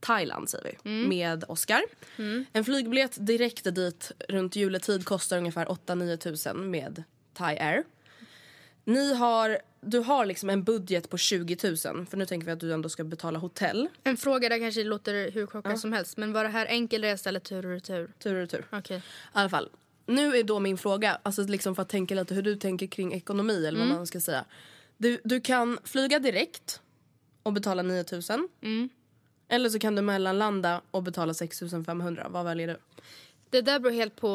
Thailand 0.00 0.50
säger 0.50 0.76
vi, 0.82 0.90
med 0.90 1.44
Oscar. 1.48 1.82
En 2.52 2.64
flygbiljett 2.64 3.26
direkt 3.26 3.74
dit 3.74 4.12
runt 4.28 4.56
juletid 4.56 5.04
kostar 5.04 5.38
ungefär 5.38 5.66
8-9 5.66 6.16
tusen 6.16 6.70
med 6.70 7.02
Thai 7.34 7.58
Air. 7.58 7.84
Ni 8.84 9.14
har, 9.14 9.58
du 9.80 9.98
har 9.98 10.26
liksom 10.26 10.50
en 10.50 10.64
budget 10.64 11.10
på 11.10 11.18
20 11.18 11.56
000 11.64 11.76
för 12.06 12.16
nu 12.16 12.26
tänker 12.26 12.46
vi 12.46 12.52
att 12.52 12.60
du 12.60 12.72
ändå 12.72 12.88
ska 12.88 13.04
betala 13.04 13.38
hotell, 13.38 13.88
En 14.04 14.16
fråga 14.16 14.48
där 14.48 14.58
kanske 14.58 14.84
låter 14.84 15.30
hur 15.30 15.46
korkat 15.46 15.80
som 15.80 15.92
helst. 15.92 16.16
Men 16.16 16.32
var 16.32 16.44
det 16.44 16.50
här 16.50 16.66
enkel 16.66 17.02
resa 17.02 17.28
eller 17.28 17.40
tur 17.40 17.66
och 17.66 17.72
retur? 17.72 18.10
tur 18.18 18.34
och 18.34 18.40
retur. 18.40 18.66
Okej. 18.72 18.96
I 18.96 19.02
alla 19.32 19.48
fall. 19.48 19.70
Nu 20.06 20.36
är 20.36 20.44
då 20.44 20.60
min 20.60 20.78
fråga, 20.78 21.18
alltså 21.22 21.42
liksom 21.42 21.74
för 21.74 21.82
att 21.82 21.88
tänka 21.88 22.14
lite 22.14 22.34
hur 22.34 22.42
du 22.42 22.56
tänker 22.56 22.86
kring 22.86 23.12
ekonomi 23.12 23.66
eller 23.66 23.78
vad 23.78 23.88
man 23.88 24.06
ska 24.06 24.20
säga. 24.20 24.44
Du, 24.96 25.20
du 25.24 25.40
kan 25.40 25.78
flyga 25.84 26.18
direkt 26.18 26.80
och 27.42 27.52
betala 27.52 27.82
9 27.82 28.04
000. 28.12 28.82
Eller 29.48 29.68
så 29.68 29.78
kan 29.78 29.94
du 29.94 30.02
mellanlanda 30.02 30.80
och 30.90 31.02
betala 31.02 31.34
6 31.34 31.60
500. 31.86 32.26
Vad 32.30 32.44
väljer 32.44 32.68
du? 32.68 32.76
Det 33.50 33.60
där 33.60 33.78
beror 33.78 33.92
helt 33.94 34.16
på 34.16 34.28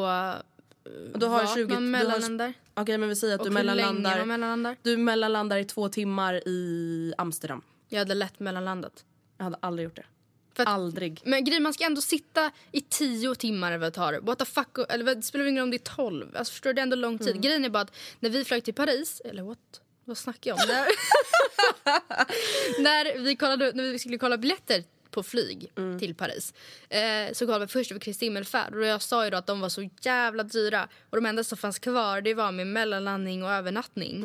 Och 1.12 1.18
Du 1.18 1.26
har 1.26 1.42
vart 1.44 1.54
20 1.54 1.74
man 1.74 1.90
mellanlandar. 1.90 2.52
Okej 2.74 2.98
men 2.98 3.08
vi 3.08 3.16
säger 3.16 3.34
att 3.34 3.40
Och 3.40 3.46
du 3.46 3.52
mellanlandar. 3.52 4.24
mellanlandar. 4.24 4.76
Du 4.82 4.96
mellanlandar 4.96 5.58
i 5.58 5.64
två 5.64 5.88
timmar 5.88 6.48
i 6.48 7.14
Amsterdam. 7.18 7.62
Jag 7.88 7.98
hade 7.98 8.14
lätt 8.14 8.40
mellanlandat. 8.40 9.04
Jag 9.36 9.44
hade 9.44 9.56
aldrig 9.60 9.84
gjort 9.84 9.96
det. 9.96 10.04
Att- 10.56 10.68
Aldrig. 10.68 11.20
Men 11.24 11.44
grejen, 11.44 11.62
man 11.62 11.72
ska 11.74 11.84
ändå 11.84 12.00
sitta 12.00 12.50
i 12.72 12.80
tio 12.80 13.34
timmar 13.34 13.68
eller 13.72 13.78
vad 13.78 13.92
tar. 13.92 14.20
What 14.22 14.38
the 14.38 14.44
fuck, 14.44 14.78
eller 14.88 15.14
det 15.14 15.22
spelar 15.22 15.44
ingen 15.44 15.56
roll 15.60 15.62
om 15.66 15.70
det 15.70 15.76
är 15.76 15.94
tolv. 15.96 16.36
Alltså 16.36 16.52
förstår 16.52 16.70
du, 16.70 16.74
det 16.74 16.80
är 16.80 16.82
ändå 16.82 16.96
lång 16.96 17.18
tid. 17.18 17.42
Grejen 17.42 17.64
är 17.64 17.68
bara 17.70 17.80
att 17.82 17.94
när 18.20 18.30
vi 18.30 18.44
flög 18.44 18.64
till 18.64 18.74
Paris, 18.74 19.22
eller 19.24 19.42
what? 19.42 19.58
Vad 20.12 20.18
snackar 20.18 20.50
jag 20.50 20.58
om? 20.58 20.68
När, 20.68 20.86
när, 22.82 23.18
vi 23.18 23.36
kollade, 23.36 23.72
när 23.74 23.92
vi 23.92 23.98
skulle 23.98 24.18
kolla 24.18 24.38
biljetter 24.38 24.84
på 25.10 25.22
flyg 25.22 25.70
till 25.98 26.14
Paris 26.14 26.54
eh, 26.88 27.32
så 27.32 27.46
kollade 27.46 27.64
vi 27.64 27.72
först 27.72 27.90
över 27.90 28.00
Kristi 28.00 28.26
himmelfärd 28.26 28.74
och 28.74 28.86
jag 28.86 29.02
sa 29.02 29.26
ju 29.26 29.34
att 29.34 29.46
de 29.46 29.60
var 29.60 29.68
så 29.68 29.88
jävla 30.02 30.42
dyra 30.42 30.88
och 31.10 31.16
de 31.16 31.26
enda 31.26 31.44
som 31.44 31.58
fanns 31.58 31.78
kvar 31.78 32.20
det 32.20 32.34
var 32.34 32.52
med 32.52 32.66
mellanlandning 32.66 33.44
och 33.44 33.50
övernattning. 33.50 34.24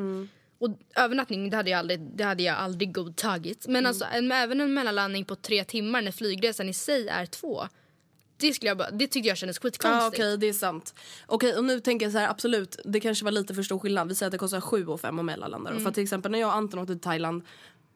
Och 0.60 0.70
övernattning 0.96 1.50
det 1.50 1.58
hade 1.58 1.70
jag 1.70 1.78
aldrig, 1.80 2.00
det 2.00 2.24
hade 2.24 2.44
jag 2.44 2.58
aldrig 2.58 2.94
godtagit. 2.94 3.68
Men 3.68 3.86
alltså, 3.86 4.06
en, 4.14 4.32
även 4.32 4.62
en 4.62 4.74
mellanlandning 4.74 5.26
på 5.26 5.36
tre 5.36 5.64
timmar 5.64 6.02
när 6.02 6.12
flygresan 6.12 6.70
i 6.70 6.74
sig 6.74 7.08
är 7.08 7.26
två. 7.26 7.68
Det, 8.38 8.54
skulle 8.54 8.70
jag 8.70 8.78
bara, 8.78 8.92
det 8.92 9.08
tyckte 9.08 9.28
jag 9.30 9.38
kändes 9.38 9.58
Ja 9.58 9.62
skitkonstigt. 9.62 10.14
okej 10.14 10.38
det 10.38 10.48
är 10.50 10.54
sant. 10.54 10.94
Okej 11.26 11.56
och 11.56 11.64
nu 11.64 11.80
tänker 11.80 12.06
jag 12.06 12.14
så 12.14 12.18
här 12.20 12.30
absolut 12.30 12.80
det 12.86 13.00
kanske 13.00 13.26
var 13.26 13.32
lite 13.32 13.54
för 13.54 13.64
stor 13.64 13.80
skillnad. 13.80 14.08
Vi 14.08 14.16
säger 14.16 14.28
att 14.28 14.32
det 14.32 14.38
kostar 14.38 14.62
7 14.62 14.88
och 14.88 15.02
5 15.02 15.20
och 15.20 15.26
mellanlandar. 15.26 15.72
Mm. 15.72 15.84
För 15.84 15.90
att 15.90 15.96
till 15.96 16.04
exempel 16.04 16.32
när 16.32 16.40
jag 16.40 16.48
och 16.48 16.56
Anton 16.56 16.80
åkte 16.80 16.94
till 16.94 17.02
Thailand 17.02 17.44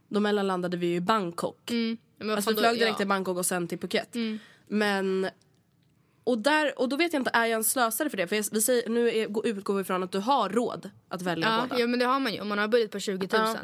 då 0.07 0.19
mellanlandade 0.19 0.77
vi 0.77 0.95
i 0.95 1.01
Bangkok. 1.01 1.71
Men 1.71 1.97
vad 2.19 2.31
Alltså 2.31 2.49
vi 2.51 2.55
flög 2.57 2.71
direkt 2.73 2.81
ja. 2.81 2.87
Mm. 2.87 2.97
till 2.97 3.07
Bangkok 3.07 3.37
och 3.37 3.45
sen 3.45 3.67
till 3.67 3.77
Phuket. 3.79 4.15
Men 4.67 5.29
och, 6.23 6.37
där, 6.37 6.79
och 6.79 6.89
då 6.89 6.95
vet 6.95 7.13
jag 7.13 7.19
inte, 7.19 7.31
är 7.33 7.45
jag 7.45 7.57
en 7.57 7.63
slösare 7.63 8.09
för 8.09 8.17
det? 8.17 8.27
För 8.27 8.35
jag, 8.35 8.45
vi 8.51 8.61
säger, 8.61 8.89
nu 8.89 9.09
är, 9.09 9.27
gå- 9.27 9.45
utgår 9.45 9.73
vi 9.75 9.83
från 9.83 10.03
att 10.03 10.11
du 10.11 10.19
har 10.19 10.49
råd 10.49 10.89
att 11.09 11.21
välja 11.21 11.47
Ja, 11.47 11.65
båda. 11.69 11.81
ja, 11.81 11.87
men 11.87 11.99
det 11.99 12.05
har 12.05 12.19
man 12.19 12.33
ju 12.33 12.41
om 12.41 12.47
man 12.47 12.57
har 12.57 12.67
budget 12.67 12.91
på 12.91 12.99
20 12.99 13.27
000. 13.37 13.41
Ja. 13.47 13.55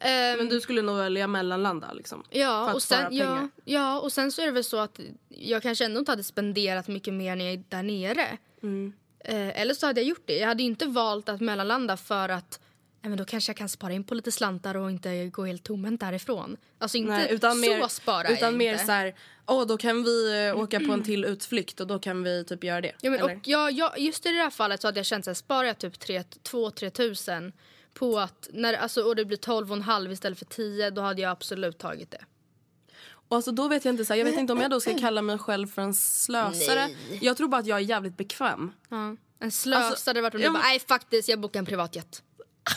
Ehm, 0.00 0.38
Men 0.38 0.48
du 0.48 0.60
skulle 0.60 0.82
nog 0.82 0.96
välja 0.96 1.26
mellanlanda 1.26 1.92
liksom? 1.92 2.24
Ja 2.30 2.74
och, 2.74 2.82
spara 2.82 3.08
sen, 3.08 3.16
ja, 3.16 3.48
ja, 3.64 4.00
och 4.00 4.12
sen 4.12 4.32
så 4.32 4.42
är 4.42 4.46
det 4.46 4.52
väl 4.52 4.64
så 4.64 4.78
att 4.78 5.00
jag 5.28 5.62
kanske 5.62 5.84
ändå 5.84 5.98
inte 5.98 6.12
hade 6.12 6.24
spenderat 6.24 6.88
mycket 6.88 7.14
mer 7.14 7.36
när 7.36 7.44
jag 7.44 7.54
är 7.54 7.64
där 7.68 7.82
nere. 7.82 8.38
Mm. 8.62 8.92
Eh, 9.20 9.60
eller 9.60 9.74
så 9.74 9.86
hade 9.86 10.00
jag 10.00 10.08
gjort 10.08 10.26
det. 10.26 10.38
Jag 10.38 10.48
hade 10.48 10.62
inte 10.62 10.86
valt 10.86 11.28
att 11.28 11.40
mellanlanda 11.40 11.96
för 11.96 12.28
att 12.28 12.60
eh, 13.02 13.08
men 13.08 13.18
då 13.18 13.24
kanske 13.24 13.50
jag 13.50 13.56
kan 13.56 13.68
spara 13.68 13.92
in 13.92 14.04
på 14.04 14.14
lite 14.14 14.32
slantar 14.32 14.74
och 14.76 14.90
inte 14.90 15.26
gå 15.26 15.44
helt 15.44 15.64
tomhänt 15.64 16.00
därifrån. 16.00 16.56
Alltså 16.78 16.98
inte 16.98 17.12
Nej, 17.12 17.28
utan 17.30 17.52
så 17.52 17.58
mer, 17.58 17.88
sparar 17.88 18.32
utan 18.32 18.56
mer 18.56 18.72
inte. 18.72 18.84
så 18.84 18.92
här, 18.92 19.14
åh 19.46 19.66
då 19.66 19.76
kan 19.76 20.02
vi 20.02 20.46
eh, 20.46 20.58
åka 20.62 20.80
på 20.80 20.92
en 20.92 21.02
till 21.02 21.24
utflykt 21.24 21.80
och 21.80 21.86
då 21.86 21.98
kan 21.98 22.22
vi 22.22 22.44
typ 22.44 22.64
göra 22.64 22.80
det. 22.80 22.92
Ja, 23.00 23.10
men, 23.10 23.20
Eller? 23.20 23.34
och 23.34 23.40
ja, 23.44 23.70
ja, 23.70 23.94
just 23.96 24.26
i 24.26 24.28
det 24.28 24.38
här 24.38 24.50
fallet 24.50 24.80
så 24.80 24.88
hade 24.88 24.98
jag 24.98 25.06
känt 25.06 25.28
att 25.28 25.36
sparar 25.36 25.64
jag 25.64 25.78
typ 25.78 25.94
2-3 25.94 26.90
tusen 26.90 27.52
på 27.98 28.18
att 28.18 28.48
när, 28.52 28.74
alltså, 28.74 29.02
och 29.02 29.16
det 29.16 29.24
blir 29.24 29.38
12,5 29.38 30.12
istället 30.12 30.38
för 30.38 30.44
10 30.46 30.90
då 30.90 31.00
hade 31.00 31.22
jag 31.22 31.30
absolut 31.30 31.78
tagit 31.78 32.10
det. 32.10 32.24
Och 33.10 33.36
alltså 33.36 33.52
då 33.52 33.68
vet 33.68 33.84
jag 33.84 33.92
inte, 33.92 34.04
så 34.04 34.12
här, 34.12 34.18
jag 34.18 34.24
vet 34.24 34.38
inte 34.38 34.52
om 34.52 34.60
jag 34.60 34.70
då 34.70 34.80
ska 34.80 34.98
kalla 34.98 35.22
mig 35.22 35.38
själv 35.38 35.66
för 35.66 35.82
en 35.82 35.94
slösare. 35.94 36.88
Jag 37.20 37.36
tror 37.36 37.48
bara 37.48 37.60
att 37.60 37.66
jag 37.66 37.78
är 37.78 37.82
jävligt 37.82 38.16
bekväm. 38.16 38.72
Ja. 38.88 39.16
En 39.38 39.50
slösare 39.50 39.84
Alltså, 39.84 40.10
hade 40.10 40.20
varit 40.20 40.34
om 40.34 40.40
du 40.40 40.44
jag- 40.44 40.52
bara, 40.52 40.62
nej 40.62 40.80
faktiskt 40.80 41.28
jag 41.28 41.40
bokar 41.40 41.58
en 41.60 41.66
privatjet. 41.66 42.22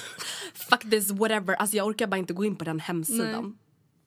Fuck 0.53 0.81
this 0.89 1.12
whatever. 1.12 1.53
Alltså 1.55 1.77
jag 1.77 1.88
orkar 1.88 2.07
bara 2.07 2.17
inte 2.17 2.34
gå 2.34 2.45
in 2.45 2.55
på 2.55 2.63
den 2.65 2.79
hemsidan. 2.79 3.57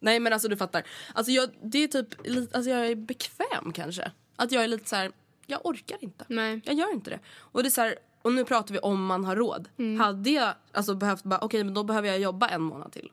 Nej, 0.00 0.20
men 0.20 0.32
alltså 0.32 0.48
du 0.48 0.56
fattar. 0.56 0.82
Alltså 1.14 1.32
jag, 1.32 1.50
det 1.62 1.78
är 1.78 1.88
typ, 1.88 2.08
alltså 2.56 2.70
jag 2.70 2.86
är 2.86 2.94
bekväm 2.94 3.72
kanske. 3.74 4.12
Att 4.36 4.52
jag 4.52 4.64
är 4.64 4.68
lite 4.68 4.88
så 4.88 4.96
här, 4.96 5.12
jag 5.46 5.66
orkar 5.66 5.98
inte. 6.00 6.24
Nej. 6.28 6.60
Jag 6.64 6.74
gör 6.74 6.92
inte 6.92 7.10
det. 7.10 7.18
Och 7.38 7.62
det 7.62 7.68
är 7.68 7.70
så 7.70 7.80
här, 7.80 7.98
och 8.24 8.32
nu 8.32 8.44
pratar 8.44 8.72
vi 8.74 8.78
om 8.80 9.06
man 9.06 9.24
har 9.24 9.36
råd. 9.36 9.68
Hade 9.98 10.30
jag 10.30 10.54
alltså 10.72 10.94
behövt 10.94 11.22
bara, 11.22 11.38
okej 11.40 11.64
men 11.64 11.74
då 11.74 11.84
behöver 11.84 12.08
jag 12.08 12.18
jobba 12.20 12.48
en 12.48 12.62
månad 12.62 12.92
till. 12.92 13.10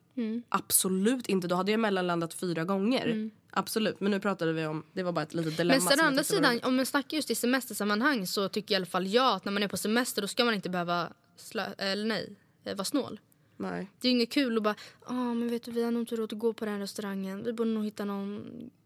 Absolut 0.50 1.28
inte, 1.28 1.48
då 1.48 1.56
hade 1.56 1.72
jag 1.72 1.80
mellanlandat 1.80 2.34
fyra 2.34 2.64
gånger. 2.64 3.30
Absolut, 3.54 4.00
men 4.00 4.12
nu 4.12 4.20
pratade 4.20 4.54
vi 4.54 4.66
om, 4.66 4.84
det 4.94 5.04
var 5.04 5.12
bara 5.12 5.24
ett 5.24 5.34
litet 5.34 5.58
dilemma. 5.58 5.80
Men 5.80 5.98
sen 5.98 6.06
å 6.06 6.08
andra 6.08 6.24
sidan, 6.24 6.60
om 6.64 6.76
man 6.76 6.86
snackar 6.86 7.18
just 7.18 7.32
i 7.32 7.36
semestersammanhang 7.36 8.28
så 8.28 8.50
tycker 8.50 8.74
i 8.74 8.76
alla 8.76 8.86
fall 8.86 9.08
jag 9.08 9.36
att 9.36 9.46
när 9.46 9.52
man 9.52 9.64
är 9.64 9.68
på 9.68 9.78
semester 9.78 10.22
då 10.22 10.28
ska 10.28 10.46
man 10.46 10.54
inte 10.54 10.70
behöva 10.70 11.08
slö- 11.38 11.74
eller 11.78 12.06
nej, 12.06 12.36
eh, 12.64 12.76
vara 12.76 12.86
snål. 12.86 13.20
Nej. 13.58 13.88
Det 14.00 14.08
är 14.08 14.12
ju 14.12 14.18
inget 14.18 14.32
kul 14.32 14.58
att 14.58 14.64
bara, 14.64 14.76
ja 15.08 15.14
men 15.34 15.50
vet 15.50 15.64
du 15.64 15.72
vi 15.72 15.84
har 15.84 15.92
nog 15.92 16.02
inte 16.02 16.16
råd 16.16 16.34
att 16.34 16.40
gå 16.40 16.54
på 16.54 16.66
den 16.66 16.80
restaurangen. 16.80 17.44
Vi 17.44 17.54
borde 17.54 17.70
nog 17.70 17.86
hitta 17.86 18.06
någon 18.06 18.42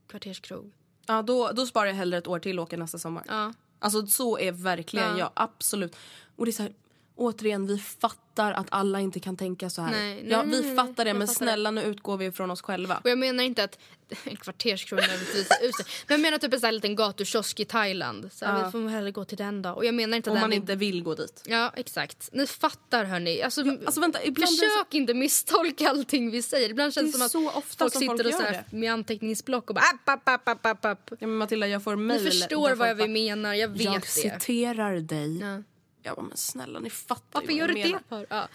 kvarterskrog. 0.07 0.71
Ja, 1.07 1.21
då, 1.21 1.51
då 1.53 1.65
sparar 1.65 1.85
jag 1.87 1.93
hellre 1.95 2.17
ett 2.17 2.27
år 2.27 2.39
till 2.39 2.59
och 2.59 2.63
åker 2.63 2.77
nästa 2.77 2.97
sommar. 2.97 3.23
Ja. 3.27 3.53
Alltså 3.85 4.07
så 4.07 4.37
är 4.39 4.51
verkligen 4.51 5.09
Ja. 5.11 5.17
jag, 5.19 5.31
absolut. 5.33 5.95
Och 6.35 6.45
det 6.45 6.49
är 6.49 6.53
så 6.53 6.63
här, 6.63 6.71
återigen, 7.15 7.67
vi 7.67 7.77
fattar 7.77 8.51
att 8.53 8.67
alla 8.69 8.99
inte 8.99 9.19
kan 9.19 9.37
tänka 9.37 9.69
så 9.69 9.81
här. 9.81 9.91
Nej, 9.91 10.15
nej, 10.15 10.25
ja, 10.31 10.41
vi 10.43 10.61
nej, 10.61 10.75
fattar 10.75 11.03
det, 11.05 11.09
jag 11.09 11.17
men 11.17 11.27
fattar 11.27 11.45
snälla 11.45 11.71
nu 11.71 11.81
utgår 11.83 12.17
vi 12.17 12.31
från 12.31 12.51
oss 12.51 12.61
själva. 12.61 13.01
Och 13.03 13.09
jag 13.09 13.17
menar 13.17 13.43
inte 13.43 13.63
att 13.63 13.79
en 14.23 14.35
kvarterskrog 14.35 14.99
nödvändigtvis 14.99 15.51
är 15.51 15.65
usel. 15.67 15.85
Men 16.07 16.13
jag 16.13 16.19
menar 16.21 16.37
typ 16.37 16.53
en 16.53 16.59
sån 16.59 16.65
här 16.67 16.71
liten 16.71 16.95
gatukiosk 16.95 17.59
i 17.59 17.65
Thailand. 17.65 18.29
Så 18.33 18.45
här, 18.45 18.59
Ja. 18.59 18.65
Vi 18.65 18.71
får 18.71 18.89
hellre 18.89 19.11
gå 19.11 19.25
till 19.25 19.37
den 19.37 19.61
då. 19.61 19.69
Och 19.69 19.85
jag 19.85 19.95
menar 19.95 20.17
inte 20.17 20.29
Om 20.31 20.39
man 20.39 20.51
är- 20.51 20.55
inte 20.57 20.75
vill 20.75 21.03
gå 21.03 21.15
dit. 21.15 21.43
Ja, 21.47 21.71
exakt. 21.75 22.29
Ni 22.33 22.47
fattar 22.47 23.03
hörni. 23.05 23.41
Alltså, 23.41 23.61
Alltså 23.85 24.01
vänta, 24.01 24.23
ibland 24.23 24.49
Försök 24.59 24.93
inte 24.93 25.13
misstolka 25.13 25.89
allting 25.89 26.31
vi 26.31 26.41
säger. 26.41 26.69
Ibland 26.69 26.93
känns 26.93 27.11
Det 27.11 27.17
som 27.17 27.25
att 27.25 27.31
så 27.31 27.49
ofta 27.59 27.85
folk 27.85 27.93
sitter 27.93 28.07
folk 28.07 28.25
och 28.25 28.33
så 28.33 28.41
här 28.41 28.63
med 28.69 28.93
anteckningsblock 28.93 29.69
och 29.69 29.75
bara 29.75 29.85
app, 30.13 30.27
app, 30.29 30.47
app, 30.49 30.65
app, 30.65 30.85
app. 30.85 31.09
Ja, 31.09 31.27
men 31.27 31.37
Matilda, 31.37 31.67
jag 31.67 31.83
får 31.83 31.95
Ni 31.95 32.01
mejl. 32.03 32.25
förstår 32.25 32.69
där 32.69 32.75
vad 32.75 32.89
jag 32.99 33.09
menar, 33.09 33.53
jag 33.53 33.67
vet 33.67 33.81
Jag 33.81 34.01
det. 34.01 34.07
citerar 34.07 34.99
dig. 34.99 35.39
Ja. 35.39 35.61
Jag 36.05 36.15
bara, 36.15 36.25
men 36.25 36.37
snälla 36.37 36.79
ni 36.79 36.89
fattar 36.89 37.39
Varför 37.39 37.53
ju 37.53 37.59
gör 37.59 37.67
du 37.67 37.73
det 37.73 37.99
för? 38.09 38.25
Ja. 38.29 38.47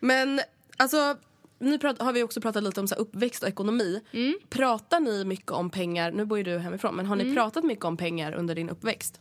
Men 0.00 0.40
Alltså, 0.76 1.16
nu 1.58 1.78
har 1.98 2.12
vi 2.12 2.22
också 2.22 2.40
pratat 2.40 2.62
lite 2.62 2.80
om 2.80 2.88
så 2.88 2.94
här 2.94 3.02
uppväxt 3.02 3.42
och 3.42 3.48
ekonomi. 3.48 4.00
Mm. 4.12 4.34
Pratar 4.48 5.00
ni 5.00 5.24
mycket 5.24 5.50
om 5.50 5.70
pengar, 5.70 6.12
nu 6.12 6.24
bor 6.24 6.38
ju 6.38 6.44
du 6.44 6.58
hemifrån, 6.58 6.94
men 6.94 7.06
har 7.06 7.16
ni 7.16 7.34
pratat 7.34 7.64
mycket 7.64 7.84
om 7.84 7.96
pengar 7.96 8.32
under 8.32 8.54
din 8.54 8.70
uppväxt? 8.70 9.20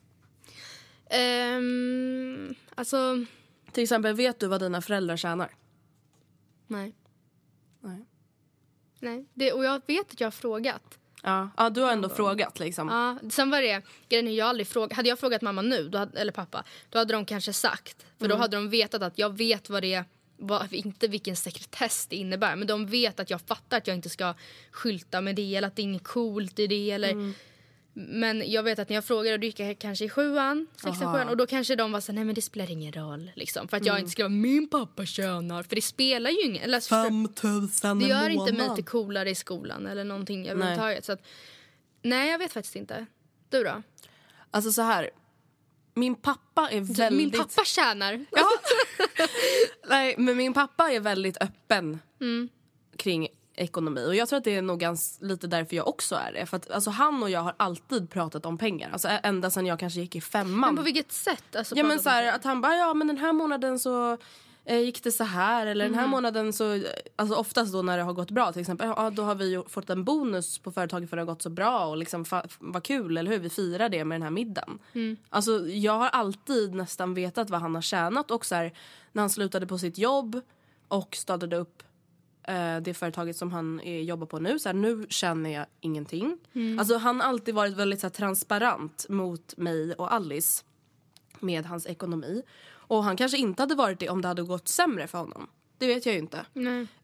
Ehm, 1.09 2.55
alltså, 2.75 3.25
Till 3.71 3.83
exempel, 3.83 4.15
vet 4.15 4.39
du 4.39 4.47
vad 4.47 4.61
dina 4.61 4.81
föräldrar 4.81 5.17
tjänar? 5.17 5.55
nej. 6.67 6.95
Nej. 7.83 8.05
nej. 8.99 9.25
Det, 9.33 9.51
och 9.51 9.63
jag 9.63 9.81
vet 9.87 10.11
att 10.11 10.19
jag 10.19 10.27
har 10.27 10.31
frågat. 10.31 10.99
Ja, 11.23 11.49
ja 11.57 11.69
du 11.69 11.81
har 11.81 11.91
ändå 11.91 12.09
frågat 12.09 12.59
liksom. 12.59 12.87
Ja, 12.87 13.29
sen 13.29 13.49
var 13.49 13.61
det 13.61 13.81
grejen 14.09 14.27
är 14.27 14.31
jag 14.31 14.47
aldrig 14.47 14.67
frågat. 14.67 14.97
Hade 14.97 15.09
jag 15.09 15.19
frågat 15.19 15.41
mamma 15.41 15.61
nu, 15.61 15.89
då 15.89 15.97
hade, 15.97 16.19
eller 16.19 16.31
pappa, 16.31 16.63
då 16.89 16.99
hade 16.99 17.13
de 17.13 17.25
kanske 17.25 17.53
sagt. 17.53 18.05
För 18.19 18.27
då 18.27 18.35
hade 18.35 18.57
de 18.57 18.69
vetat 18.69 19.01
att 19.01 19.17
jag 19.17 19.37
vet 19.37 19.69
vad 19.69 19.83
det 19.83 19.93
är, 19.93 20.05
vad, 20.37 20.73
inte 20.73 21.07
vilken 21.07 21.35
sekretess 21.35 22.07
det 22.07 22.15
innebär. 22.15 22.55
Men 22.55 22.67
de 22.67 22.85
vet 22.85 23.19
att 23.19 23.29
jag 23.29 23.41
fattar 23.41 23.77
att 23.77 23.87
jag 23.87 23.95
inte 23.95 24.09
ska 24.09 24.33
skylta 24.71 25.21
med 25.21 25.35
det 25.35 25.55
eller 25.55 25.67
att 25.67 25.75
det 25.75 25.81
är 25.81 25.83
inget 25.83 26.03
coolt 26.03 26.59
i 26.59 26.67
det. 26.67 26.91
Eller, 26.91 27.33
Men 27.93 28.51
jag 28.51 28.63
vet 28.63 28.79
att 28.79 28.89
när 28.89 28.95
jag 28.95 29.05
frågade, 29.05 29.37
då 29.37 29.45
gick 29.45 29.59
jag 29.59 29.79
kanske 29.79 30.05
i 30.05 30.09
sjuan, 30.09 30.67
sexan, 30.75 31.03
Aha. 31.07 31.13
sjuan 31.15 31.29
och 31.29 31.37
då 31.37 31.47
kanske 31.47 31.75
de 31.75 31.91
var 31.91 31.99
så 32.01 32.11
nej 32.13 32.23
men 32.23 32.35
det 32.35 32.41
spelar 32.41 32.71
ingen 32.71 32.93
roll. 32.93 33.31
Liksom, 33.35 33.67
för 33.67 33.77
att 33.77 33.85
jag 33.85 33.99
inte 33.99 34.11
ska 34.11 34.23
vara 34.23 34.29
min 34.29 34.69
pappa 34.69 35.05
tjänar. 35.05 35.63
För 35.63 35.75
det 35.75 35.81
spelar 35.81 36.29
ju 36.29 36.41
ingen 36.41 36.63
eller, 36.63 36.79
för- 36.79 37.03
5000 37.03 37.99
Det 37.99 38.07
gör 38.07 38.29
inte 38.29 38.53
mig 38.53 38.75
till 38.75 38.85
coolare 38.85 39.29
i 39.29 39.35
skolan 39.35 39.87
eller 39.87 40.03
någonting 40.03 40.47
överhuvudtaget. 40.47 41.09
Att, 41.09 41.21
nej, 42.01 42.31
jag 42.31 42.39
vet 42.39 42.53
faktiskt 42.53 42.75
inte. 42.75 43.05
Du 43.49 43.63
då? 43.63 43.81
Alltså 44.51 44.71
så 44.71 44.81
här. 44.81 45.09
Min 45.93 46.15
pappa 46.15 46.69
är 46.71 46.81
väldigt... 46.81 47.31
Min 47.33 47.39
pappa 47.41 47.63
tjänar. 47.65 48.25
Ja. 48.31 48.49
Nej, 49.89 50.15
men 50.17 50.37
min 50.37 50.53
pappa 50.53 50.91
är 50.91 50.99
väldigt 50.99 51.37
öppen 51.41 51.99
Mm. 52.21 52.49
kring 52.97 53.27
ekonomi. 53.55 54.05
Och 54.07 54.15
jag 54.15 54.29
tror 54.29 54.37
att 54.37 54.43
det 54.43 54.55
är 54.55 54.61
nog 54.61 54.79
ganska, 54.79 55.25
lite 55.25 55.47
därför 55.47 55.75
jag 55.75 55.87
också 55.87 56.15
är 56.15 56.33
det. 56.33 56.45
För 56.45 56.57
att 56.57 56.71
alltså, 56.71 56.89
han 56.89 57.23
och 57.23 57.29
jag 57.29 57.41
har 57.41 57.53
alltid 57.57 58.09
pratat 58.09 58.45
om 58.45 58.57
pengar. 58.57 58.89
Alltså 58.91 59.07
ända 59.23 59.49
sedan 59.51 59.65
jag 59.65 59.79
kanske 59.79 59.99
gick 59.99 60.15
i 60.15 60.21
femman. 60.21 60.59
Men 60.59 60.75
på 60.75 60.81
vilket 60.81 61.11
sätt? 61.11 61.55
Alltså, 61.55 61.75
Ja 61.75 61.83
men 61.83 61.99
så 61.99 62.09
här, 62.09 62.35
att 62.35 62.43
han 62.43 62.61
bara, 62.61 62.75
ja 62.75 62.93
men 62.93 63.07
den 63.07 63.17
här 63.17 63.33
månaden 63.33 63.79
så 63.79 64.17
eh, 64.65 64.79
gick 64.79 65.03
det 65.03 65.11
så 65.11 65.23
här 65.23 65.65
eller 65.67 65.85
den 65.85 65.93
här 65.95 66.01
Mhm. 66.01 66.11
månaden 66.11 66.53
så, 66.53 66.73
eh, 66.73 66.81
alltså 67.15 67.35
oftast 67.35 67.73
då 67.73 67.81
när 67.81 67.97
det 67.97 68.03
har 68.03 68.13
gått 68.13 68.31
bra 68.31 68.51
till 68.51 68.61
exempel, 68.61 68.87
ja 68.97 69.09
då 69.09 69.23
har 69.23 69.35
vi 69.35 69.63
fått 69.67 69.89
en 69.89 70.03
bonus 70.03 70.59
på 70.59 70.71
företaget 70.71 71.09
för 71.09 71.17
att 71.17 71.19
det 71.19 71.31
har 71.31 71.33
gått 71.35 71.41
så 71.41 71.49
bra 71.49 71.85
och 71.85 71.97
liksom 71.97 72.25
vad 72.59 72.83
kul 72.83 73.17
eller 73.17 73.31
hur, 73.31 73.39
vi 73.39 73.49
firar 73.49 73.89
det 73.89 74.05
med 74.05 74.15
den 74.15 74.23
här 74.23 74.29
middagen. 74.29 74.79
Mm. 74.93 75.17
Alltså 75.29 75.67
jag 75.67 75.93
har 75.93 76.09
alltid 76.09 76.75
nästan 76.75 77.13
vetat 77.13 77.49
vad 77.49 77.61
han 77.61 77.75
har 77.75 77.81
tjänat 77.81 78.31
och 78.31 78.45
så 78.45 78.55
här, 78.55 78.73
när 79.11 79.21
han 79.21 79.29
slutade 79.29 79.67
på 79.67 79.77
sitt 79.77 79.97
jobb 79.97 80.41
och 80.87 81.15
startade 81.15 81.55
upp 81.57 81.83
det 82.81 82.93
företaget 82.93 83.37
som 83.37 83.51
han 83.51 83.79
eh, 83.79 84.01
jobbar 84.01 84.27
på 84.27 84.39
nu. 84.39 84.59
Så 84.59 84.69
här, 84.69 84.73
nu 84.73 85.05
känner 85.09 85.49
jag 85.49 85.65
ingenting. 85.81 86.37
Alltså, 86.79 86.97
han 86.97 87.21
har 87.21 87.27
alltid 87.27 87.55
varit 87.55 87.77
väldigt 87.77 87.99
så 87.99 88.07
här, 88.07 88.11
transparent 88.11 89.05
mot 89.09 89.57
mig 89.57 89.93
och 89.93 90.13
Alice 90.13 90.63
med 91.39 91.65
hans 91.65 91.85
ekonomi. 91.87 92.43
Och 92.71 93.03
han 93.03 93.17
kanske 93.17 93.37
inte 93.37 93.61
hade 93.63 93.75
varit 93.75 93.99
det 93.99 94.09
om 94.09 94.21
det 94.21 94.27
hade 94.27 94.43
gått 94.43 94.67
sämre 94.67 95.07
för 95.07 95.17
honom. 95.17 95.47
Det 95.81 95.87
vet 95.87 96.05
jag 96.05 96.13
ju 96.15 96.19
inte. 96.19 96.37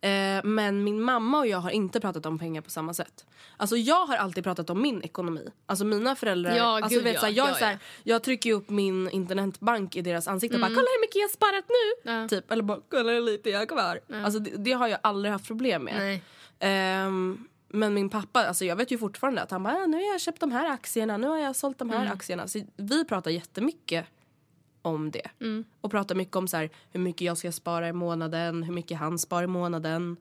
Eh, 0.08 0.44
men 0.44 0.84
min 0.84 1.02
mamma 1.02 1.40
och 1.40 1.48
jag 1.48 1.58
har 1.58 1.70
inte 1.70 2.00
pratat 2.00 2.26
om 2.26 2.40
pengar 2.40 2.62
på 2.62 2.70
samma 2.70 2.94
sätt. 2.94 3.26
Alltså 3.58 3.78
jag 3.78 4.06
har 4.06 4.18
alltid 4.18 4.44
pratat 4.44 4.70
om 4.70 4.82
min 4.82 5.02
ekonomi. 5.04 5.48
Alltså 5.66 5.86
mina 5.86 6.16
föräldrar, 6.16 6.56
Ja, 6.56 6.64
alltså, 6.76 6.90
gud, 6.90 7.04
vet, 7.04 7.14
ja. 7.14 7.20
såhär, 7.20 7.34
jag, 7.34 7.50
Ja, 7.50 7.54
såhär, 7.54 7.72
ja. 7.72 7.78
jag 8.04 8.24
trycker 8.24 8.50
ju 8.50 8.56
upp 8.56 8.70
min 8.70 9.10
internetbank 9.10 9.96
i 9.96 10.02
deras 10.02 10.28
ansikte 10.28 10.56
och 10.58 10.62
bara 10.62 10.68
kolla 10.68 10.78
hur 10.96 11.02
mycket 11.02 11.16
jag 11.16 11.24
har 11.24 11.30
sparat 11.30 11.66
nu. 11.70 12.12
Ja. 12.12 12.28
Typ, 12.28 12.52
eller 12.52 12.64
bara 12.64 12.80
kolla 12.90 13.12
hur 13.12 13.22
lite 13.22 13.50
jag 13.50 13.60
har 13.60 13.66
kvar. 13.66 14.00
Alltså 14.24 14.40
det, 14.40 14.52
det 14.58 14.72
har 14.72 14.88
jag 14.88 15.00
aldrig 15.04 15.32
haft 15.32 15.48
problem 15.48 15.84
med. 15.84 16.20
Ehm, 16.60 17.48
men 17.70 17.94
min 17.94 18.10
pappa, 18.10 18.48
alltså 18.48 18.66
jag 18.66 18.76
vet 18.76 18.92
ju 18.92 18.98
fortfarande 18.98 19.42
att 19.42 19.52
han 19.52 19.64
bara, 19.64 19.74
"Ja, 19.80 19.86
nu 19.86 19.98
har 19.98 20.04
jag 20.12 20.22
köpt 20.22 20.40
de 20.40 20.52
här 20.52 20.70
aktierna, 20.72 21.18
nu 21.18 21.28
har 21.28 21.38
jag 21.38 21.56
sålt 21.56 21.78
de 21.80 21.90
här 21.90 22.02
Mm. 22.02 22.12
aktierna. 22.14 22.48
Så 22.48 22.60
vi 22.78 23.06
pratar 23.06 23.32
jättemycket 23.32 24.06
om 24.88 25.12
det. 25.12 25.30
Mm. 25.40 25.66
Och 25.82 25.92
pratar 25.92 26.16
mycket 26.16 26.36
om 26.36 26.48
så 26.48 26.58
här, 26.58 26.70
hur 26.92 27.00
mycket 27.00 27.22
jag 27.22 27.38
ska 27.38 27.52
spara 27.52 27.88
i 27.88 27.94
månaden, 27.94 28.64
hur 28.64 28.74
mycket 28.74 28.98
han 28.98 29.20
sparar 29.20 29.44
i 29.44 29.48
månaden. 29.48 30.18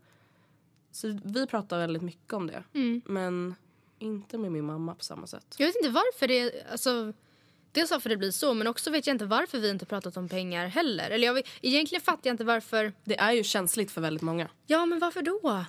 Så 0.93 1.19
vi 1.25 1.47
pratar 1.47 1.79
väldigt 1.79 2.03
mycket 2.03 2.33
om 2.33 2.47
det. 2.47 2.63
Mm. 2.75 3.03
Men 3.05 3.55
inte 3.99 4.39
med 4.39 4.53
min 4.53 4.65
mamma 4.65 4.95
på 4.95 5.05
samma 5.05 5.27
sätt. 5.27 5.55
Jag 5.59 5.67
vet 5.67 5.77
inte 5.77 5.89
varför 5.91 6.29
det... 6.29 6.67
Alltså, 6.71 7.13
dels 7.73 7.91
varför 7.91 8.09
det 8.09 8.17
blir 8.17 8.31
så, 8.31 8.55
men 8.55 8.67
också 8.67 8.91
vet 8.91 9.07
jag 9.07 9.15
inte 9.15 9.25
varför 9.25 9.59
vi 9.59 9.71
inte 9.71 9.87
pratat 9.87 10.17
om 10.17 10.29
pengar 10.29 10.67
heller. 10.67 11.11
Eller 11.11 11.27
jag 11.27 11.43
egentligen 11.63 12.03
fattar 12.03 12.21
jag 12.23 12.35
inte 12.35 12.45
varför... 12.45 12.93
Det 13.05 13.19
är 13.19 13.33
ju 13.33 13.45
känsligt 13.45 13.91
för 13.91 14.01
väldigt 14.01 14.23
många. 14.23 14.49
Ja, 14.67 14.87
men 14.87 14.99
varför 14.99 15.23
då? 15.23 15.65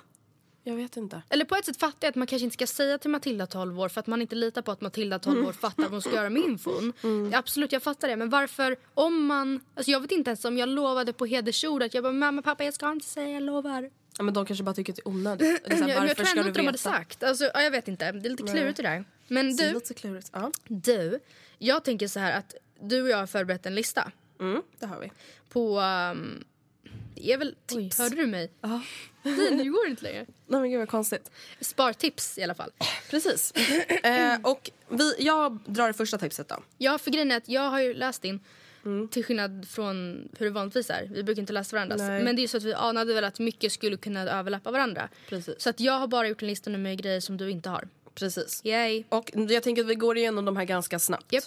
Jag 0.68 0.76
vet 0.76 0.96
inte. 0.96 1.22
Eller 1.28 1.44
på 1.44 1.56
ett 1.56 1.64
sätt 1.64 1.76
fattar 1.76 1.98
jag 2.00 2.10
att 2.10 2.16
man 2.16 2.26
kanske 2.26 2.44
inte 2.44 2.54
ska 2.54 2.66
säga 2.66 2.98
till 2.98 3.10
Matilda 3.10 3.46
12 3.46 3.80
år 3.80 3.88
för 3.88 4.00
att 4.00 4.06
man 4.06 4.22
inte 4.22 4.36
litar 4.36 4.62
på 4.62 4.72
att 4.72 4.80
Matilda 4.80 5.18
12 5.18 5.46
år 5.46 5.52
fattar 5.52 5.82
vad 5.82 5.92
hon 5.92 6.02
ska 6.02 6.14
göra 6.14 6.30
med 6.30 6.42
infon. 6.42 6.92
Absolut, 7.34 7.72
jag 7.72 7.82
fattar 7.82 8.08
det. 8.08 8.16
Men 8.16 8.30
varför, 8.30 8.76
om 8.94 9.26
man... 9.26 9.60
Alltså 9.74 9.90
jag 9.90 10.00
vet 10.00 10.10
inte 10.10 10.30
ens 10.30 10.44
om 10.44 10.58
jag 10.58 10.68
lovade 10.68 11.12
på 11.12 11.26
hedersord 11.26 11.82
att 11.82 11.94
jag 11.94 12.04
bara 12.04 12.12
mamma, 12.12 12.42
pappa, 12.42 12.64
jag 12.64 12.74
ska 12.74 12.92
inte 12.92 13.06
säga, 13.06 13.30
jag 13.30 13.42
lovar. 13.42 13.90
Ja, 14.18 14.22
men 14.22 14.34
de 14.34 14.46
kanske 14.46 14.64
bara 14.64 14.74
tycker 14.74 14.92
att 14.92 14.96
det 14.96 15.02
är 15.02 15.08
onödigt. 15.08 15.66
Eller 15.66 15.76
så 15.76 15.84
här, 15.84 16.06
jag, 16.06 16.16
tror 16.16 16.28
ändå 16.28 16.48
inte 16.48 16.60
de 16.60 16.66
hade 16.66 16.78
sagt. 16.78 17.22
Alltså, 17.22 17.50
ja, 17.54 17.62
jag 17.62 17.70
vet 17.70 17.88
inte, 17.88 18.12
det 18.12 18.28
är 18.28 18.30
lite 18.30 18.42
klurigt 18.42 18.76
det 18.76 18.82
där. 18.82 19.04
Men 19.28 19.56
Det 19.56 19.62
är 19.62 19.68
du, 19.68 19.74
lite 19.74 19.94
klurigt. 19.94 20.30
Ja, 20.32 20.50
du, 20.68 21.20
jag 21.58 21.84
tänker 21.84 22.08
så 22.08 22.20
här 22.20 22.38
att 22.38 22.54
du 22.80 23.02
och 23.02 23.08
jag 23.08 23.16
har 23.16 23.26
förberett 23.26 23.66
en 23.66 23.74
lista 23.74 24.12
mm, 24.40 24.62
det 24.78 24.86
har 24.86 25.00
vi. 25.00 25.12
på... 25.48 25.80
Um, 25.80 26.44
det 27.18 27.32
är 27.32 27.38
väl... 27.38 27.54
Oj, 27.72 27.90
hörde 27.98 28.16
du 28.16 28.26
mig? 28.26 28.50
Ja. 28.60 28.80
Nu 29.22 29.72
går 29.72 29.84
det 29.84 29.90
inte 29.90 30.02
längre. 30.02 30.26
Nej 30.46 30.60
men 30.60 30.70
gud 30.70 30.78
vad 30.78 30.88
konstigt. 30.88 31.30
Spartips 31.60 32.38
i 32.38 32.42
alla 32.42 32.54
fall. 32.54 32.70
Precis. 33.10 33.52
eh, 34.02 34.38
och 34.42 34.70
vi, 34.88 35.14
jag 35.18 35.58
drar 35.66 35.86
det 35.86 35.92
första 35.92 36.18
tipset 36.18 36.48
då. 36.48 36.62
Ja, 36.78 36.98
för 36.98 37.10
grejen 37.10 37.30
är 37.30 37.36
att 37.36 37.48
jag 37.48 37.70
har 37.70 37.80
ju 37.80 37.94
läst 37.94 38.22
din. 38.22 38.40
Mm. 38.84 39.08
Till 39.08 39.24
skillnad 39.24 39.68
från 39.68 40.28
hur 40.38 40.46
det 40.46 40.52
vanligtvis 40.52 40.90
är. 40.90 41.10
Vi 41.12 41.22
brukar 41.22 41.40
inte 41.40 41.52
läsa 41.52 41.76
varandras. 41.76 42.00
Nej. 42.00 42.22
Men 42.22 42.36
det 42.36 42.40
är 42.40 42.42
ju 42.42 42.48
så 42.48 42.56
att 42.56 42.62
vi 42.62 42.74
anade 42.74 43.14
väl 43.14 43.24
att 43.24 43.38
mycket 43.38 43.72
skulle 43.72 43.96
kunna 43.96 44.20
överlappa 44.20 44.70
varandra. 44.70 45.08
Precis. 45.28 45.54
Så 45.58 45.70
att 45.70 45.80
jag 45.80 45.92
har 45.92 46.06
bara 46.06 46.28
gjort 46.28 46.42
en 46.42 46.48
lista 46.48 46.70
nu 46.70 46.78
med 46.78 47.02
grejer 47.02 47.20
som 47.20 47.36
du 47.36 47.50
inte 47.50 47.68
har. 47.68 47.88
Precis. 48.14 48.60
Yay. 48.64 49.04
Och 49.08 49.30
jag 49.34 49.62
tänker 49.62 49.82
att 49.82 49.88
vi 49.88 49.94
går 49.94 50.16
igenom 50.16 50.44
de 50.44 50.56
här 50.56 50.64
ganska 50.64 50.98
snabbt. 50.98 51.32
Japp. 51.32 51.44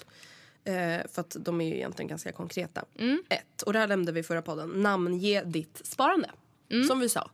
Eh, 0.64 1.08
för 1.12 1.22
att 1.22 1.36
de 1.40 1.62
är 1.62 1.66
ju 1.66 1.76
egentligen 1.76 2.08
ganska 2.10 2.32
konkreta. 2.32 2.86
Mm. 2.98 3.24
Ett, 3.30 3.62
och 3.62 3.74
det 3.74 3.80
här 3.80 3.88
nämnde 3.88 4.12
vi 4.12 4.20
i 4.20 4.24
förra 4.24 4.42
podden. 4.42 4.70
Namnge 4.70 5.44
ditt 5.44 5.82
sparande. 5.84 6.30
Mm. 6.70 6.88
Som 6.88 7.00
vi 7.00 7.10
sa. 7.10 7.30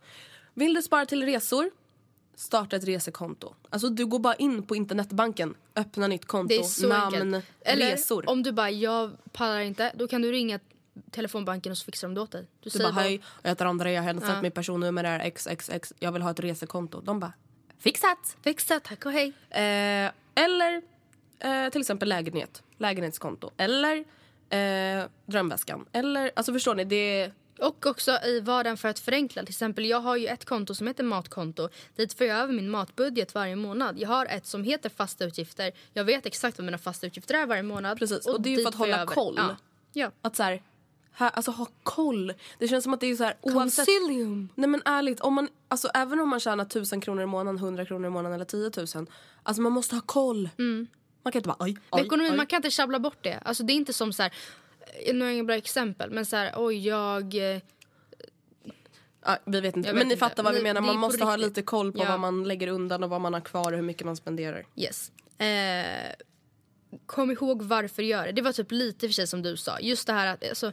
Vill 0.53 0.73
du 0.73 0.81
spara 0.81 1.05
till 1.05 1.25
resor? 1.25 1.71
Starta 2.35 2.75
ett 2.75 2.83
resekonto. 2.83 3.53
Alltså 3.69 3.89
du 3.89 4.05
går 4.05 4.19
bara 4.19 4.35
in 4.35 4.63
på 4.63 4.75
internetbanken, 4.75 5.55
öppna 5.75 6.07
nytt 6.07 6.25
konto, 6.25 6.53
namn, 6.87 7.15
enkelt. 7.15 7.45
Eller 7.61 7.91
resor. 7.91 8.29
om 8.29 8.43
du 8.43 8.51
bara, 8.51 8.69
jag 8.71 9.11
pallar 9.31 9.59
inte. 9.59 9.91
Då 9.95 10.07
kan 10.07 10.21
du 10.21 10.31
ringa 10.31 10.59
telefonbanken 11.11 11.71
och 11.71 11.77
så 11.77 11.85
fixar 11.85 12.07
de 12.07 12.13
det 12.15 12.21
åt 12.21 12.31
dig. 12.31 12.41
Du, 12.41 12.47
Du 12.59 12.69
säger 12.69 12.91
bara 12.91 13.01
hej, 13.01 13.21
jag 13.41 13.49
heter 13.49 13.65
Andrea, 13.65 13.93
jag 13.93 14.01
har 14.01 14.07
hämtat 14.07 14.29
Ja. 14.29 14.41
mitt 14.41 14.53
personnummer 14.53 15.03
är 15.03 15.29
XXX, 15.29 15.93
jag 15.99 16.11
vill 16.11 16.21
ha 16.21 16.31
ett 16.31 16.39
resekonto. 16.39 17.01
De 17.01 17.19
bara 17.19 17.33
fixat! 17.79 18.37
Fixa, 18.41 18.79
tack 18.79 19.05
och 19.05 19.11
hej. 19.11 19.33
Eh, 19.49 20.11
eller 20.43 20.81
eh, 21.39 21.69
till 21.71 21.81
exempel 21.81 22.09
lägenhet, 22.09 22.63
lägenhetskonto. 22.77 23.51
Eller 23.57 24.03
eh, 24.49 25.05
drömväskan. 25.25 25.85
Eller, 25.91 26.31
alltså 26.35 26.53
förstår 26.53 26.75
ni, 26.75 26.83
det 26.83 27.31
Och 27.59 27.85
också 27.85 28.11
i 28.11 28.39
vardagen 28.39 28.77
för 28.77 28.89
att 28.89 28.99
förenkla. 28.99 29.41
Till 29.41 29.49
exempel, 29.49 29.85
jag 29.85 29.99
har 29.99 30.15
ju 30.15 30.27
ett 30.27 30.45
konto 30.45 30.75
som 30.75 30.87
heter 30.87 31.03
matkonto. 31.03 31.69
Dit 31.95 32.13
får 32.13 32.27
jag 32.27 32.37
över 32.37 32.53
min 32.53 32.69
matbudget 32.69 33.35
varje 33.35 33.55
månad. 33.55 33.99
Jag 33.99 34.09
har 34.09 34.25
ett 34.25 34.45
som 34.45 34.63
heter 34.63 34.89
fasta 34.89 35.25
utgifter. 35.25 35.71
Jag 35.93 36.03
vet 36.03 36.25
exakt 36.25 36.57
vad 36.57 36.65
mina 36.65 36.77
fasta 36.77 37.07
utgifter 37.07 37.35
är 37.35 37.45
varje 37.45 37.63
månad. 37.63 37.99
Precis, 37.99 38.25
och 38.25 38.41
det 38.41 38.49
är 38.49 38.57
ju 38.57 38.63
för 38.63 38.69
att 38.69 38.75
hålla 38.75 39.05
koll. 39.05 39.35
Ja. 39.37 39.55
ja. 39.93 40.11
att 40.21 40.35
så 40.35 40.43
här, 40.43 40.61
här, 41.11 41.29
alltså 41.29 41.51
ha 41.51 41.67
koll. 41.83 42.33
Det 42.59 42.67
känns 42.67 42.83
som 42.83 42.93
att 42.93 42.99
det 42.99 43.07
är 43.07 43.15
så 43.15 43.23
här 43.23 43.35
oavsett. 43.41 43.85
Concilium. 43.85 44.49
Nej 44.55 44.69
men 44.69 44.81
ärligt, 44.85 45.19
om 45.19 45.33
man, 45.33 45.49
alltså, 45.67 45.87
även 45.93 46.19
om 46.19 46.29
man 46.29 46.39
tjänar 46.39 46.65
tusen 46.65 47.01
kronor 47.01 47.23
i 47.23 47.25
månaden, 47.25 47.57
100 47.57 47.85
kronor 47.85 48.07
i 48.07 48.09
månaden 48.09 48.35
eller 48.35 48.45
10 48.45 48.71
000. 48.95 49.07
Alltså 49.43 49.61
man 49.61 49.71
måste 49.71 49.95
ha 49.95 50.01
koll. 50.01 50.49
Man 51.27 51.31
kan 51.31 51.39
inte 51.39 51.47
bara 51.49 51.57
oj, 51.59 51.77
oj, 51.91 52.01
ekonomin, 52.01 52.31
oj. 52.31 52.37
man 52.37 52.45
kan 52.47 52.57
inte 52.57 52.71
sjabbla 52.71 52.99
bort 52.99 53.17
det. 53.21 53.39
Alltså, 53.45 53.63
det 53.63 53.73
är 53.73 53.75
inte 53.75 53.93
som 53.93 54.13
så 54.13 54.23
här... 54.23 54.33
eh, 55.05 55.13
Nu 55.13 55.19
har 55.19 55.25
jag 55.27 55.33
inga 55.33 55.43
bra 55.43 55.55
exempel, 55.55 56.11
men 56.11 56.25
så 56.25 56.35
här, 56.35 56.53
oj, 56.55 56.87
jag... 56.87 57.35
eh, 57.53 57.61
Ja, 59.25 59.37
vi 59.45 59.59
vet 59.61 59.75
inte, 59.77 59.89
Jag 59.89 59.93
men 59.93 59.99
vet 59.99 60.07
ni 60.07 60.13
inte. 60.13 60.25
fattar 60.25 60.43
vad 60.43 60.53
vi 60.55 60.61
menar. 60.63 60.81
Man 60.81 60.97
måste 60.97 61.23
ha 61.23 61.35
lite 61.35 61.61
koll 61.61 61.91
på 61.91 61.99
Ja. 62.03 62.09
vad 62.09 62.19
man 62.19 62.43
lägger 62.43 62.67
undan 62.67 63.03
och 63.03 63.09
vad 63.09 63.21
man 63.21 63.33
har 63.33 63.41
kvar 63.41 63.71
och 63.71 63.77
hur 63.77 63.85
mycket 63.85 64.05
man 64.05 64.15
spenderar. 64.15 64.65
Yes. 64.75 65.11
Eh, 65.37 66.13
kom 67.05 67.31
ihåg 67.31 67.61
varför 67.61 68.01
du 68.03 68.07
gör 68.09 68.25
det. 68.25 68.31
Det 68.31 68.41
var 68.41 68.51
typ 68.51 68.71
lite 68.71 69.07
för 69.07 69.13
sig 69.13 69.27
som 69.27 69.41
du 69.41 69.57
sa. 69.57 69.79
Just 69.79 70.07
det 70.07 70.13
här 70.13 70.27
att, 70.33 70.49
alltså, 70.49 70.71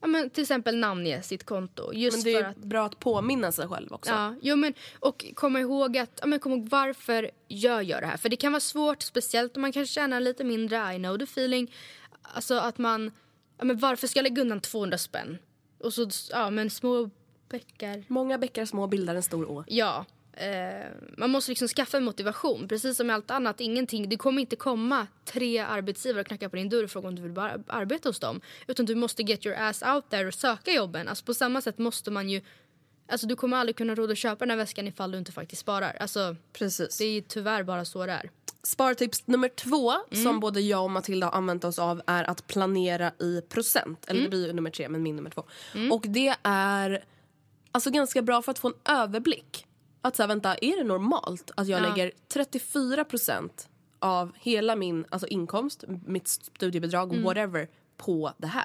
ja, 0.00 0.06
men 0.06 0.30
till 0.30 0.42
exempel 0.42 0.76
namnge 0.76 1.22
sitt 1.22 1.44
konto. 1.44 1.92
Just 1.92 2.16
Men 2.16 2.24
det 2.24 2.38
för 2.38 2.44
är 2.44 2.50
att, 2.50 2.56
bra 2.56 2.86
att 2.86 3.00
påminna 3.00 3.52
sig 3.52 3.68
själv 3.68 3.92
också. 3.92 4.10
ja, 4.10 4.34
jo, 4.42 4.56
men, 4.56 4.74
och 5.00 5.26
komma 5.34 5.60
ihåg 5.60 5.98
att, 5.98 6.18
ja, 6.20 6.26
men 6.26 6.38
kom 6.38 6.52
ihåg 6.52 6.68
varför 6.68 7.30
jag 7.48 7.82
gör 7.84 8.00
det 8.00 8.06
här. 8.06 8.16
För 8.16 8.28
det 8.28 8.36
kan 8.36 8.52
vara 8.52 8.60
svårt, 8.60 9.02
speciellt 9.02 9.56
om 9.56 9.62
man 9.62 9.72
kanske 9.72 9.94
tjänar 9.94 10.20
lite 10.20 10.44
mindre. 10.44 10.94
I 10.94 10.98
know 10.98 11.18
the 11.18 11.24
feeling. 11.24 11.74
Alltså 12.22 12.54
att 12.54 12.78
man, 12.78 13.10
ja, 13.58 13.64
men 13.64 13.78
varför 13.78 14.06
ska 14.06 14.18
jag 14.18 14.24
lägga 14.24 14.42
undan 14.42 14.60
200 14.60 14.98
spänn? 14.98 15.38
Och 15.78 15.92
så, 15.92 16.08
ja 16.30 16.50
men 16.50 16.70
små 16.70 17.10
bäckar. 17.48 18.04
Många 18.08 18.38
bäckar 18.38 18.64
små 18.64 18.86
bildar 18.86 19.14
en 19.14 19.22
stor 19.22 19.50
å. 19.50 19.64
Ja. 19.66 20.04
Eh, 20.36 20.86
man 21.16 21.30
måste 21.30 21.50
liksom 21.50 21.68
skaffa 21.68 21.96
en 21.96 22.04
motivation. 22.04 22.68
Precis 22.68 22.96
som 22.96 23.06
med 23.06 23.16
allt 23.16 23.30
annat. 23.30 23.60
Ingenting, 23.60 24.08
det 24.08 24.16
kommer 24.16 24.40
inte 24.40 24.56
komma 24.56 25.06
tre 25.24 25.58
arbetsgivare 25.58 26.20
och 26.20 26.26
knacka 26.26 26.48
på 26.48 26.56
din 26.56 26.68
dörr 26.68 26.84
och 26.84 26.90
fråga 26.90 27.08
om 27.08 27.14
du 27.14 27.22
vill 27.22 27.32
bara 27.32 27.58
arbeta 27.66 28.08
hos 28.08 28.18
dem. 28.20 28.40
Utan 28.66 28.86
du 28.86 28.94
måste 28.94 29.22
get 29.22 29.46
your 29.46 29.56
ass 29.56 29.82
out 29.82 30.10
there 30.10 30.26
och 30.28 30.34
söka 30.34 30.72
jobben. 30.72 31.08
Alltså 31.08 31.24
på 31.24 31.34
samma 31.34 31.60
sätt 31.60 31.78
måste 31.78 32.10
man 32.10 32.28
ju... 32.30 32.40
Alltså 33.08 33.26
du 33.26 33.36
kommer 33.36 33.56
aldrig 33.56 33.76
kunna 33.76 33.94
råda 33.94 34.12
att 34.12 34.18
köpa 34.18 34.38
den 34.38 34.50
här 34.50 34.56
väskan 34.56 34.86
ifall 34.88 35.10
du 35.12 35.18
inte 35.18 35.32
faktiskt 35.32 35.62
sparar. 35.62 35.96
Alltså, 36.00 36.36
Precis. 36.52 36.98
det 36.98 37.04
är 37.04 37.20
tyvärr 37.20 37.62
bara 37.62 37.84
så 37.84 38.06
det 38.06 38.12
är. 38.12 38.30
Spartips 38.62 39.26
nummer 39.26 39.48
två 39.48 39.90
Mm. 40.10 40.24
som 40.24 40.40
både 40.40 40.60
jag 40.60 40.84
och 40.84 40.90
Matilda 40.90 41.26
har 41.26 41.32
använt 41.32 41.64
oss 41.64 41.78
av 41.78 42.02
är 42.06 42.24
att 42.30 42.46
planera 42.46 43.12
i 43.20 43.40
procent. 43.48 44.04
Eller 44.08 44.20
Mm. 44.20 44.30
det 44.30 44.36
blir 44.36 44.52
nummer 44.52 44.70
tre 44.70 44.88
men 44.88 45.02
min 45.02 45.16
nummer 45.16 45.30
två. 45.30 45.44
Och 45.92 46.04
det 46.08 46.34
är 46.42 47.04
alltså 47.72 47.90
ganska 47.90 48.22
bra 48.22 48.42
för 48.42 48.50
att 48.52 48.58
få 48.58 48.68
en 48.68 48.94
överblick. 48.98 49.66
Att 50.02 50.16
säga 50.16 50.26
vänta, 50.26 50.54
är 50.54 50.76
det 50.78 50.84
normalt 50.84 51.50
att 51.56 51.66
jag 51.68 51.80
Ja. 51.82 51.88
lägger 51.88 52.12
34 52.32 53.04
procent 53.04 53.68
av 53.98 54.32
hela 54.40 54.76
min 54.76 55.04
alltså 55.08 55.26
inkomst, 55.28 55.84
mitt 56.06 56.28
studiebidrag, 56.28 57.12
Mm. 57.12 57.24
whatever, 57.24 57.68
på 57.96 58.32
det 58.38 58.46
här? 58.46 58.64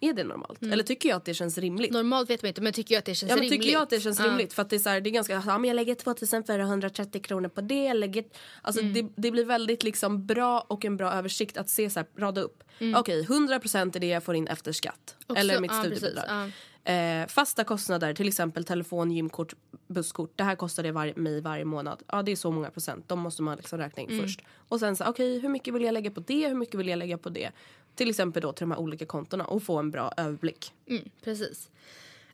Är 0.00 0.12
det 0.12 0.24
normalt? 0.24 0.62
Eller 0.62 0.82
tycker 0.84 1.08
jag 1.08 1.16
att 1.16 1.24
det 1.24 1.34
känns 1.34 1.58
rimligt? 1.58 1.92
Normalt 1.92 2.30
vet 2.30 2.42
man 2.42 2.48
inte 2.48 2.60
men 2.60 2.72
tycker 2.72 2.94
jag 2.94 2.98
att 2.98 3.04
det 3.04 3.14
känns 3.14 3.30
Ja, 3.30 3.36
men 3.36 3.42
rimligt. 3.42 3.60
tycker 3.62 3.72
jag 3.72 3.82
att 3.82 3.90
det 3.90 4.00
känns 4.00 4.18
Ja. 4.20 4.26
rimligt? 4.26 4.52
För 4.52 4.62
att 4.62 4.70
det 4.70 4.76
är, 4.76 4.80
så 4.80 4.88
här, 4.88 5.00
det 5.00 5.10
är 5.10 5.12
ganska, 5.12 5.42
ja, 5.46 5.58
men 5.58 5.64
jag 5.68 5.74
lägger 5.74 5.94
2430 5.94 7.20
kronor 7.22 7.48
på 7.48 7.60
det. 7.60 7.84
Jag 7.84 7.96
lägger, 7.96 8.24
alltså 8.62 8.82
Mm. 8.82 8.92
det, 8.94 9.08
det 9.16 9.30
blir 9.30 9.44
väldigt 9.44 9.82
liksom 9.82 10.26
bra 10.26 10.60
och 10.68 10.84
en 10.84 10.96
bra 10.96 11.12
översikt 11.12 11.56
att 11.56 11.68
se 11.70 11.90
så 11.90 11.98
här, 12.00 12.06
rada 12.18 12.40
upp. 12.40 12.62
Okej, 12.96 13.24
100% 13.28 13.96
är 13.96 14.00
det 14.00 14.06
jag 14.06 14.24
får 14.24 14.34
in 14.34 14.46
efter 14.46 14.72
skatt. 14.72 15.16
Mm. 15.18 15.24
Också- 15.26 15.40
eller 15.40 15.60
mitt 15.60 15.70
ja, 15.72 15.80
studiebidrag. 15.80 16.24
precis, 16.24 16.54
Eh, 16.88 17.26
fasta 17.26 17.64
kostnader, 17.64 18.14
till 18.14 18.28
exempel 18.28 18.64
telefon, 18.64 19.10
gymkort, 19.10 19.54
busskort. 19.86 20.32
Det 20.36 20.44
här 20.44 20.56
kostar 20.56 20.82
det 20.82 20.92
var, 20.92 21.12
mig 21.16 21.40
varje 21.40 21.64
månad. 21.64 22.02
Ja, 22.12 22.22
det 22.22 22.32
är 22.32 22.36
så 22.36 22.50
många 22.50 22.70
procent. 22.70 23.08
De 23.08 23.18
måste 23.20 23.42
man 23.42 23.56
liksom 23.56 23.78
räkna 23.78 24.02
in 24.02 24.10
Mm. 24.10 24.22
först. 24.22 24.40
Och 24.68 24.80
sen 24.80 24.96
så, 24.96 25.04
okej, 25.04 25.38
hur 25.38 25.48
mycket 25.48 25.74
vill 25.74 25.82
jag 25.82 25.92
lägga 25.92 26.10
på 26.10 26.20
det? 26.20 26.48
Hur 26.48 26.54
mycket 26.54 26.74
vill 26.74 26.88
jag 26.88 26.98
lägga 26.98 27.18
på 27.18 27.28
det? 27.28 27.50
Till 27.94 28.10
exempel 28.10 28.42
då 28.42 28.52
till 28.52 28.62
de 28.62 28.70
här 28.70 28.78
olika 28.80 29.06
kontona 29.06 29.44
och 29.44 29.62
få 29.62 29.78
en 29.78 29.90
bra 29.90 30.12
överblick. 30.16 30.72
Mm, 30.86 31.02
precis. 31.24 31.70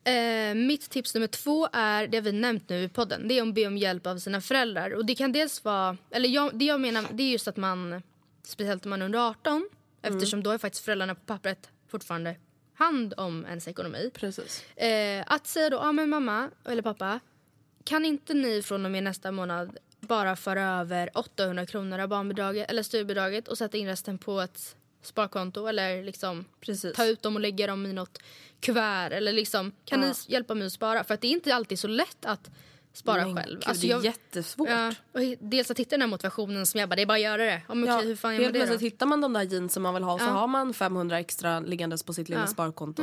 Eh, 0.05 0.55
mitt 0.55 0.91
tips 0.91 1.15
nummer 1.15 1.27
två 1.27 1.69
är 1.73 2.07
det 2.07 2.21
vi 2.21 2.33
nämnt 2.33 2.69
nu 2.69 2.83
i 2.83 2.89
podden. 2.89 3.29
Det 3.29 3.39
är 3.39 3.43
att 3.49 3.55
be 3.55 3.67
om 3.67 3.77
hjälp 3.77 4.07
av 4.07 4.19
sina 4.19 4.41
föräldrar. 4.41 4.95
Och 4.95 5.07
det 5.07 5.15
kan 5.15 5.33
dels 5.33 5.65
vara, 5.65 5.97
eller 6.11 6.29
jag, 6.29 6.59
det 6.59 6.65
jag 6.65 6.81
menar 6.81 7.05
det 7.13 7.23
är 7.23 7.31
just 7.31 7.49
att 7.49 7.57
man, 7.57 8.03
speciellt 8.43 8.85
om 8.87 8.91
man 8.91 9.01
är 9.03 9.07
under 9.07 9.19
18, 9.31 9.69
eftersom 10.03 10.43
då 10.43 10.51
är 10.51 10.59
faktiskt 10.59 10.85
föräldrarna 10.85 11.15
på 11.15 11.21
pappret 11.27 11.71
fortfarande 11.89 12.37
hand 12.75 13.15
om 13.17 13.47
ens 13.47 13.69
ekonomi. 13.69 14.11
Precis. 14.15 14.65
Eh, 14.77 15.25
att 15.27 15.47
säga 15.47 15.71
då, 15.71 15.77
ja 15.77 15.93
men 15.93 16.09
mamma 16.11 16.51
eller 16.65 16.83
pappa, 16.83 17.21
kan 17.85 18.05
inte 18.05 18.35
ni 18.35 18.63
från 18.63 18.85
och 18.85 18.91
med 18.91 19.03
nästa 19.03 19.33
månad 19.33 19.79
bara 20.01 20.37
föra 20.37 20.63
över 20.81 21.11
800 21.19 21.67
kronor 21.67 21.99
av 21.99 22.09
barnbidraget 22.09 22.71
eller 22.71 22.83
studiebidraget 22.83 23.49
och 23.49 23.59
sätta 23.59 23.77
in 23.77 23.87
resten 23.87 24.19
på 24.19 24.41
ett 24.41 24.77
sparkonto 25.03 25.67
eller 25.67 26.03
liksom 26.05 26.45
Precis. 26.61 26.93
ta 26.97 27.07
ut 27.07 27.23
dem 27.23 27.35
och 27.37 27.41
lägga 27.41 27.67
dem 27.67 27.87
i 27.87 27.93
något 27.93 28.19
kuvert 28.61 29.11
eller 29.13 29.33
liksom 29.33 29.73
kan 29.85 30.03
Ja. 30.03 30.09
ni 30.09 30.15
hjälpa 30.33 30.55
mig 30.55 30.67
att 30.67 30.73
spara 30.73 31.05
för 31.05 31.15
att 31.15 31.21
det 31.21 31.27
är 31.27 31.33
inte 31.33 31.55
alltid 31.55 31.79
så 31.79 31.89
lätt 31.89 32.25
att 32.27 32.51
spara 32.95 33.27
Men 33.27 33.37
själv. 33.37 33.61
Gud, 33.67 33.77
det 33.81 33.91
är 33.91 34.05
jättesvårt. 34.05 34.69
ja, 34.69 34.93
dels 35.41 35.71
att 35.71 35.79
hitta 35.79 35.91
den 35.91 36.01
här 36.01 36.09
motivationen 36.09 36.67
som 36.67 36.81
jag 36.81 36.89
bara, 36.89 36.97
det 36.97 37.03
är 37.03 37.07
bara 37.07 37.15
att 37.15 37.21
göra 37.21 37.45
det. 37.45 37.63
Ja, 37.69 37.75
men 37.75 37.95
okej, 37.97 38.07
hur 38.09 38.17
fan 38.17 38.35
gör 38.35 38.43
man 38.43 38.53
då? 38.53 38.59
plötsligt 38.59 38.81
hittar 38.81 39.07
man 39.07 39.21
de 39.21 39.33
där 39.33 39.43
jeans 39.43 39.73
som 39.73 39.83
man 39.83 39.95
vill 39.95 40.03
ha 40.03 40.19
så 40.19 40.25
Ja. 40.25 40.29
har 40.31 40.47
man 40.47 40.75
500 40.75 41.19
extra 41.19 41.61
liggandes 41.61 42.03
på 42.03 42.13
sitt 42.13 42.29
lilla 42.29 42.41
Ja. 42.41 42.45
Mm. 42.45 42.53
sparkonto. 42.55 43.03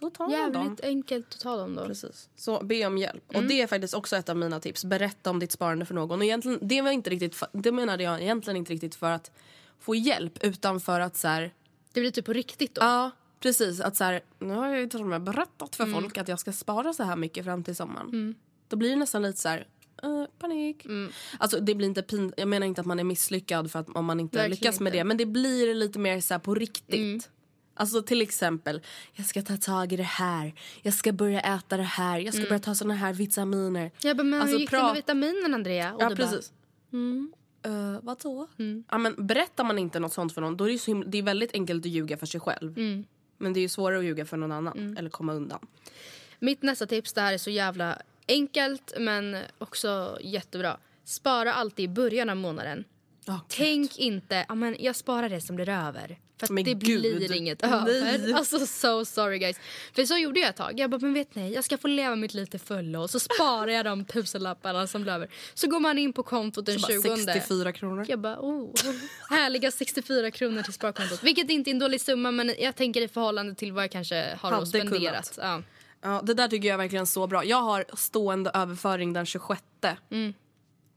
Då 0.00 0.10
tar 0.10 0.28
man 0.28 0.52
dem. 0.52 0.62
Jävligt 0.64 0.80
enkelt 0.84 1.26
att 1.34 1.40
ta 1.40 1.56
dem 1.56 1.74
då. 1.74 1.84
Precis. 1.86 2.28
Så 2.36 2.64
be 2.64 2.86
om 2.86 2.98
hjälp. 2.98 3.24
Mm. 3.30 3.42
Och 3.42 3.48
det 3.48 3.62
är 3.62 3.66
faktiskt 3.66 3.94
också 3.94 4.16
ett 4.16 4.28
av 4.28 4.36
mina 4.36 4.60
tips. 4.60 4.84
Berätta 4.84 5.30
om 5.30 5.38
ditt 5.38 5.52
sparande 5.52 5.84
för 5.86 5.94
någon. 5.94 6.18
Och 6.18 6.24
egentligen, 6.24 6.58
det, 6.62 6.82
var 6.82 6.90
inte 6.90 7.10
riktigt, 7.10 7.42
det 7.52 7.72
menade 7.72 8.02
jag 8.02 8.22
egentligen 8.22 8.56
inte 8.56 8.72
riktigt 8.72 8.94
för 8.94 9.10
att 9.10 9.30
få 9.80 9.94
hjälp 9.94 10.44
utan 10.44 10.80
för 10.80 11.00
att 11.00 11.16
så 11.16 11.28
här, 11.28 11.52
Det 11.92 12.00
blir 12.00 12.10
typ 12.10 12.24
på 12.24 12.32
riktigt 12.32 12.74
då. 12.74 12.80
Ja, 12.82 13.10
precis. 13.40 13.80
Att 13.80 13.96
så 13.96 14.04
här, 14.04 14.20
nu 14.38 14.54
har 14.54 14.68
jag 14.68 14.80
ju 14.80 14.88
till 14.88 15.00
och 15.00 15.06
med 15.06 15.22
berättat 15.22 15.76
för 15.76 15.84
Mm. 15.84 16.00
folk 16.02 16.18
att 16.18 16.28
jag 16.28 16.40
ska 16.40 16.52
spara 16.52 16.92
så 16.92 17.02
här 17.02 17.16
mycket 17.16 17.44
fram 17.44 17.64
till 17.64 17.76
sommaren. 17.76 18.34
Då 18.68 18.76
blir 18.76 18.90
det 18.90 18.96
nästan 18.96 19.22
lite 19.22 19.40
så 19.40 19.48
här, 19.48 19.66
eh, 20.02 20.24
panik. 20.38 20.84
Mm. 20.84 21.12
Alltså 21.38 21.60
det 21.60 21.74
blir 21.74 21.88
inte 21.88 22.02
pin 22.02 22.32
jag 22.36 22.48
menar 22.48 22.66
inte 22.66 22.80
att 22.80 22.86
man 22.86 23.00
är 23.00 23.04
misslyckad 23.04 23.70
för 23.70 23.78
att 23.78 23.88
om 23.88 24.04
man 24.04 24.20
inte 24.20 24.36
Verkligen 24.36 24.50
lyckas 24.50 24.80
med 24.80 24.90
inte. 24.90 24.98
det. 24.98 25.04
Men 25.04 25.16
det 25.16 25.26
blir 25.26 25.74
lite 25.74 25.98
mer 25.98 26.20
så 26.20 26.38
på 26.38 26.54
riktigt. 26.54 26.94
Mm. 26.94 27.20
Alltså 27.74 28.02
till 28.02 28.22
exempel, 28.22 28.80
jag 29.12 29.26
ska 29.26 29.42
ta 29.42 29.56
tag 29.56 29.92
i 29.92 29.96
det 29.96 30.02
här. 30.02 30.54
Jag 30.82 30.94
ska 30.94 31.12
börja 31.12 31.40
äta 31.40 31.76
det 31.76 31.82
här. 31.82 32.18
Jag 32.18 32.34
ska 32.34 32.42
börja 32.42 32.58
ta 32.58 32.74
såna 32.74 32.94
här 32.94 33.12
vitaminer. 33.12 33.90
Jag 34.02 34.16
bara, 34.16 34.22
men 34.22 34.40
Alltså, 34.40 34.54
hur 34.54 34.60
gick 34.60 34.70
det 34.70 34.82
med 34.82 34.94
vitaminen 34.94 35.54
Andrea? 35.54 35.94
Och 35.94 36.02
Ja, 36.02 36.08
du 36.08 36.14
bara, 36.14 36.28
precis. 36.28 36.52
Uh, 37.66 37.98
vadå? 38.02 38.48
Ja, 38.90 38.98
men 38.98 39.26
berättar 39.26 39.64
man 39.64 39.78
inte 39.78 40.00
något 40.00 40.12
sånt 40.12 40.34
för 40.34 40.40
någon 40.40 40.56
då 40.56 40.64
är 40.64 40.72
det, 40.72 40.78
så 40.78 41.02
det 41.06 41.18
är 41.18 41.22
väldigt 41.22 41.52
enkelt 41.54 41.86
att 41.86 41.90
ljuga 41.90 42.16
för 42.16 42.26
sig 42.26 42.40
själv. 42.40 42.78
Men 43.38 43.52
det 43.52 43.60
är 43.60 43.62
ju 43.62 43.68
svårare 43.68 43.98
att 43.98 44.04
ljuga 44.04 44.26
för 44.26 44.36
någon 44.36 44.52
annan 44.52 44.96
eller 44.96 45.10
komma 45.10 45.32
undan. 45.32 45.66
Mitt 46.38 46.62
nästa 46.62 46.86
tips, 46.86 47.12
det 47.12 47.20
här 47.20 47.32
är 47.32 47.38
så 47.38 47.50
jävla 47.50 47.98
enkelt 48.28 48.92
men 48.98 49.36
också 49.58 50.18
jättebra. 50.20 50.76
Spara 51.04 51.54
alltid 51.54 51.84
i 51.84 51.88
början 51.88 52.30
av 52.30 52.36
månaden. 52.36 52.84
Oh, 53.26 53.40
Tänk 53.48 53.98
inte, 53.98 54.44
ja 54.48 54.54
men 54.54 54.76
jag 54.78 54.96
sparar 54.96 55.28
det 55.28 55.40
som 55.40 55.56
blir 55.56 55.68
över. 55.68 56.18
För 56.38 56.46
att 56.46 56.50
Men 56.50 56.64
det 56.64 56.74
gud. 56.74 57.00
blir 57.02 57.32
inget 57.32 57.62
Nej. 57.62 57.70
över. 57.72 58.34
Alltså 58.34 58.66
so 58.66 59.04
sorry 59.04 59.38
guys. 59.38 59.56
För 59.94 60.04
så 60.04 60.16
gjorde 60.16 60.40
jag 60.40 60.48
ett 60.48 60.56
tag. 60.56 60.80
Jag 60.80 60.90
bara, 60.90 60.98
men 61.00 61.14
vet 61.14 61.34
ni, 61.34 61.54
jag 61.54 61.64
ska 61.64 61.78
få 61.78 61.88
leva 61.88 62.16
mitt 62.16 62.34
liv 62.34 62.46
till 62.46 62.60
fullo. 62.60 63.00
Och 63.00 63.10
så 63.10 63.20
sparar 63.20 63.68
jag 63.68 63.84
de 63.84 64.04
tusenlapparna 64.04 64.86
som 64.86 65.02
blir 65.02 65.12
över. 65.12 65.28
Så 65.54 65.66
går 65.70 65.80
man 65.80 65.98
in 65.98 66.12
på 66.12 66.22
kontot 66.22 66.66
den 66.66 66.78
Så 66.80 66.86
20. 66.88 67.08
bara 67.08 67.16
64 67.16 67.72
kronor. 67.72 68.04
Jag 68.08 68.18
bara, 68.18 68.36
oh, 68.40 68.74
härliga 69.30 69.70
64 69.70 70.30
kronor 70.30 70.62
till 70.62 70.72
sparkontot. 70.72 71.22
Vilket 71.22 71.50
inte 71.50 71.70
är 71.70 71.72
en 71.72 71.78
dålig 71.78 72.00
summa 72.00 72.30
men 72.30 72.54
jag 72.58 72.76
tänker 72.76 73.00
i 73.00 73.08
förhållande 73.08 73.54
till 73.54 73.72
vad 73.72 73.84
jag 73.84 73.90
kanske 73.90 74.36
har 74.40 74.50
Hade 74.50 74.66
spenderat. 74.66 75.38
Ja. 75.42 75.62
Ja, 76.00 76.20
det 76.24 76.34
där 76.34 76.48
tycker 76.48 76.68
jag 76.68 76.74
är 76.74 76.78
verkligen 76.78 77.06
så 77.06 77.26
bra. 77.26 77.44
Jag 77.44 77.62
har 77.62 77.84
stående 77.94 78.50
överföring 78.54 79.12
den 79.12 79.26
26. 79.26 79.62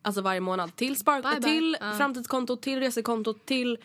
Alltså 0.02 0.22
varje 0.22 0.40
månad. 0.40 0.76
Till, 0.76 0.96
spar- 0.96 1.20
Mm. 1.20 1.32
Bye, 1.32 1.40
bye. 1.40 1.50
till 1.52 1.78
Ja. 1.82 1.94
framtidskontot, 1.98 2.62
till 2.62 2.80
resekontot, 2.80 3.46
till 3.46 3.78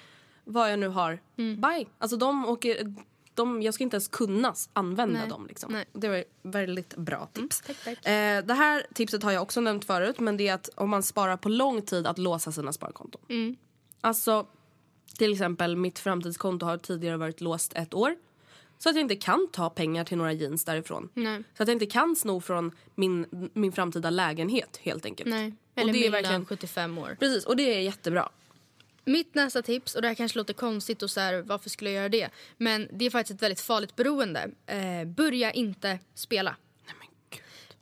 vad 0.45 0.73
jag 0.73 0.79
nu 0.79 0.89
har. 0.89 1.19
Mm. 1.37 1.61
Bye! 1.61 1.87
Alltså 1.99 2.17
de 2.17 2.47
åker... 2.49 2.95
De, 3.35 3.63
jag 3.63 3.75
ska 3.75 3.85
inte 3.85 3.95
ens 3.97 4.09
kunna 4.09 4.55
använda 4.73 5.21
Nej. 5.21 5.29
dem. 5.29 5.47
Liksom. 5.47 5.83
Det 5.93 6.09
var 6.09 6.25
väldigt 6.43 6.97
bra 6.97 7.29
tips. 7.33 7.61
tack, 7.61 7.77
tack. 7.85 8.07
Eh, 8.07 8.45
det 8.45 8.55
här 8.55 8.87
tipset 8.95 9.23
har 9.23 9.33
jag 9.33 9.43
också 9.43 9.61
nämnt 9.61 9.85
förut. 9.85 10.21
Men 10.21 10.37
det 10.37 10.49
är 10.49 10.55
att 10.55 10.69
om 10.75 10.91
man 10.91 11.03
sparar 11.03 11.37
på 11.37 11.49
lång 11.49 11.83
tid 11.83 12.07
att 12.07 12.19
låsa 12.19 12.53
sina 12.53 12.73
sparkonton. 12.73 13.21
Mm. 13.29 13.57
Alltså 14.01 14.47
till 15.19 15.33
exempel 15.33 15.77
mitt 15.77 15.99
framtidskonto 15.99 16.67
har 16.67 16.79
tidigare 16.79 17.17
varit 17.17 17.41
låst 17.41 17.73
ett 17.73 17.95
år. 17.95 18.17
Så 18.79 18.89
att 18.89 18.95
jag 18.95 19.01
inte 19.01 19.17
kan 19.17 19.49
ta 19.53 19.71
pengar 19.71 20.05
till 20.05 20.17
några 20.17 20.33
jeans 20.33 20.65
därifrån. 20.65 21.09
Nej. 21.15 21.43
Så 21.57 21.63
att 21.63 21.69
jag 21.69 21.75
inte 21.75 21.87
kan 21.87 22.17
sno 22.17 22.41
från 22.41 22.73
min, 22.95 23.51
min 23.53 23.73
framtida 23.73 24.11
lägenhet 24.11 24.81
helt 24.83 25.05
enkelt. 25.05 25.31
Nej. 25.31 25.55
Och 25.75 25.81
Eller 25.83 25.93
det 25.93 26.07
är 26.07 26.11
verkligen, 26.11 26.47
75 26.47 26.99
år. 26.99 27.17
Precis, 27.21 27.45
och 27.45 27.57
det 27.57 27.75
är 27.75 27.81
jättebra. 27.81 28.29
Mitt 29.05 29.35
nästa 29.35 29.63
tips, 29.63 29.95
och 29.95 30.03
det 30.03 30.09
här 30.09 30.15
kanske 30.15 30.39
låter 30.39 30.55
konstigt 30.55 31.03
och 31.03 31.11
så 31.11 31.21
här, 31.21 31.43
varför 31.43 31.71
skulle 31.71 31.91
jag 31.91 31.97
göra 31.97 32.09
det? 32.09 32.29
Men 32.57 32.89
det 32.93 33.05
är 33.05 33.11
faktiskt 33.11 33.37
ett 33.37 33.43
väldigt 33.43 33.61
farligt 33.61 33.97
beroende. 33.97 34.51
Eh, 34.67 35.05
börja 35.05 35.53
inte 35.53 35.99
spela. 36.15 36.57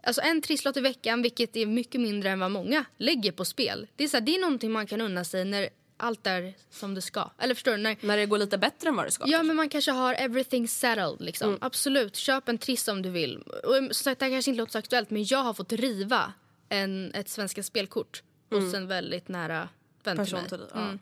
Alltså 0.07 0.23
en 0.23 0.43
trisslott 0.43 0.77
i 0.77 0.81
veckan, 0.81 1.23
vilket 1.23 1.57
är 1.57 1.67
mycket 1.67 2.01
mindre 2.01 2.31
än 2.31 2.41
vad 2.41 2.51
många 2.51 2.85
lägger 2.97 3.33
på 3.33 3.45
spel. 3.45 3.87
Det 3.97 4.05
är, 4.05 4.09
så 4.09 4.17
här, 4.17 4.25
det 4.25 4.35
är 4.35 4.41
någonting 4.41 4.73
man 4.73 4.87
kan 4.87 5.01
unna 5.01 5.25
sig 5.25 5.45
när 5.45 5.69
allt 5.97 6.27
är 6.27 6.55
som 6.71 6.95
det 6.95 7.03
ska. 7.03 7.31
Eller 7.39 7.55
förstår 7.55 7.73
du? 7.73 7.77
När, 7.79 7.97
När 8.01 8.17
det 8.17 8.27
går 8.27 8.39
lite 8.39 8.59
bättre 8.59 8.89
än 8.89 8.97
vad 8.97 9.07
det 9.07 9.11
ska. 9.11 9.25
Ja, 9.27 9.43
men 9.43 9.57
man 9.57 9.69
kanske 9.69 9.91
har 9.91 10.15
everything 10.15 10.69
settled. 10.69 11.21
Liksom. 11.21 11.49
Mm. 11.49 11.59
Absolut, 11.63 12.17
köp 12.17 12.49
en 12.49 12.59
triss 12.59 12.89
om 12.89 13.03
du 13.03 13.11
vill. 13.11 13.39
Och, 13.39 13.75
som 13.75 13.95
sagt, 13.95 14.21
det 14.21 14.27
här 14.27 14.33
kanske 14.33 14.51
inte 14.51 14.59
låter 14.59 14.73
så 14.73 14.79
aktuellt, 14.79 15.11
men 15.11 15.25
jag 15.25 15.39
har 15.39 15.55
fått 15.55 15.73
riva 15.73 16.33
en, 16.69 17.15
ett 17.15 17.29
Svenska 17.29 17.63
Spelkort 17.63 18.23
hos 18.51 18.75
en 18.75 18.87
väldigt 18.87 19.29
nära 19.29 19.69
vän 20.05 20.25
till 20.25 20.35
Mm. 20.35 20.43
Mig. 20.43 20.49
till 20.49 20.59
dig. 20.59 20.69
Ja. 20.75 20.99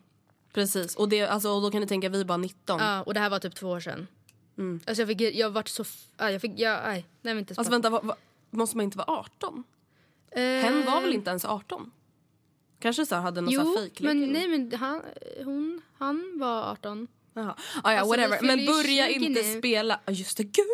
Precis, 0.53 0.95
och, 0.95 1.09
det, 1.09 1.21
alltså, 1.21 1.49
och 1.49 1.61
då 1.61 1.71
kan 1.71 1.81
ni 1.81 1.87
tänka 1.87 2.09
vi 2.09 2.19
är 2.19 2.25
bara 2.25 2.37
19. 2.37 2.79
Ja, 2.79 3.01
och 3.03 3.13
det 3.13 3.19
här 3.19 3.29
var 3.29 3.39
typ 3.39 3.55
två 3.55 3.69
år 3.69 3.79
sedan. 3.79 4.07
Alltså 4.85 5.01
jag 5.01 5.07
fick, 5.07 5.21
jag 5.21 5.49
vart 5.49 5.67
så, 5.67 5.83
jag 6.17 6.41
fick, 6.41 6.59
jag, 6.59 6.83
nej, 6.83 7.05
nej 7.21 7.37
inte 7.39 7.53
Alltså 7.57 7.71
vänta, 7.71 7.89
vad, 7.89 8.05
vad, 8.05 8.17
måste 8.49 8.77
man 8.77 8.83
inte 8.83 8.97
vara 8.97 9.11
18? 9.11 9.63
Eh, 10.31 10.41
Hen 10.41 10.85
var 10.85 11.01
väl 11.01 11.13
inte 11.13 11.29
ens 11.29 11.45
18? 11.45 11.91
Kanske 12.83 13.05
så 13.05 13.15
hade 13.15 13.41
någon 13.41 13.53
Jo, 13.53 13.75
fake 13.77 14.03
men 14.03 14.31
nej 14.33 14.47
men 14.47 14.71
han, 14.79 15.01
hon, 15.43 15.81
han 15.97 16.33
var 16.39 16.71
18. 16.71 17.07
Jaha. 17.33 17.55
Ah, 17.83 17.93
ja, 17.93 17.99
Alltså, 17.99 18.15
whatever. 18.21 18.39
Men 18.41 18.65
börja 18.65 19.07
20 19.07 19.13
inte 19.25 19.41
nu. 19.41 19.57
spela. 19.59 19.99
Ah, 20.05 20.11
just 20.11 20.37
det, 20.37 20.43
gud. 20.43 20.65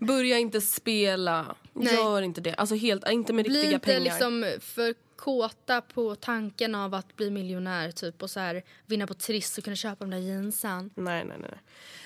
börja 0.00 0.38
inte 0.38 0.60
spela. 0.60 1.54
Nej. 1.72 1.94
Gör 1.94 2.22
inte 2.22 2.40
det. 2.40 2.54
Alltså 2.54 2.74
helt, 2.74 3.08
inte 3.10 3.32
med 3.32 3.44
Bli 3.44 3.54
riktiga 3.54 3.72
inte 3.74 3.86
pengar. 3.86 4.00
liksom 4.00 4.52
för 4.60 4.94
kåta 5.16 5.80
på 5.80 6.14
tanken 6.14 6.74
av 6.74 6.94
att 6.94 7.16
bli 7.16 7.30
miljonär 7.30 7.90
typ 7.90 8.22
och 8.22 8.30
så 8.30 8.40
här 8.40 8.62
vinna 8.86 9.06
på 9.06 9.14
Triss 9.14 9.58
och 9.58 9.64
kunna 9.64 9.76
köpa 9.76 10.04
de 10.04 10.10
där 10.10 10.18
jeansen. 10.18 10.90
Nej, 10.94 11.24
nej, 11.24 11.36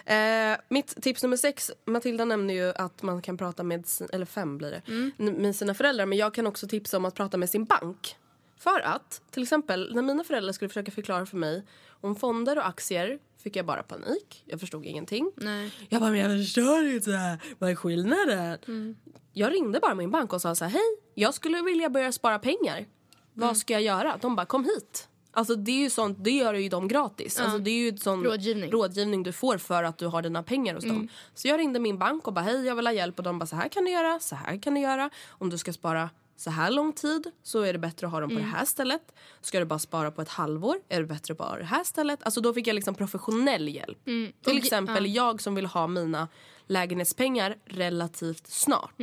nej. 0.06 0.52
Eh, 0.52 0.58
mitt 0.68 1.02
tips 1.02 1.22
nummer 1.22 1.36
sex, 1.36 1.70
Matilda 1.84 2.24
nämnde 2.24 2.52
ju 2.52 2.72
att 2.76 3.02
man 3.02 3.22
kan 3.22 3.36
prata 3.36 3.62
med, 3.62 3.86
sin, 3.86 4.08
eller 4.12 4.26
fem 4.26 4.58
blir 4.58 4.70
det, 4.70 4.82
Mm. 4.88 5.12
med 5.34 5.56
sina 5.56 5.74
föräldrar. 5.74 6.06
Men 6.06 6.18
jag 6.18 6.34
kan 6.34 6.46
också 6.46 6.68
tipsa 6.68 6.96
om 6.96 7.04
att 7.04 7.14
prata 7.14 7.36
med 7.36 7.50
sin 7.50 7.64
bank. 7.64 8.16
För 8.58 8.80
att, 8.80 9.22
till 9.30 9.42
exempel, 9.42 9.94
när 9.94 10.02
mina 10.02 10.24
föräldrar 10.24 10.52
skulle 10.52 10.68
försöka 10.68 10.90
förklara 10.90 11.26
för 11.26 11.36
mig 11.36 11.64
om 12.00 12.16
fonder 12.16 12.58
och 12.58 12.66
aktier 12.66 13.18
fick 13.42 13.56
jag 13.56 13.66
bara 13.66 13.82
panik. 13.82 14.44
Jag 14.46 14.60
förstod 14.60 14.84
ingenting. 14.86 15.32
Nej. 15.36 15.72
Jag 15.88 16.00
bara, 16.00 16.10
men 16.10 16.20
jag 16.20 16.30
förstår 16.30 16.86
inte. 16.86 17.38
Vad 17.58 17.70
är 17.70 17.74
skillnaden? 17.74 18.58
Mm. 18.68 18.96
Jag 19.32 19.52
ringde 19.52 19.80
bara 19.80 19.94
min 19.94 20.10
bank 20.10 20.32
och 20.32 20.40
sa 20.40 20.54
så 20.54 20.64
här, 20.64 20.72
hej, 20.72 20.98
jag 21.14 21.34
skulle 21.34 21.62
vilja 21.62 21.90
börja 21.90 22.12
spara 22.12 22.38
pengar. 22.38 22.76
Mm. 22.76 22.88
Vad 23.32 23.56
ska 23.56 23.72
jag 23.72 23.82
göra? 23.82 24.18
De 24.22 24.36
bara, 24.36 24.46
kom 24.46 24.64
hit. 24.64 25.08
Alltså 25.32 25.54
det 25.54 25.70
är 25.70 25.78
ju 25.78 25.90
sånt, 25.90 26.24
det 26.24 26.30
gör 26.30 26.54
ju 26.54 26.68
de 26.68 26.88
gratis. 26.88 27.40
Alltså 27.40 27.58
det 27.58 27.70
är 27.70 27.92
ju 27.92 27.96
sån 27.96 28.24
Rådgivning. 28.24 28.70
rådgivning 28.70 29.22
du 29.22 29.32
får 29.32 29.58
för 29.58 29.84
att 29.84 29.98
du 29.98 30.06
har 30.06 30.22
dina 30.22 30.42
pengar 30.42 30.74
hos 30.74 30.84
dem. 30.84 31.08
Så 31.34 31.48
jag 31.48 31.58
ringde 31.58 31.80
min 31.80 31.98
bank 31.98 32.26
och 32.26 32.32
bara, 32.32 32.40
hej 32.40 32.66
jag 32.66 32.74
vill 32.74 32.86
ha 32.86 32.92
hjälp 32.92 33.18
och 33.18 33.24
de 33.24 33.38
bara, 33.38 33.46
så 33.46 33.56
här 33.56 33.68
kan 33.68 33.84
du 33.84 33.90
göra, 33.90 34.20
så 34.20 34.34
här 34.36 34.62
kan 34.62 34.74
du 34.74 34.80
göra. 34.80 35.10
Om 35.28 35.50
du 35.50 35.58
ska 35.58 35.72
spara 35.72 36.10
så 36.36 36.50
här 36.50 36.70
lång 36.70 36.92
tid 36.92 37.30
så 37.42 37.60
är 37.62 37.72
det 37.72 37.78
bättre 37.78 38.06
att 38.06 38.12
ha 38.12 38.20
dem 38.20 38.30
på 38.30 38.36
det 38.36 38.42
här 38.42 38.64
stället. 38.64 39.14
Ska 39.40 39.58
du 39.58 39.64
bara 39.64 39.78
spara 39.78 40.10
på 40.10 40.22
ett 40.22 40.28
halvår 40.28 40.76
är 40.88 41.00
det 41.00 41.06
bättre 41.06 41.32
att 41.32 41.38
bara 41.38 41.48
ha 41.48 41.56
det 41.56 41.64
här 41.64 41.84
stället. 41.84 42.22
Alltså 42.22 42.40
då 42.40 42.54
fick 42.54 42.66
jag 42.66 42.74
liksom 42.74 42.94
professionell 42.94 43.68
hjälp. 43.68 43.98
Till 44.04 44.58
exempel 44.58 45.14
jag 45.14 45.42
som 45.42 45.54
vill 45.54 45.66
ha 45.66 45.86
mina 45.86 46.28
lägenhetspengar 46.66 47.56
relativt 47.64 48.46
snart 48.46 48.94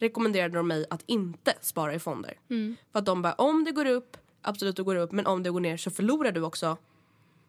rekommenderade 0.00 0.56
de 0.56 0.68
mig 0.68 0.86
att 0.90 1.02
inte 1.06 1.54
spara 1.60 1.94
i 1.94 1.98
fonder. 1.98 2.38
För 2.92 2.98
att 2.98 3.06
de 3.06 3.22
bara, 3.22 3.32
om 3.32 3.64
det 3.64 3.72
går 3.72 3.86
upp, 3.86 4.16
absolut 4.42 4.76
det 4.76 4.82
går 4.82 4.96
upp, 4.96 5.12
men 5.12 5.26
om 5.26 5.42
det 5.42 5.50
går 5.50 5.60
ner 5.60 5.76
så 5.76 5.90
förlorar 5.90 6.32
du 6.32 6.42
också. 6.42 6.76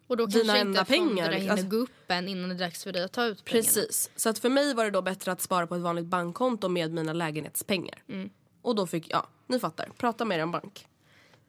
Och 0.07 0.17
då 0.17 0.25
Dina 0.25 0.43
kanske 0.43 0.59
enda 0.59 0.79
inte 0.79 0.93
fonderna 0.95 1.15
pengar, 1.15 1.31
hinner 1.39 1.51
alltså- 1.51 1.67
gå 1.67 1.75
upp 1.75 1.91
än 2.11 2.27
innan 2.27 2.49
det 2.49 2.55
är 2.55 2.59
dags 2.59 2.83
för 2.83 2.91
dig 2.91 3.03
att 3.03 3.11
ta 3.11 3.25
ut 3.25 3.45
pengarna. 3.45 3.63
Precis. 3.63 4.11
Så 4.15 4.29
att 4.29 4.39
för 4.39 4.49
mig 4.49 4.73
var 4.73 4.85
det 4.85 4.91
då 4.91 5.01
bättre 5.01 5.31
att 5.31 5.41
spara 5.41 5.67
på 5.67 5.75
ett 5.75 5.81
vanligt 5.81 6.05
bankkonto 6.05 6.67
med 6.69 6.93
mina 6.93 7.13
lägenhetspengar. 7.13 8.03
Och 8.61 8.75
då 8.75 8.87
fick, 8.87 9.09
ja, 9.09 9.27
ni 9.47 9.59
fattar, 9.59 9.89
prata 9.97 10.25
med 10.25 10.37
er 10.37 10.41
en 10.41 10.51
bank. 10.51 10.87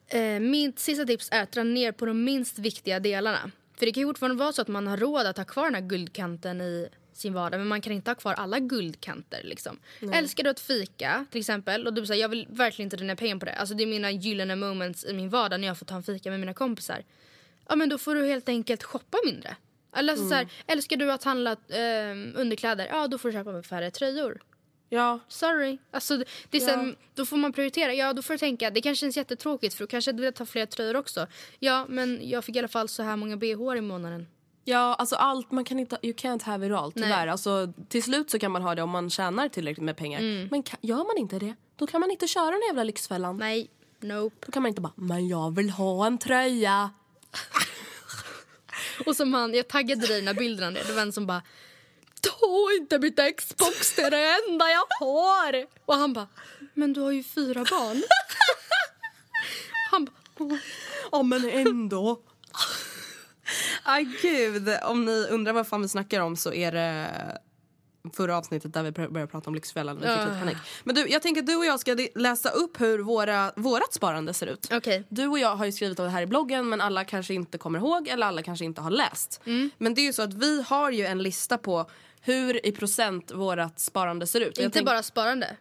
Eh, 0.07 0.39
mitt 0.39 0.79
sista 0.79 1.05
tips 1.05 1.29
är 1.31 1.43
att 1.43 1.51
dra 1.51 1.63
ner 1.63 1.91
på 1.91 2.05
de 2.05 2.23
minst 2.23 2.59
viktiga 2.59 2.99
delarna. 2.99 3.51
För 3.77 3.85
det 3.85 3.91
kan 3.91 4.01
ju 4.01 4.07
fortfarande 4.07 4.37
vara 4.37 4.53
så 4.53 4.61
att 4.61 4.67
man 4.67 4.87
har 4.87 4.97
råd 4.97 5.25
att 5.25 5.37
ha 5.37 5.45
kvar 5.45 5.63
den 5.63 5.75
här 5.75 5.81
guldkanten 5.81 6.61
i 6.61 6.89
sin 7.13 7.33
vardag 7.33 7.57
men 7.57 7.67
man 7.67 7.81
kan 7.81 7.93
inte 7.93 8.11
ha 8.11 8.15
kvar 8.15 8.33
alla 8.33 8.59
guldkanter. 8.59 9.41
Liksom. 9.43 9.79
Älskar 10.13 10.43
du 10.43 10.49
att 10.49 10.59
fika 10.59 11.25
till 11.31 11.39
exempel 11.39 11.87
och 11.87 11.93
du 11.93 12.05
säger 12.05 12.21
jag 12.21 12.29
vill 12.29 12.47
verkligen 12.49 12.85
inte 12.85 12.97
dra 12.97 13.15
pengar 13.15 13.37
på 13.37 13.45
det. 13.45 13.53
Alltså 13.53 13.75
det 13.75 13.83
är 13.83 13.87
mina 13.87 14.11
gyllene 14.11 14.55
moments 14.55 15.05
i 15.05 15.13
min 15.13 15.29
vardag 15.29 15.59
när 15.59 15.67
jag 15.67 15.77
får 15.77 15.85
ta 15.85 15.95
en 15.95 16.03
fika 16.03 16.29
med 16.29 16.39
mina 16.39 16.53
kompisar. 16.53 17.03
Ja 17.69 17.75
men 17.75 17.89
då 17.89 17.97
får 17.97 18.15
du 18.15 18.25
helt 18.25 18.49
enkelt 18.49 18.83
shoppa 18.83 19.17
mindre. 19.25 19.55
Alltså, 19.91 20.29
så 20.29 20.35
här, 20.35 20.47
älskar 20.67 20.97
du 20.97 21.11
att 21.11 21.23
handla 21.23 21.51
eh, 21.51 22.15
underkläder? 22.35 22.87
Ja 22.91 23.07
då 23.07 23.17
får 23.17 23.29
du 23.29 23.33
köpa 23.33 23.63
färre 23.63 23.91
tröjor. 23.91 24.41
Ja, 24.93 25.19
Sorry. 25.27 25.77
Alltså, 25.91 26.17
det 26.49 26.57
är 26.57 26.61
så 26.61 26.69
här, 26.69 26.95
Då 27.15 27.25
får 27.25 27.37
man 27.37 27.53
prioritera. 27.53 27.93
Ja, 27.93 28.13
då 28.13 28.21
får 28.21 28.33
du 28.33 28.37
tänka, 28.37 28.69
det 28.69 28.81
kanske 28.81 29.01
känns 29.01 29.17
jättetråkigt 29.17 29.75
för 29.75 29.83
då 29.83 29.87
kanske 29.87 30.11
du 30.11 30.23
vill 30.23 30.33
ta 30.33 30.45
fler 30.45 30.65
tröjor 30.65 30.95
också. 30.95 31.27
Ja, 31.59 31.85
men 31.89 32.29
jag 32.29 32.45
fick 32.45 32.55
i 32.55 32.59
alla 32.59 32.67
fall 32.67 32.87
så 32.87 33.03
här 33.03 33.15
många 33.15 33.37
bh 33.37 33.77
i 33.77 33.81
månaden. 33.81 34.27
ja 34.63 34.95
alltså 34.95 35.15
allt, 35.15 35.51
man 35.51 35.65
kan 35.65 35.79
inte, 35.79 35.97
you 36.01 36.13
can't 36.13 36.43
have 36.43 36.67
it 36.67 36.73
all 36.73 36.91
tyvärr. 36.91 37.27
Alltså, 37.27 37.73
till 37.89 38.03
slut 38.03 38.31
så 38.31 38.39
kan 38.39 38.51
man 38.51 38.61
ha 38.61 38.75
det 38.75 38.81
om 38.81 38.89
man 38.89 39.09
tjänar 39.09 39.49
tillräckligt 39.49 39.85
med 39.85 39.97
pengar. 39.97 40.47
Men 40.51 40.63
kan, 40.63 40.79
gör 40.81 41.07
man 41.07 41.17
inte 41.17 41.39
det, 41.39 41.55
då 41.75 41.87
kan 41.87 42.01
man 42.01 42.11
inte 42.11 42.27
köra 42.27 42.51
den 42.51 42.61
jävla 42.67 42.83
Lyxfällan. 42.83 43.37
Nej, 43.37 43.69
nope. 43.99 44.35
Då 44.45 44.51
kan 44.51 44.63
man 44.63 44.69
inte 44.69 44.81
bara, 44.81 44.93
men 44.95 45.27
jag 45.27 45.55
vill 45.55 45.69
ha 45.69 46.07
en 46.07 46.17
tröja. 46.17 46.89
Och 49.05 49.15
som 49.15 49.33
han, 49.33 49.53
jag 49.53 49.67
taggade 49.67 50.07
dig 50.07 50.17
i 50.17 50.19
den 50.19 50.27
här 50.27 50.35
bilden. 50.35 50.73
Det 50.73 50.93
var 50.93 51.01
en 51.01 51.11
som 51.11 51.27
bara 51.27 51.41
Ta 52.23 52.71
inte 52.79 52.99
mitt 52.99 53.37
Xbox, 53.37 53.95
det 53.95 54.01
är 54.01 54.11
det 54.11 54.51
enda 54.51 54.65
jag 54.69 54.85
har. 54.99 55.65
Och 55.85 55.95
han 55.95 56.13
bara, 56.13 56.27
men 56.73 56.93
du 56.93 57.01
har 57.01 57.11
ju 57.11 57.23
fyra 57.23 57.65
barn. 57.69 58.03
han 59.91 60.05
bara. 60.05 60.59
Ja 61.11 61.23
men 61.23 61.49
ändå. 61.49 62.21
Aj 63.83 64.03
gud, 64.21 64.69
om 64.83 65.05
ni 65.05 65.27
undrar 65.29 65.53
vad 65.53 65.67
fan 65.67 65.81
vi 65.81 65.89
snackar 65.89 66.19
om 66.21 66.35
så 66.35 66.53
är 66.53 66.71
det 66.71 67.09
förra 68.13 68.37
avsnittet 68.37 68.73
där 68.73 68.83
vi 68.83 68.91
började 68.91 69.27
prata 69.27 69.49
om 69.49 69.55
Lyxfällan 69.55 69.97
och 69.97 70.03
vi 70.03 70.07
fick 70.07 70.17
lite 70.17 70.39
panik. 70.39 70.57
Men 70.83 70.95
du, 70.95 71.07
jag 71.07 71.21
tänker 71.21 71.41
att 71.41 71.47
du 71.47 71.55
och 71.55 71.65
jag 71.65 71.79
ska 71.79 72.07
läsa 72.15 72.49
upp 72.49 72.81
hur 72.81 72.99
våra, 72.99 73.51
vårat 73.55 73.93
sparande 73.93 74.33
ser 74.33 74.47
ut. 74.47 74.69
Okej. 74.71 75.03
Du 75.09 75.27
och 75.27 75.39
jag 75.39 75.55
har 75.55 75.65
ju 75.65 75.71
skrivit 75.71 75.99
om 75.99 76.05
det 76.05 76.11
här 76.11 76.21
i 76.21 76.25
bloggen 76.25 76.69
men 76.69 76.81
alla 76.81 77.03
kanske 77.03 77.33
inte 77.33 77.57
kommer 77.57 77.79
ihåg 77.79 78.07
eller 78.07 78.27
alla 78.27 78.43
kanske 78.43 78.65
inte 78.65 78.81
har 78.81 78.91
läst. 78.91 79.41
Men 79.77 79.93
det 79.93 80.01
är 80.01 80.05
ju 80.05 80.13
så 80.13 80.21
att 80.21 80.33
vi 80.33 80.61
har 80.61 80.91
ju 80.91 81.05
en 81.05 81.23
lista 81.23 81.57
på 81.57 81.89
hur 82.25 82.65
i 82.65 82.71
procent 82.71 83.31
vårat 83.31 83.79
sparande 83.79 84.27
ser 84.27 84.41
ut. 84.41 84.57
Inte 84.57 84.69
tänk- 84.69 84.85
bara 84.85 85.03
sparande. 85.03 85.57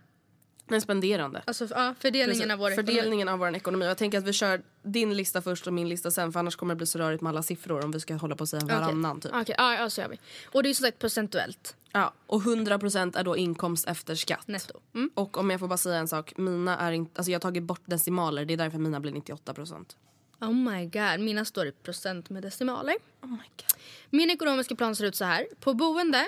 Men 0.66 0.80
spenderande. 0.80 1.42
Alltså 1.44 1.66
ja, 1.70 1.94
fördelningen 1.98 2.50
av 2.50 2.58
vår 2.58 2.70
ekonomi. 2.70 2.92
Fördelningen 2.92 3.28
av 3.28 3.38
vår 3.38 3.56
ekonomi. 3.56 3.84
Jag 3.86 3.98
tänker 3.98 4.18
att 4.18 4.24
vi 4.24 4.32
kör 4.32 4.62
din 4.82 5.14
lista 5.16 5.42
först 5.42 5.66
och 5.66 5.72
min 5.72 5.88
lista 5.88 6.10
sen 6.10 6.32
för 6.32 6.40
annars 6.40 6.56
kommer 6.56 6.74
det 6.74 6.76
bli 6.76 6.86
så 6.86 6.98
rörigt 6.98 7.22
med 7.22 7.30
alla 7.30 7.42
siffror 7.42 7.84
om 7.84 7.90
vi 7.90 8.00
ska 8.00 8.14
hålla 8.14 8.36
på 8.36 8.42
och 8.42 8.48
säga 8.48 8.64
varannan 8.64 9.20
typ. 9.20 9.32
Okej, 9.34 9.54
ja, 9.58 9.74
ja, 9.74 9.90
så 9.90 10.00
gör 10.00 10.08
vi. 10.08 10.18
Och 10.46 10.62
det 10.62 10.70
är 10.70 10.74
som 10.74 10.84
sagt 10.84 10.98
procentuellt. 10.98 11.76
Ja, 11.92 12.12
och 12.26 12.42
100% 12.42 13.18
är 13.18 13.24
då 13.24 13.36
inkomst 13.36 13.88
efter 13.88 14.14
skatt. 14.14 14.48
Netto. 14.48 14.80
Mm. 14.94 15.10
Och 15.14 15.38
om 15.38 15.50
jag 15.50 15.60
får 15.60 15.68
bara 15.68 15.78
säga 15.78 15.96
en 15.96 16.08
sak, 16.08 16.32
mina 16.36 16.78
är 16.78 16.92
inte, 16.92 17.18
alltså 17.18 17.30
jag 17.30 17.36
har 17.36 17.40
tagit 17.40 17.62
bort 17.62 17.82
decimaler, 17.84 18.44
det 18.44 18.52
är 18.52 18.56
därför 18.56 18.78
mina 18.78 19.00
blir 19.00 19.12
98%. 19.12 19.96
Oh 20.40 20.52
my 20.52 20.86
god, 20.86 21.20
mina 21.20 21.44
står 21.44 21.66
i 21.66 21.72
procent 21.72 22.30
med 22.30 22.42
decimaler. 22.42 22.96
Oh 23.22 23.30
my 23.30 23.36
God. 23.36 23.80
Min 24.10 24.30
ekonomiska 24.30 24.74
plan 24.74 24.96
ser 24.96 25.04
ut 25.04 25.16
så 25.16 25.24
här. 25.24 25.46
På 25.60 25.74
boende, 25.74 26.26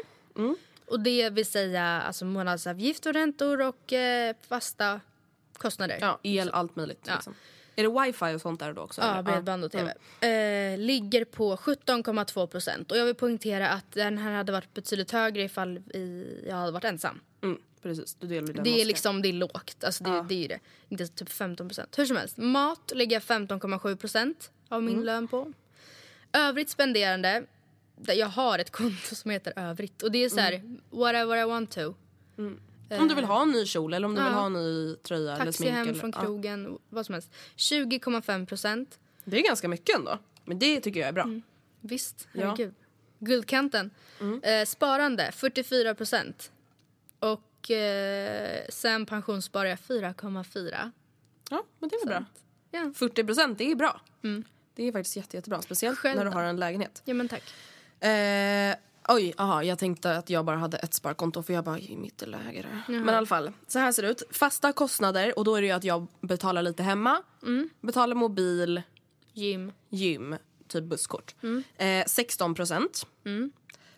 och 0.87 1.01
det 1.01 1.31
vill 1.31 1.47
säga 1.47 1.83
alltså 1.85 2.25
månadsavgift 2.25 3.07
och 3.07 3.13
räntor 3.13 3.61
och 3.61 3.93
eh, 3.93 4.37
fasta 4.49 5.01
kostnader. 5.57 5.99
Ja, 6.01 6.19
el, 6.23 6.51
allt 6.51 6.77
möjligt. 6.77 7.05
Ja. 7.07 7.15
Liksom. 7.15 7.35
Är 7.77 7.83
det 7.83 8.01
wifi 8.07 8.37
och 8.37 8.41
sånt 8.41 8.61
där 8.61 8.73
då 8.73 8.83
också? 8.83 9.01
Ja, 9.01 9.13
eller? 9.13 9.23
bredband 9.23 9.65
och 9.65 9.73
tv. 9.73 9.95
Mm. 10.21 10.75
Eh, 10.75 10.79
ligger 10.87 11.25
på 11.25 11.57
17,2 11.57 12.47
procent. 12.47 12.91
Och 12.93 12.99
jag 12.99 13.07
vill 13.07 13.15
poängtera 13.15 13.69
att 13.69 13.93
den 13.93 14.19
här 14.19 14.33
hade 14.33 14.53
varit 14.53 14.75
betydligt 14.75 15.11
högre 15.11 15.43
ifall 15.43 15.77
i, 15.79 16.27
jag 16.49 16.57
hade 16.57 16.73
varit 16.73 16.85
ensam. 16.85 17.21
Mm, 17.43 17.59
precis, 17.83 18.15
du 18.15 18.27
delar 18.27 18.47
ju 18.49 18.53
den 18.53 18.65
Det 18.65 18.81
är 18.81 18.85
liksom 18.85 19.23
det 19.23 19.29
är 19.29 19.33
lågt. 19.33 19.85
Alltså 19.85 20.05
det, 20.05 20.25
det 20.29 20.35
är 20.35 20.39
ju 20.39 20.49
det. 20.49 20.61
Inte 20.89 21.07
typ 21.07 21.29
15 21.29 21.69
procent. 21.69 21.99
Hur 21.99 22.07
som 22.07 22.17
helst. 22.17 22.37
Mat 22.37 22.93
lägger 22.95 23.17
jag 23.17 23.23
15,7 23.23 23.97
procent 23.97 24.51
av 24.69 24.83
min 24.83 24.95
Mm. 24.95 25.05
lön 25.05 25.29
på. 25.29 25.53
Övrigt 26.33 26.71
spenderande. 26.71 27.45
Jag 28.07 28.27
har 28.27 28.59
ett 28.59 28.71
konto 28.71 29.15
som 29.15 29.31
heter 29.31 29.53
övrigt. 29.57 30.03
Och 30.03 30.13
det 30.13 30.25
är 30.25 30.29
så 30.29 30.41
här, 30.41 30.53
Mm. 30.53 30.81
whatever 30.91 31.37
I 31.37 31.45
want 31.45 31.71
to. 31.71 31.95
Om 32.91 33.09
du 33.09 33.15
vill 33.15 33.25
ha 33.25 33.43
en 33.43 33.51
ny 33.51 33.67
kjol 33.67 33.95
eller 33.95 34.07
om 34.09 34.15
du 34.15 34.21
Ja. 34.21 34.27
vill 34.27 34.35
ha 34.35 34.47
en 34.47 34.53
ny 34.53 34.95
tröja 34.97 35.33
eller 35.35 35.45
Taxi 35.45 35.57
smink. 35.59 35.75
hem 35.75 35.89
eller, 35.89 36.01
från 36.01 36.13
ja. 36.17 36.21
krogen, 36.23 36.79
vad 36.89 37.07
som 37.07 37.13
helst. 37.13 37.31
20,5 37.57 38.47
procent. 38.47 38.99
Det 39.25 39.39
är 39.39 39.43
ganska 39.43 39.69
mycket 39.69 39.97
ändå. 39.97 40.19
Men 40.45 40.59
det 40.59 40.81
tycker 40.81 41.01
jag 41.01 41.09
är 41.09 41.13
bra. 41.13 41.41
Visst, 41.81 42.29
Ja. 42.33 42.41
herregud. 42.47 42.75
Guldkanten. 43.19 43.91
Eh, 44.43 44.65
sparande 44.67 45.33
44 45.33 45.95
procent. 45.95 46.53
Och 47.19 47.71
eh, 47.71 48.65
sen 48.69 49.07
pensionssparar 49.07 49.69
jag 49.69 49.79
4,4. 49.79 50.91
Ja, 51.51 51.65
men 51.79 51.89
det 51.89 51.97
är 51.97 52.07
bra. 52.07 52.25
Ja. 52.71 52.93
40 52.95 53.25
procent, 53.25 53.59
det 53.59 53.71
är 53.71 53.75
bra. 53.75 54.01
Det 54.75 54.83
är 54.89 54.93
faktiskt 54.93 55.17
jätte, 55.17 55.37
jättebra. 55.37 55.63
Speciellt 55.63 55.99
Själv 55.99 56.17
när 56.19 56.25
du 56.25 56.31
har 56.31 56.43
en 56.43 56.57
lägenhet. 56.57 57.03
ja, 57.05 57.15
men 57.15 57.29
tack. 57.29 57.43
Eh, 58.05 58.77
oj, 59.09 59.35
aha, 59.37 59.63
jag 59.63 59.79
tänkte 59.79 60.17
att 60.17 60.31
jag 60.31 60.45
bara 60.45 60.57
hade 60.57 60.77
ett 60.77 60.95
sparkonto 60.95 61.43
för 61.43 61.53
jag 61.55 61.65
bara 61.65 61.79
i 61.79 61.97
mittelläge 61.97 62.67
Men 62.87 63.09
i 63.09 63.13
alla 63.13 63.27
fall, 63.27 63.53
så 63.67 63.79
här 63.79 63.93
ser 63.93 64.03
det 64.03 64.09
ut. 64.09 64.23
Fasta 64.31 64.73
kostnader 64.73 65.39
och 65.39 65.45
då 65.45 65.57
är 65.57 65.63
det 65.63 65.71
att 65.71 65.85
jag 65.85 66.07
betalar 66.21 66.63
lite 66.63 66.83
hemma. 66.83 67.23
Betalar 67.81 68.15
mobil, 68.15 68.83
Gym. 69.33 69.73
gym, 69.91 70.37
typ 70.69 70.85
busskort. 70.85 71.35
Eh, 71.77 72.05
16 72.07 72.55
procent. 72.55 73.07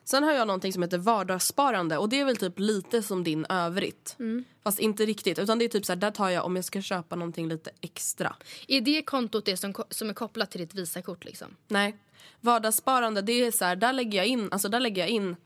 Sen 0.05 0.23
har 0.23 0.33
jag 0.33 0.47
någonting 0.47 0.73
som 0.73 0.83
heter 0.83 0.99
vardagssparande 0.99 1.99
och 1.99 2.09
det 2.09 2.21
är 2.21 2.25
väl 2.25 2.37
typ 2.37 2.59
lite 2.59 3.03
som 3.03 3.25
din 3.25 3.47
övrigt. 3.49 4.17
Fast 4.65 4.79
inte 4.79 5.07
riktigt 5.07 5.39
utan 5.39 5.59
det 5.59 5.65
är 5.65 5.69
typ 5.69 5.87
så 5.87 5.93
här, 5.93 5.97
där 5.97 6.11
tar 6.11 6.29
jag 6.29 6.45
om 6.45 6.57
jag 6.57 6.65
ska 6.65 6.83
köpa 6.83 7.17
någonting 7.17 7.49
lite 7.49 7.71
extra. 7.81 8.37
Är 8.69 8.81
det 8.81 9.03
kontot 9.03 9.45
det 9.45 9.57
som, 9.57 9.75
som 9.91 10.11
är 10.11 10.15
kopplat 10.15 10.51
till 10.51 10.61
ditt 10.61 10.75
Visakort? 10.75 11.25
Liksom? 11.25 11.57
Nej. 11.69 11.97
Vardagssparande, 12.41 13.23
det 13.23 13.33
är 13.33 13.51
så 13.51 13.65
här, 13.65 13.77
där 13.77 13.93
lägger 13.93 14.19
jag 14.19 14.27
in, 14.27 14.49
alltså 14.53 14.69
där 14.69 14.81
lägger 14.81 15.03
jag 15.03 15.09
in 15.09 15.37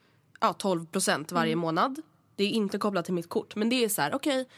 ja, 0.40 0.54
12% 0.58 1.34
varje 1.34 1.56
månad. 1.56 2.02
Det 2.36 2.44
är 2.44 2.48
inte 2.48 2.78
kopplat 2.78 3.04
till 3.04 3.14
mitt 3.14 3.28
kort, 3.28 3.56
men 3.56 3.68
det 3.68 3.84
är 3.84 3.88
så 3.88 4.02
här, 4.02 4.14
okej, 4.14 4.48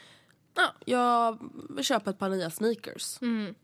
ja, 0.55 0.75
jag 0.85 1.39
vill 1.71 1.85
köpa 1.85 2.11
ett 2.11 2.19
par 2.19 2.29
nya 2.29 2.51
sneakers. 2.51 3.19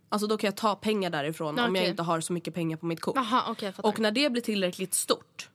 Alltså 0.08 0.26
då 0.26 0.36
kan 0.36 0.48
jag 0.48 0.56
ta 0.56 0.74
pengar 0.74 1.10
därifrån 1.10 1.58
om 1.58 1.76
jag 1.76 1.88
inte 1.88 2.02
har 2.02 2.20
så 2.20 2.32
mycket 2.32 2.54
pengar 2.54 2.76
på 2.76 2.86
mitt 2.86 3.00
kort. 3.00 3.16
Jag 3.16 3.74
fattar. 3.74 3.88
Och 3.88 3.98
när 3.98 4.10
det 4.10 4.30
blir 4.30 4.42
tillräckligt 4.42 4.94
stort, 4.94 5.50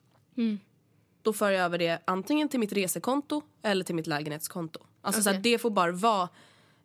då 1.22 1.34
för 1.34 1.52
jag 1.52 1.66
över 1.66 1.78
det 1.78 2.02
antingen 2.06 2.50
till 2.50 2.60
mitt 2.60 2.74
resekonto 2.74 3.42
eller 3.62 3.84
till 3.84 3.96
mitt 3.96 4.08
lägenhetskonto. 4.08 4.80
Alltså 5.02 5.22
så 5.22 5.30
här, 5.30 5.40
det 5.40 5.58
får 5.58 5.70
bara 5.70 5.92
vara 5.92 6.30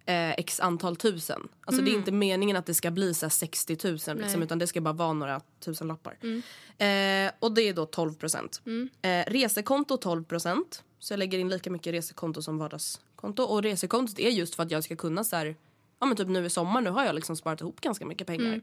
eh, 0.08 0.30
x 0.30 0.60
antal 0.60 0.96
tusen. 0.96 1.48
Alltså 1.64 1.82
det 1.82 1.90
är 1.90 1.94
inte 1.98 2.12
meningen 2.12 2.56
att 2.56 2.66
det 2.66 2.74
ska 2.74 2.90
bli 2.90 3.14
så 3.14 3.26
här 3.26 3.30
60 3.30 3.76
000 3.84 3.92
liksom, 3.92 4.42
utan 4.42 4.58
det 4.58 4.66
ska 4.66 4.80
bara 4.80 4.94
vara 4.94 5.12
några 5.12 5.40
tusen 5.60 5.88
lappar. 5.88 6.18
Eh, 6.78 7.32
och 7.38 7.52
det 7.52 7.62
är 7.62 7.74
då 7.74 7.86
12 7.86 8.14
procent. 8.14 8.60
Eh, 9.02 9.24
resekonto 9.26 9.96
12 9.96 10.24
procent. 10.24 10.82
Så 10.98 11.12
jag 11.12 11.18
lägger 11.18 11.38
in 11.38 11.48
lika 11.48 11.70
mycket 11.70 11.92
resekonto 11.92 12.42
som 12.42 12.58
vardagskonto. 12.58 13.42
Och 13.42 13.62
resekontot 13.62 14.18
är 14.18 14.30
just 14.30 14.54
för 14.54 14.62
att 14.62 14.70
jag 14.70 14.84
ska 14.84 14.96
kunna 14.96 15.24
så 15.24 15.36
här, 15.36 15.56
ja 16.00 16.06
men 16.06 16.16
typ 16.16 16.28
nu 16.28 16.44
i 16.46 16.50
sommar 16.50 16.80
nu 16.80 16.90
har 16.90 17.04
jag 17.04 17.14
liksom 17.14 17.36
sparat 17.36 17.60
ihop 17.60 17.80
ganska 17.80 18.06
mycket 18.06 18.26
pengar. 18.26 18.60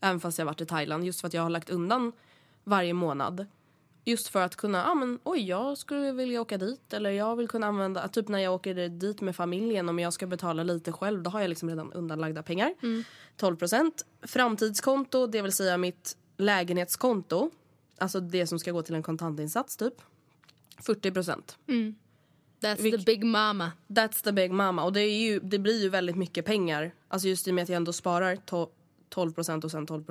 Även 0.00 0.20
fast 0.20 0.38
jag 0.38 0.46
varit 0.46 0.60
i 0.60 0.66
Thailand. 0.66 1.04
Just 1.04 1.20
för 1.20 1.28
att 1.28 1.34
jag 1.34 1.42
har 1.42 1.50
lagt 1.50 1.70
undan 1.70 2.12
varje 2.64 2.92
månad. 2.94 3.46
Just 4.08 4.28
för 4.28 4.42
att 4.42 4.56
kunna, 4.56 4.78
ja 4.78 4.94
men 4.94 5.18
oj 5.24 5.48
jag 5.48 5.78
skulle 5.78 6.12
vilja 6.12 6.40
åka 6.40 6.58
dit 6.58 6.92
eller 6.92 7.10
jag 7.10 7.36
vill 7.36 7.48
kunna 7.48 7.66
använda, 7.66 8.08
typ 8.08 8.28
när 8.28 8.38
jag 8.38 8.54
åker 8.54 8.88
dit 8.88 9.20
med 9.20 9.36
familjen 9.36 9.88
om 9.88 9.98
jag 9.98 10.12
ska 10.12 10.26
betala 10.26 10.62
lite 10.62 10.92
själv 10.92 11.22
då 11.22 11.30
har 11.30 11.40
jag 11.40 11.48
liksom 11.48 11.68
redan 11.68 11.92
undanlagda 11.92 12.42
pengar. 12.42 12.74
12% 13.38 13.92
Framtidskonto, 14.22 15.26
det 15.26 15.42
vill 15.42 15.52
säga 15.52 15.76
mitt 15.76 16.16
lägenhetskonto, 16.36 17.50
alltså 17.98 18.20
det 18.20 18.46
som 18.46 18.58
ska 18.58 18.72
gå 18.72 18.82
till 18.82 18.94
en 18.94 19.02
kontantinsats 19.02 19.76
typ. 19.76 19.94
40 20.78 21.10
That's 21.10 22.76
Vilk- 22.76 22.90
the 22.98 23.04
big 23.04 23.24
mama. 23.24 23.72
That's 23.88 24.24
the 24.24 24.32
big 24.32 24.50
mama. 24.50 24.84
Och 24.84 24.92
det, 24.92 25.00
är 25.00 25.18
ju, 25.18 25.40
det 25.40 25.58
blir 25.58 25.82
ju 25.82 25.88
väldigt 25.88 26.16
mycket 26.16 26.44
pengar. 26.44 26.94
Alltså 27.08 27.28
just 27.28 27.48
i 27.48 27.50
och 27.50 27.54
med 27.54 27.62
att 27.62 27.68
jag 27.68 27.76
ändå 27.76 27.92
sparar 27.92 28.36
to- 28.36 28.68
12% 29.14 29.64
och 29.64 29.70
sen 29.70 29.86
12 29.86 30.04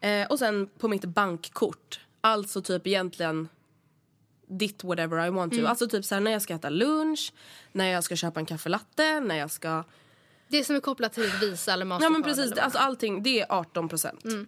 Eh, 0.00 0.26
och 0.30 0.38
sen 0.38 0.66
på 0.78 0.88
mitt 0.88 1.04
bankkort. 1.04 2.00
Alltså 2.20 2.62
typ 2.62 2.86
egentligen 2.86 3.48
ditt 4.50 4.84
whatever 4.84 5.26
I 5.26 5.30
want 5.30 5.54
to. 5.54 5.66
Alltså 5.66 5.88
typ 5.88 6.04
så 6.04 6.14
här 6.14 6.22
när 6.22 6.30
jag 6.30 6.42
ska 6.42 6.54
äta 6.54 6.70
lunch, 6.70 7.32
när 7.72 7.86
jag 7.88 8.04
ska 8.04 8.16
köpa 8.16 8.40
en 8.40 8.46
kaffelatte, 8.46 9.20
när 9.20 9.36
jag 9.36 9.50
ska... 9.50 9.84
Det 10.48 10.64
som 10.64 10.76
är 10.76 10.80
kopplat 10.80 11.12
till 11.12 11.30
Visa 11.40 11.72
eller 11.72 11.86
Ja 11.86 12.10
men 12.10 12.22
precis, 12.22 12.52
alltså 12.52 12.78
allting 12.78 13.22
det 13.22 13.40
är 13.40 13.46
18% 13.46 14.46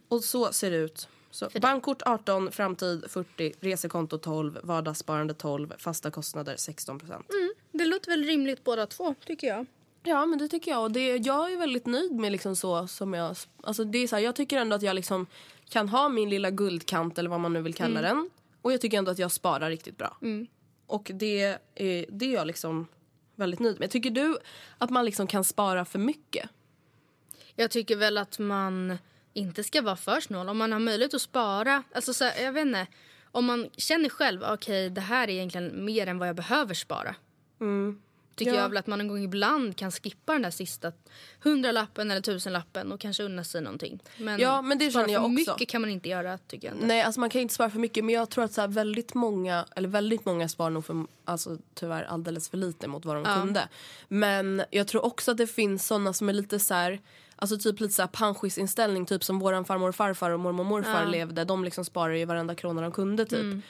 och 0.08 0.24
så 0.24 0.52
ser 0.52 0.70
det 0.70 0.76
ut. 0.76 1.08
Så 1.30 1.48
bankkort 1.60 2.02
18, 2.02 2.52
framtid 2.52 3.04
40, 3.08 3.54
resekonto 3.60 4.18
12, 4.18 4.58
vardagssparande 4.62 5.34
12, 5.34 5.72
fasta 5.78 6.10
kostnader 6.10 6.56
16% 6.56 7.22
Det 7.72 7.84
låter 7.84 8.10
väl 8.10 8.24
rimligt 8.24 8.64
båda 8.64 8.86
två, 8.86 9.14
tycker 9.26 9.46
jag. 9.46 9.66
Ja, 10.02 10.26
men 10.26 10.38
det 10.38 10.48
tycker 10.48 10.70
jag. 10.70 10.82
Och 10.82 10.90
det, 10.90 11.16
jag 11.16 11.52
är 11.52 11.56
väldigt 11.56 11.86
nöjd 11.86 12.12
med 12.12 12.32
liksom 12.32 12.56
så 12.56 12.86
som 12.86 13.14
jag... 13.14 13.36
Alltså 13.62 13.84
det 13.84 13.98
är 13.98 14.06
så 14.06 14.16
här, 14.16 14.22
jag 14.22 14.36
tycker 14.36 14.58
ändå 14.58 14.76
att 14.76 14.82
jag 14.82 14.94
liksom 14.94 15.26
kan 15.70 15.88
ha 15.88 16.08
min 16.08 16.30
lilla 16.30 16.50
guldkant 16.50 17.18
eller 17.18 17.30
vad 17.30 17.40
man 17.40 17.52
nu 17.52 17.62
vill 17.62 17.74
kalla 17.74 18.00
den. 18.00 18.30
Och 18.62 18.72
jag 18.72 18.80
tycker 18.80 18.98
ändå 18.98 19.10
att 19.10 19.18
jag 19.18 19.32
sparar 19.32 19.70
riktigt 19.70 19.96
bra. 19.98 20.16
Och 20.86 21.10
det 21.14 21.40
är, 21.40 21.58
det 22.08 22.24
är 22.24 22.32
jag 22.34 22.46
liksom 22.46 22.86
väldigt 23.34 23.60
nöjd 23.60 23.80
med. 23.80 23.90
Tycker 23.90 24.10
du 24.10 24.38
att 24.78 24.90
man 24.90 25.04
liksom 25.04 25.26
kan 25.26 25.44
spara 25.44 25.84
för 25.84 25.98
mycket? 25.98 26.50
Jag 27.54 27.70
tycker 27.70 27.96
väl 27.96 28.18
att 28.18 28.38
man 28.38 28.98
inte 29.32 29.64
ska 29.64 29.82
vara 29.82 29.96
för 29.96 30.20
snål. 30.20 30.48
Om 30.48 30.58
man 30.58 30.72
har 30.72 30.80
möjlighet 30.80 31.14
att 31.14 31.22
spara, 31.22 31.82
alltså 31.94 32.14
så 32.14 32.24
jag 32.24 32.52
vet 32.52 32.66
inte. 32.66 32.86
Om 33.32 33.44
man 33.44 33.68
känner 33.76 34.08
själv, 34.08 34.42
okej 34.42 34.90
det 34.90 35.00
här 35.00 35.28
är 35.28 35.32
egentligen 35.32 35.84
mer 35.84 36.06
än 36.06 36.18
vad 36.18 36.28
jag 36.28 36.36
behöver 36.36 36.74
spara. 36.74 37.14
Tycker 38.40 38.52
Ja. 38.54 38.60
jag 38.60 38.68
väl 38.68 38.78
att 38.78 38.86
man 38.86 39.00
en 39.00 39.08
gång 39.08 39.22
ibland 39.24 39.76
kan 39.76 39.90
skippa 39.92 40.32
den 40.32 40.42
där 40.42 40.50
sista 40.50 40.92
hundralappen 41.42 42.10
eller 42.10 42.20
tusenlappen 42.20 42.92
och 42.92 43.00
kanske 43.00 43.22
unna 43.22 43.44
sig 43.44 43.60
någonting. 43.62 44.02
Men, 44.18 44.40
Ja, 44.40 44.62
men 44.62 44.78
det 44.78 44.90
spara 44.90 45.02
jag 45.08 45.22
för 45.22 45.28
också. 45.42 45.52
mycket 45.52 45.68
kan 45.68 45.80
man 45.80 45.90
inte 45.90 46.08
göra 46.08 46.38
tycker 46.38 46.68
jag 46.68 46.76
inte. 46.76 46.86
Nej, 46.86 47.02
alltså 47.02 47.20
man 47.20 47.30
kan 47.30 47.40
inte 47.40 47.54
spara 47.54 47.70
för 47.70 47.78
mycket. 47.78 48.04
Men 48.04 48.14
jag 48.14 48.30
tror 48.30 48.44
att 48.44 48.52
så 48.52 48.66
väldigt 48.66 49.14
många, 49.14 49.64
eller 49.76 49.88
väldigt 49.88 50.24
många 50.24 50.48
sparar 50.48 50.70
nog 50.70 50.84
för, 50.84 51.06
alltså 51.24 51.58
tyvärr 51.74 52.02
alldeles 52.02 52.48
för 52.48 52.56
lite 52.56 52.88
mot 52.88 53.04
vad 53.04 53.16
de 53.16 53.24
kunde. 53.24 53.68
Men 54.08 54.62
jag 54.70 54.86
tror 54.88 55.04
också 55.04 55.30
att 55.30 55.36
det 55.36 55.46
finns 55.46 55.86
såna 55.86 56.12
som 56.12 56.28
är 56.28 56.32
lite 56.32 56.58
så 56.58 56.74
här, 56.74 57.00
alltså 57.36 57.58
typ 57.58 57.80
lite 57.80 57.94
så 57.94 58.02
här 58.02 58.06
panschis-inställning. 58.08 59.06
Typ 59.06 59.24
som 59.24 59.38
våran 59.38 59.64
farmor 59.64 59.88
och 59.88 59.94
farfar 59.94 60.30
och 60.30 60.40
mormor 60.40 60.60
och 60.64 60.66
morfar 60.66 61.06
levde. 61.06 61.44
De 61.44 61.64
liksom 61.64 61.84
sparar 61.84 62.14
ju 62.14 62.24
varenda 62.24 62.54
krona 62.54 62.80
de 62.82 62.92
kunde 62.92 63.24
typ. 63.26 63.64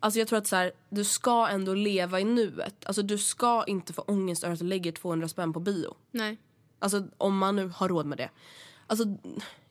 Alltså 0.00 0.18
jag 0.18 0.28
tror 0.28 0.38
att 0.38 0.46
så 0.46 0.56
här, 0.56 0.72
du 0.88 1.04
ska 1.04 1.48
ändå 1.48 1.74
leva 1.74 2.20
i 2.20 2.24
nuet. 2.24 2.86
Alltså 2.86 3.02
du 3.02 3.18
ska 3.18 3.64
inte 3.64 3.92
få 3.92 4.02
ångest 4.02 4.44
över 4.44 4.52
att 4.52 4.60
du 4.60 4.66
lägger 4.66 4.92
200 4.92 5.28
spänn 5.28 5.52
på 5.52 5.60
bio. 5.60 5.94
Nej. 6.10 6.38
Alltså 6.78 7.06
om 7.16 7.38
man 7.38 7.56
nu 7.56 7.68
har 7.68 7.88
råd 7.88 8.06
med 8.06 8.18
det. 8.18 8.30
Alltså 8.86 9.04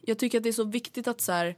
jag 0.01 0.19
tycker 0.19 0.38
att 0.38 0.43
det 0.43 0.49
är 0.49 0.53
så 0.53 0.63
viktigt 0.63 1.07
att 1.07 1.21
så 1.21 1.32
här, 1.32 1.55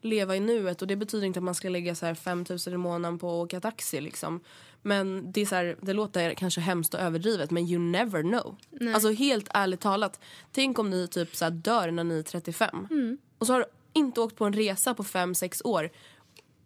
leva 0.00 0.36
i 0.36 0.40
nuet 0.40 0.82
och 0.82 0.88
det 0.88 0.96
betyder 0.96 1.26
inte 1.26 1.38
att 1.38 1.44
man 1.44 1.54
ska 1.54 1.68
lägga 1.68 1.94
så 1.94 2.06
här 2.06 2.14
5 2.14 2.44
000 2.48 2.58
i 2.66 2.76
månaden 2.76 3.18
på 3.18 3.28
att 3.28 3.46
åka 3.46 3.60
taxi 3.60 4.00
liksom. 4.00 4.40
Men 4.82 5.32
det 5.32 5.40
är 5.40 5.46
så 5.46 5.54
här, 5.54 5.76
det 5.80 5.92
låter 5.92 6.34
kanske 6.34 6.60
hemskt 6.60 6.94
och 6.94 7.00
överdrivet 7.00 7.50
men 7.50 7.68
you 7.68 7.78
never 7.78 8.22
know. 8.22 8.56
Alltså 8.94 9.12
helt 9.12 9.48
ärligt 9.54 9.80
talat, 9.80 10.20
tänk 10.52 10.78
om 10.78 10.90
ni 10.90 11.08
typ 11.08 11.36
så 11.36 11.44
här 11.44 11.52
dör 11.52 11.90
när 11.90 12.04
ni 12.04 12.18
är 12.18 12.22
35 12.22 13.18
och 13.38 13.46
så 13.46 13.52
har 13.52 13.60
du 13.60 13.66
inte 13.92 14.20
åkt 14.20 14.36
på 14.36 14.44
en 14.44 14.52
resa 14.52 14.94
på 14.94 15.02
5-6 15.02 15.62
år 15.64 15.90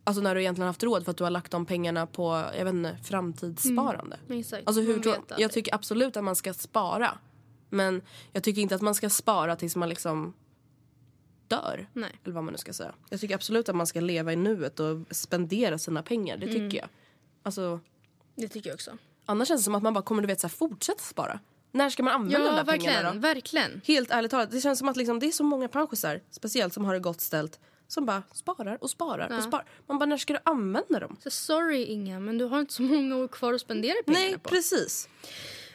Alltså 0.06 0.22
när 0.22 0.34
du 0.34 0.40
egentligen 0.40 0.66
haft 0.66 0.82
råd 0.82 1.04
för 1.04 1.10
att 1.10 1.16
du 1.16 1.24
har 1.24 1.30
lagt 1.30 1.50
de 1.52 1.66
pengarna 1.66 2.06
på 2.06 2.44
jag 2.58 2.64
vet 2.64 2.74
inte, 2.74 2.96
framtidssparande. 3.04 4.16
Exakt. 4.28 4.62
Alltså 4.66 4.80
hur 4.82 4.98
tror, 5.00 5.16
jag 5.38 5.52
tycker 5.52 5.74
absolut 5.74 6.16
att 6.16 6.24
man 6.24 6.36
ska 6.36 6.54
spara. 6.54 7.18
Men 7.70 8.02
jag 8.32 8.42
tycker 8.42 8.62
inte 8.62 8.74
att 8.74 8.80
man 8.82 8.94
ska 8.94 9.10
spara 9.10 9.56
tills 9.56 9.76
man 9.76 9.88
liksom 9.88 10.34
dör. 11.48 11.88
Nej. 11.92 12.10
Eller 12.24 12.34
vad 12.34 12.44
man 12.44 12.52
nu 12.52 12.58
ska 12.58 12.72
säga. 12.72 12.94
Jag 13.10 13.20
tycker 13.20 13.34
absolut 13.34 13.68
att 13.68 13.76
man 13.76 13.86
ska 13.86 14.00
leva 14.00 14.32
i 14.32 14.36
nuet 14.36 14.80
och 14.80 14.96
spendera 15.10 15.78
sina 15.78 16.02
pengar. 16.02 16.36
Det 16.36 16.46
tycker 16.46 16.60
Mm. 16.60 16.76
jag. 16.76 16.88
Alltså, 17.42 17.80
Det 18.36 18.48
tycker 18.48 18.70
jag 18.70 18.74
också. 18.74 18.90
annars 19.26 19.48
känns 19.48 19.60
det 19.60 19.64
som 19.64 19.74
att 19.74 19.82
man 19.82 19.94
bara 19.94 20.04
kommer 20.04 20.22
du 20.22 20.26
vet, 20.28 20.40
så 20.40 20.46
här, 20.46 20.52
fortsätta 20.54 21.02
spara. 21.02 21.38
När 21.72 21.90
ska 21.90 22.02
man 22.02 22.14
använda 22.14 22.38
de 22.38 22.44
Ja, 22.44 22.50
där 22.52 22.64
pengarna 22.64 22.92
verkligen. 23.02 23.14
då? 23.14 23.20
Verkligen. 23.20 23.80
Helt 23.84 24.10
ärligt 24.10 24.30
talat, 24.30 24.50
det 24.50 24.60
känns 24.60 24.78
som 24.78 24.88
att 24.88 24.96
liksom, 24.96 25.18
det 25.18 25.26
är 25.26 25.30
så 25.30 25.44
många 25.44 25.68
pensionärer, 25.68 26.22
speciellt 26.30 26.72
som 26.74 26.84
har 26.84 26.94
det 26.94 27.00
gott 27.00 27.20
ställt, 27.20 27.60
som 27.88 28.06
bara 28.06 28.22
sparar 28.32 28.78
och 28.80 28.90
sparar 28.90 29.36
och 29.36 29.42
sparar. 29.42 29.64
Man 29.86 29.98
bara, 29.98 30.06
när 30.06 30.16
ska 30.16 30.32
du 30.32 30.38
använda 30.44 31.00
dem? 31.00 31.16
Så 31.22 31.30
sorry 31.30 31.84
Inga, 31.84 32.20
men 32.20 32.38
du 32.38 32.44
har 32.44 32.60
inte 32.60 32.72
så 32.72 32.82
många 32.82 33.16
år 33.16 33.28
kvar 33.28 33.52
att 33.54 33.60
spendera 33.60 33.94
pengarna 34.06 34.24
Nej, 34.24 34.38
på. 34.38 34.48
precis. 34.48 35.08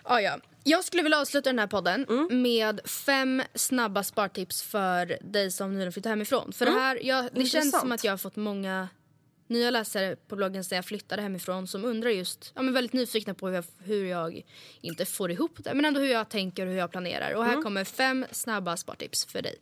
Ah, 0.04 0.20
ja. 0.20 0.38
Jag 0.64 0.84
skulle 0.84 1.04
vilja 1.04 1.20
avsluta 1.20 1.50
den 1.50 1.60
här 1.60 1.68
podden 1.68 2.06
Mm. 2.10 2.42
med 2.42 2.82
fem 2.90 3.44
snabba 3.56 4.04
spartips 4.04 4.62
för 4.64 5.18
dig 5.22 5.52
som 5.52 5.74
nyligen 5.74 5.92
flyttat 5.94 6.10
hemifrån. 6.10 6.52
För 6.54 6.66
det, 6.66 6.72
här, 6.72 7.00
jag, 7.06 7.30
det 7.34 7.46
känns 7.46 7.74
Mm. 7.74 7.80
Som 7.82 7.92
att 7.92 8.04
jag 8.04 8.12
har 8.12 8.18
fått 8.18 8.36
många 8.36 8.88
nya 9.48 9.70
läsare 9.72 10.16
på 10.16 10.36
bloggen 10.36 10.64
sen 10.64 10.76
jag 10.76 10.86
flyttade 10.86 11.22
hemifrån 11.22 11.68
som 11.68 11.86
undrar 11.86 12.10
just, 12.10 12.52
ja 12.56 12.62
men 12.62 12.74
väldigt 12.74 12.94
nyfikna 12.94 13.34
på 13.34 13.48
hur 13.48 13.56
jag, 13.56 13.66
hur 13.78 14.06
jag 14.06 14.42
inte 14.82 15.06
får 15.06 15.32
ihop 15.32 15.56
det, 15.58 15.74
men 15.74 15.86
ändå 15.86 16.00
hur 16.00 16.08
jag 16.12 16.30
tänker 16.30 16.66
och 16.66 16.72
hur 16.72 16.80
jag 16.80 16.92
planerar. 16.92 17.34
Och 17.34 17.44
här 17.46 17.52
Mm. 17.52 17.64
kommer 17.64 17.84
fem 17.84 18.26
snabba 18.32 18.78
spartips 18.78 19.26
för 19.26 19.42
dig. 19.42 19.56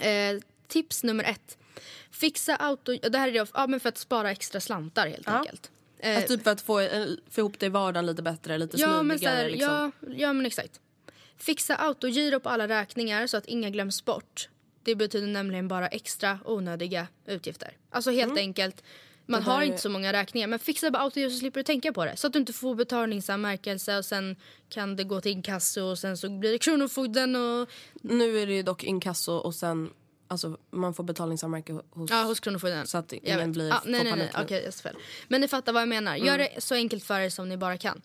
Eh, 0.00 0.40
tips 0.70 1.02
nummer 1.04 1.24
ett. 1.24 1.58
Fixa 2.10 2.56
auto... 2.56 2.96
Det 3.10 3.18
här 3.18 3.28
är 3.28 3.32
då, 3.38 3.46
ja, 3.54 3.66
men 3.66 3.80
för 3.80 3.88
att 3.88 3.98
spara 3.98 4.30
extra 4.30 4.60
slantar 4.60 5.06
helt 5.08 5.28
enkelt. 5.28 5.70
Eh, 5.98 6.16
Alltså 6.16 6.36
typ 6.36 6.44
för 6.44 6.50
att 6.50 6.60
få, 6.60 6.80
eh, 6.80 7.06
få 7.30 7.40
ihop 7.40 7.58
det 7.58 7.66
i 7.66 7.68
vardagen 7.68 8.06
lite 8.06 8.22
bättre, 8.22 8.58
lite 8.58 8.76
ja, 8.76 8.86
smidigare. 8.86 9.02
men 9.02 9.18
så 9.18 9.28
här, 9.28 9.50
liksom. 9.50 9.92
ja, 10.00 10.14
ja, 10.16 10.32
men 10.32 10.46
exakt. 10.46 10.80
Fixa 11.36 11.76
autogiro 11.76 12.40
på 12.40 12.48
alla 12.48 12.68
räkningar 12.68 13.26
så 13.26 13.36
att 13.36 13.46
inga 13.46 13.70
glöms 13.70 14.04
bort. 14.04 14.48
Det 14.82 14.94
betyder 14.94 15.26
nämligen 15.26 15.68
bara 15.68 15.88
extra 15.88 16.38
onödiga 16.44 17.06
utgifter. 17.26 17.76
Alltså 17.90 18.10
helt 18.10 18.38
enkelt, 18.38 18.82
man 19.26 19.34
Mm. 19.38 19.44
Det 19.44 19.50
där 19.50 19.54
har 19.54 19.62
är- 19.62 19.66
inte 19.66 19.78
så 19.82 19.88
många 19.88 20.12
räkningar 20.12 20.46
men 20.48 20.58
fixa 20.58 20.90
bara 20.90 21.02
autogiro 21.02 21.30
så 21.30 21.36
slipper 21.38 21.60
du 21.60 21.64
tänka 21.64 21.92
på 21.92 22.04
det. 22.04 22.16
Så 22.16 22.26
att 22.26 22.32
du 22.32 22.38
inte 22.38 22.52
får 22.52 22.74
betalningsanmärkelse 22.74 23.98
och 23.98 24.04
sen 24.04 24.36
kan 24.68 24.96
det 24.96 25.04
gå 25.04 25.20
till 25.20 25.32
inkasso 25.32 25.82
och 25.82 25.98
sen 25.98 26.16
så 26.16 26.28
blir 26.38 26.52
det 26.52 26.58
Kronofogden 26.58 27.36
och 27.36 27.68
Nu 28.02 28.38
är 28.38 28.46
det 28.46 28.52
ju 28.54 28.62
dock 28.62 28.84
inkasso 28.84 29.32
och 29.32 29.54
sen, 29.54 29.90
alltså 30.30 30.58
man 30.70 30.94
får 30.94 31.04
betalningsanmärke 31.04 31.72
hos... 31.90 32.10
Ja, 32.10 32.22
hos 32.22 32.40
Kronofogden. 32.40 32.86
Så 32.86 32.98
att 32.98 33.12
Jag 33.12 33.20
ingen 33.24 33.38
vet. 33.38 33.50
blir- 33.50 33.72
ah, 33.72 33.82
Nej, 33.84 34.04
nej, 34.04 34.12
nej. 34.16 34.30
Okej, 34.42 34.62
jag 34.64 34.74
sa 34.74 34.82
fel. 34.82 34.96
Men 35.28 35.40
ni 35.40 35.48
fattar 35.48 35.72
vad 35.72 35.82
jag 35.82 35.88
menar. 35.88 36.16
Gör 36.16 36.38
det 36.38 36.48
så 36.58 36.74
enkelt 36.74 37.04
för 37.04 37.20
er 37.20 37.30
som 37.30 37.48
ni 37.48 37.56
bara 37.56 37.76
kan. 37.78 38.02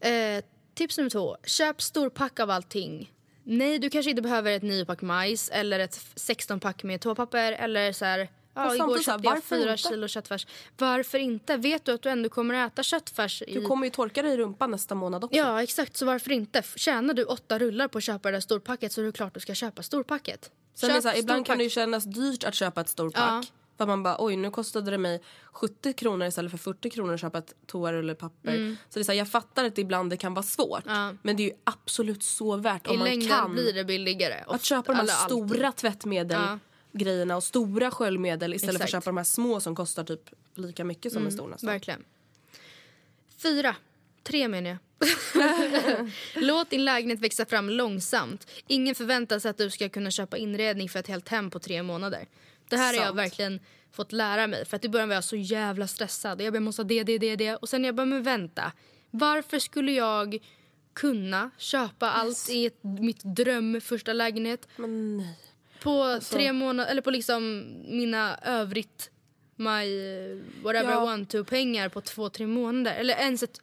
Eh, 0.00 0.44
tips 0.74 0.96
nummer 0.98 1.10
två. 1.10 1.36
Köp 1.44 1.82
storpack 1.82 2.40
av 2.40 2.50
allting. 2.50 3.12
Nej, 3.44 3.78
du 3.78 3.90
kanske 3.90 4.10
inte 4.10 4.22
behöver 4.22 4.52
ett 4.52 4.62
9-pack 4.62 5.02
majs 5.02 5.48
eller 5.52 5.78
ett 5.80 6.00
16-pack 6.14 6.82
med 6.82 7.00
toapapper 7.00 7.52
eller 7.52 7.92
så 7.92 8.04
här... 8.04 8.28
Ja, 8.54 8.74
igår 8.74 8.98
köpte 9.02 9.28
jag 9.28 9.44
fyra 9.44 9.72
inte? 9.72 9.82
kilo 9.88 10.08
köttfärs. 10.08 10.46
Varför 10.78 11.18
inte? 11.18 11.56
Vet 11.56 11.84
du 11.84 11.92
att 11.92 12.02
du 12.02 12.08
ändå 12.08 12.28
kommer 12.28 12.54
att 12.54 12.72
äta 12.72 12.82
köttfärs? 12.82 13.42
I... 13.42 13.54
Du 13.54 13.66
kommer 13.66 13.86
ju 13.86 13.90
torka 13.90 14.22
dig 14.22 14.32
i 14.32 14.36
rumpan 14.36 14.70
nästa 14.70 14.94
månad 14.94 15.24
också. 15.24 15.36
Ja, 15.36 15.62
exakt. 15.62 15.96
Så 15.96 16.06
varför 16.06 16.32
inte? 16.32 16.62
Tjänar 16.76 17.14
du 17.14 17.24
åtta 17.24 17.58
rullar 17.58 17.88
på 17.88 17.98
att 17.98 18.04
köpa 18.04 18.30
det 18.30 18.36
där 18.36 18.40
storpacket 18.40 18.92
så 18.92 19.00
är 19.00 19.04
det 19.04 19.12
klart 19.12 19.34
du 19.34 19.40
ska 19.40 19.54
köpa 19.54 19.82
storpacket. 19.82 20.50
Sen 20.74 20.90
är 20.90 21.00
så 21.00 21.08
här, 21.08 21.18
ibland 21.18 21.46
kan 21.46 21.58
det 21.58 21.64
ju 21.64 21.70
kännas 21.70 22.04
dyrt 22.04 22.44
att 22.44 22.54
köpa 22.54 22.80
ett 22.80 22.88
storpack. 22.88 23.44
Ja. 23.44 23.56
För 23.78 23.86
man 23.86 24.02
bara, 24.02 24.16
oj 24.18 24.36
nu 24.36 24.50
kostade 24.50 24.90
det 24.90 24.98
mig 24.98 25.22
70 25.52 25.92
kronor 25.92 26.26
istället 26.26 26.50
för 26.50 26.58
40 26.58 26.90
kronor 26.90 27.14
att 27.14 27.20
köpa 27.20 27.38
ett 27.38 27.54
toarullepapper. 27.66 28.76
Så 28.88 28.98
det 28.98 29.00
är 29.00 29.04
så 29.04 29.12
här, 29.12 29.18
jag 29.18 29.28
fattar 29.28 29.64
att 29.64 29.78
ibland 29.78 30.10
det 30.10 30.16
kan 30.16 30.34
vara 30.34 30.42
svårt. 30.42 30.86
Mm. 30.86 30.98
Ja. 30.98 31.14
Men 31.22 31.36
det 31.36 31.42
är 31.42 31.44
ju 31.44 31.54
absolut 31.64 32.22
så 32.22 32.56
värt 32.56 32.86
om 32.86 32.94
I 32.94 32.98
man 32.98 33.28
kan. 33.28 33.52
blir 33.52 33.72
det 33.72 33.84
billigare. 33.84 34.44
Att 34.46 34.64
köpa 34.64 34.92
de 34.92 34.96
här 34.96 35.02
Eller 35.04 35.12
alltid. 35.14 35.48
stora 35.56 35.72
tvättmedel 35.72 36.40
Ja. 36.40 36.58
grejerna 36.92 37.36
och 37.36 37.44
stora 37.44 37.90
sköljmedel 37.90 38.54
istället 38.54 38.76
för 38.76 38.84
att 38.84 38.88
Exakt. 38.88 39.04
köpa 39.04 39.10
de 39.10 39.16
här 39.16 39.24
små 39.24 39.60
som 39.60 39.74
kostar 39.76 40.04
typ 40.04 40.30
lika 40.54 40.84
mycket 40.84 41.12
som 41.12 41.26
en 41.26 41.32
stor 41.32 41.48
nästan. 41.48 41.66
Verkligen. 41.70 42.04
Fyra. 43.42 43.76
Tre 44.22 44.48
menar 44.48 44.70
jag. 44.70 44.78
Låt 46.34 46.70
din 46.70 46.84
lägenhet 46.84 47.20
växa 47.20 47.46
fram 47.46 47.70
långsamt. 47.70 48.46
Ingen 48.66 48.94
förväntar 48.94 49.38
sig 49.38 49.50
att 49.50 49.58
du 49.58 49.70
ska 49.70 49.88
kunna 49.88 50.10
köpa 50.10 50.36
inredning 50.36 50.88
för 50.88 50.98
ett 50.98 51.08
helt 51.08 51.28
hem 51.28 51.50
på 51.50 51.58
tre 51.58 51.82
månader. 51.82 52.26
Det 52.68 52.76
här 52.76 52.98
har 52.98 53.04
jag 53.04 53.14
verkligen 53.16 53.60
fått 53.92 54.12
lära 54.12 54.46
mig. 54.46 54.64
För 54.66 54.76
att 54.76 54.84
I 54.84 54.88
början 54.88 55.08
var 55.08 55.14
jag 55.14 55.24
så 55.24 55.36
jävla 55.36 55.86
stressad. 55.86 56.40
Jag 56.40 56.52
bara, 56.52 56.60
måste 56.60 56.82
ha 56.82 56.88
det, 56.88 57.02
det, 57.02 57.18
det, 57.18 57.36
det. 57.36 57.56
Och 57.56 57.68
sen 57.68 57.84
jag 57.84 57.94
bara, 57.94 58.06
men 58.06 58.22
vänta. 58.22 58.72
Varför 59.10 59.58
skulle 59.58 59.92
jag 59.92 60.38
kunna 60.92 61.50
köpa 61.58 62.10
allt 62.10 62.48
i 62.50 62.66
ett, 62.66 62.82
mitt 62.82 63.20
dröm 63.24 63.80
första 63.80 64.12
lägenhet 64.12 64.68
på 65.82 66.02
Alltså- 66.02 66.34
tre 66.34 66.52
månader, 66.52 66.90
eller 66.90 67.02
på 67.02 67.10
liksom 67.10 67.64
mina 67.88 68.38
övrigt 68.44 69.10
my 69.60 69.86
whatever 70.62 70.90
Ja. 70.90 71.02
I 71.02 71.06
want 71.06 71.30
to 71.30 71.44
pengar 71.44 71.88
på 71.88 72.00
två, 72.00 72.28
tre 72.28 72.46
månader. 72.46 72.96
Eller 72.96 73.14
ens 73.14 73.42
ett, 73.42 73.60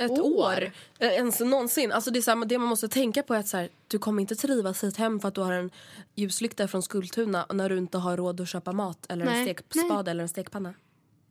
Ett 0.00 0.10
år. 0.10 0.72
Eh, 0.98 1.08
Ens 1.08 1.40
någonsin. 1.40 1.92
Alltså 1.92 2.10
det, 2.10 2.18
är 2.18 2.20
så 2.20 2.30
här, 2.30 2.44
det 2.44 2.58
man 2.58 2.68
måste 2.68 2.88
tänka 2.88 3.22
på 3.22 3.34
är 3.34 3.38
att 3.38 3.48
så 3.48 3.56
här, 3.56 3.68
du 3.88 3.98
kommer 3.98 4.20
inte 4.20 4.36
trivas 4.36 4.84
ett 4.84 4.96
hem 4.96 5.20
för 5.20 5.28
att 5.28 5.34
du 5.34 5.40
har 5.40 5.52
en 5.52 5.70
ljuslykta 6.14 6.68
från 6.68 6.82
Skultuna 6.82 7.46
när 7.52 7.68
du 7.68 7.78
inte 7.78 7.98
har 7.98 8.16
råd 8.16 8.40
att 8.40 8.48
köpa 8.48 8.72
mat 8.72 9.06
eller 9.08 9.26
en 9.26 9.32
Nej. 9.32 9.44
stekspade 9.44 10.10
eller 10.10 10.22
en 10.22 10.28
stekpanna. 10.28 10.74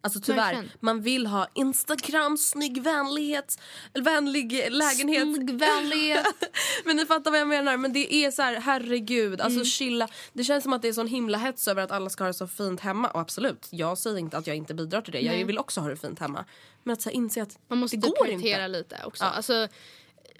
Alltså 0.01 0.19
tyvärr, 0.19 0.53
Verkligen. 0.53 0.69
man 0.79 1.01
vill 1.01 1.27
ha 1.27 1.47
Instagram, 1.53 2.37
snygg 2.37 2.81
vänlighet, 2.83 3.59
vänlig 3.93 4.67
lägenhet. 4.71 5.27
Vänlighet. 5.61 6.25
men 6.85 6.95
ni 6.95 7.05
fattar 7.05 7.31
vad 7.31 7.39
jag 7.39 7.47
menar. 7.47 7.77
Men 7.77 7.93
det 7.93 8.13
är 8.13 8.31
så 8.31 8.41
här, 8.41 8.55
herregud, 8.61 9.41
alltså 9.41 9.63
chilla. 9.65 10.07
Det 10.33 10.43
känns 10.43 10.63
som 10.63 10.73
att 10.73 10.81
det 10.81 10.87
är 10.87 10.93
sån 10.93 11.07
himla 11.07 11.37
hets 11.37 11.67
över 11.67 11.83
att 11.83 11.91
alla 11.91 12.09
ska 12.09 12.23
ha 12.23 12.27
det 12.27 12.33
så 12.33 12.47
fint 12.47 12.79
hemma. 12.79 13.07
Och 13.07 13.19
absolut, 13.19 13.67
jag 13.69 13.97
säger 13.97 14.17
inte 14.17 14.37
att 14.37 14.47
jag 14.47 14.55
inte 14.55 14.73
bidrar 14.73 15.01
till 15.01 15.13
det. 15.13 15.19
Jag 15.21 15.35
Nej. 15.35 15.43
vill 15.43 15.57
också 15.57 15.81
ha 15.81 15.89
det 15.89 15.97
fint 15.97 16.19
hemma. 16.19 16.45
Men 16.83 16.93
att 16.93 17.01
så 17.01 17.09
här, 17.09 17.15
inse 17.15 17.41
att 17.41 17.59
Man 17.67 17.77
måste 17.77 17.97
det 17.97 18.07
går 18.07 18.25
prioritera 18.25 18.65
inte. 18.65 18.77
lite 18.77 19.01
också. 19.05 19.23
Ja. 19.23 19.29
Alltså, 19.29 19.67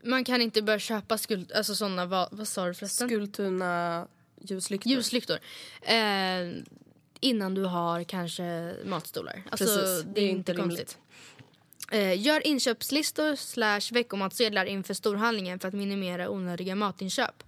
man 0.04 0.24
kan 0.24 0.42
inte 0.42 0.62
börja 0.62 0.80
köpa 0.80 1.18
skuld, 1.18 1.52
alltså 1.52 1.76
såna, 1.76 2.06
vad, 2.06 2.28
vad 2.32 2.48
sa 2.48 2.66
du 2.66 2.74
förresten? 2.74 3.08
Skultuna 3.08 4.08
ljuslyktor. 4.42 4.92
Ljuslyktor. 4.92 5.40
Eh, 5.82 5.96
innan 7.20 7.54
du 7.54 7.64
har 7.64 8.04
kanske 8.04 8.76
matstolar. 8.86 9.44
Alltså, 9.50 9.66
Precis, 9.66 10.06
det 10.16 10.22
är 10.22 10.30
inte 10.30 10.54
konstigt. 10.54 10.98
Eh, 11.92 12.22
gör 12.22 12.48
inköpslistor 12.48 13.36
slash 13.36 13.82
veckomatsedlar 13.92 14.66
inför 14.66 14.94
storhandlingen 14.94 15.60
för 15.60 15.68
att 15.68 15.74
minimera 15.74 16.30
onödiga 16.30 16.76
matinköp. 16.76 17.44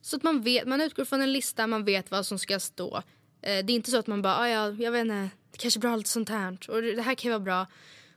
Så 0.00 0.16
att 0.16 0.22
man 0.22 0.42
vet, 0.42 0.66
man 0.68 0.80
utgår 0.80 1.04
från 1.04 1.22
en 1.22 1.32
lista, 1.32 1.66
man 1.66 1.84
vet 1.84 2.10
vad 2.10 2.26
som 2.26 2.38
ska 2.38 2.60
stå. 2.60 2.96
Eh, 2.96 3.02
det 3.42 3.72
är 3.72 3.74
inte 3.74 3.90
så 3.90 3.98
att 3.98 4.06
man 4.06 4.22
bara, 4.22 4.36
ah, 4.36 4.48
ja, 4.48 4.70
jag 4.70 4.92
vet 4.92 5.00
inte, 5.00 5.30
det 5.52 5.58
kanske 5.58 5.78
är 5.78 5.80
bra 5.80 5.96
lite 5.96 6.10
sånt 6.10 6.28
här. 6.28 6.58
Och 6.68 6.82
det 6.82 7.02
här 7.02 7.14
kan 7.14 7.30
vara 7.30 7.40
bra. 7.40 7.66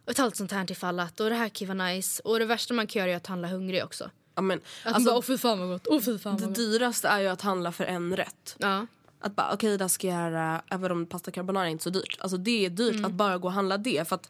Och 0.06 0.16
ta 0.16 0.26
lite 0.26 0.38
sånt 0.38 0.52
här 0.52 0.72
ifall 0.72 1.00
att. 1.00 1.20
Och 1.20 1.30
det 1.30 1.36
här 1.36 1.50
kan 1.50 1.68
vara 1.68 1.88
nice. 1.88 2.22
Och 2.26 2.40
det 2.40 2.46
värsta 2.46 2.74
man 2.74 2.88
kan 2.88 3.00
göra 3.00 3.12
är 3.12 3.16
att 3.16 3.28
handla 3.28 3.48
hungrig 3.48 3.84
också. 3.84 4.10
Ja, 4.36 4.42
men, 4.42 4.58
Att 4.58 4.64
man 4.86 4.94
alltså, 4.94 5.10
bara, 5.10 5.18
åh 5.18 5.24
fy 5.24 5.38
fan 5.38 5.60
vad 5.60 5.70
gott, 5.70 5.88
åh 5.88 6.02
fy 6.02 6.18
fan 6.18 6.36
det 6.36 6.42
vad 6.42 6.50
gott. 6.50 6.56
dyraste 6.56 7.08
är 7.08 7.20
ju 7.20 7.28
att 7.28 7.42
handla 7.42 7.72
för 7.72 7.84
en 7.84 8.16
rätt. 8.16 8.56
Ja. 8.58 8.88
Att 9.24 9.36
bara 9.36 9.54
okej 9.54 9.78
då 9.78 9.90
ska 9.90 10.08
jag 10.08 10.16
göra, 10.32 10.62
även 10.72 10.92
om 10.92 11.06
pasta 11.06 11.32
carbonara 11.32 11.66
är 11.66 11.70
inte 11.72 11.84
så 11.84 11.90
dyrt. 11.90 12.18
Alltså 12.20 12.38
det 12.38 12.66
är 12.66 12.70
dyrt 12.70 12.94
Mm. 12.96 13.06
att 13.06 13.12
bara 13.12 13.38
gå 13.38 13.48
och 13.48 13.54
handla 13.54 13.78
det. 13.78 14.08
För 14.08 14.16
att 14.16 14.30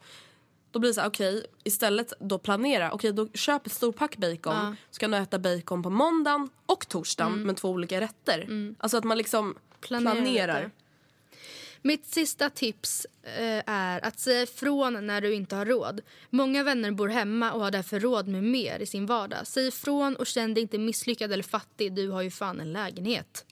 då 0.72 0.80
blir 0.80 0.90
det 0.90 0.94
så 0.94 1.02
här, 1.02 1.08
okej 1.10 1.46
istället 1.64 2.14
då 2.20 2.38
planera. 2.40 2.92
Okej 2.92 3.14
då 3.14 3.28
köp 3.34 3.66
ett 3.68 3.74
stort 3.74 3.96
pack 3.96 4.18
bacon. 4.18 4.40
Ja. 4.54 4.62
Mm. 4.62 4.76
Så 4.92 5.00
kan 5.00 5.12
du 5.12 5.18
äta 5.18 5.40
bacon 5.40 5.84
på 5.84 5.90
måndagen 5.90 6.50
och 6.66 6.88
torsdagen 6.88 7.44
med 7.44 7.58
två 7.58 7.70
olika 7.70 8.02
rätter. 8.02 8.48
Alltså 8.78 8.98
att 8.98 9.04
man 9.04 9.18
liksom 9.18 9.56
Planera 9.82 10.12
planerar. 10.16 10.64
lite. 10.64 10.72
Mitt 11.86 12.06
sista 12.06 12.50
tips 12.50 13.08
eh, 13.24 13.62
är 13.66 14.06
att 14.06 14.20
säga 14.20 14.42
ifrån 14.42 15.08
när 15.08 15.22
du 15.22 15.34
inte 15.34 15.56
har 15.56 15.66
råd. 15.66 16.02
Många 16.30 16.64
vänner 16.64 16.92
bor 16.92 17.08
hemma 17.08 17.52
och 17.52 17.62
har 17.62 17.72
därför 17.72 18.00
råd 18.00 18.28
med 18.28 18.44
mer 18.44 18.80
i 18.80 18.86
sin 18.86 19.06
vardag. 19.06 19.48
Säg 19.48 19.68
ifrån 19.68 20.16
och 20.16 20.28
känn 20.28 20.54
dig 20.54 20.62
inte 20.62 20.78
misslyckad 20.78 21.32
eller 21.32 21.44
fattig. 21.44 21.94
Du 21.94 22.10
har 22.10 22.22
ju 22.22 22.32
fan 22.32 22.60
en 22.60 22.74
lägenhet. 22.74 23.46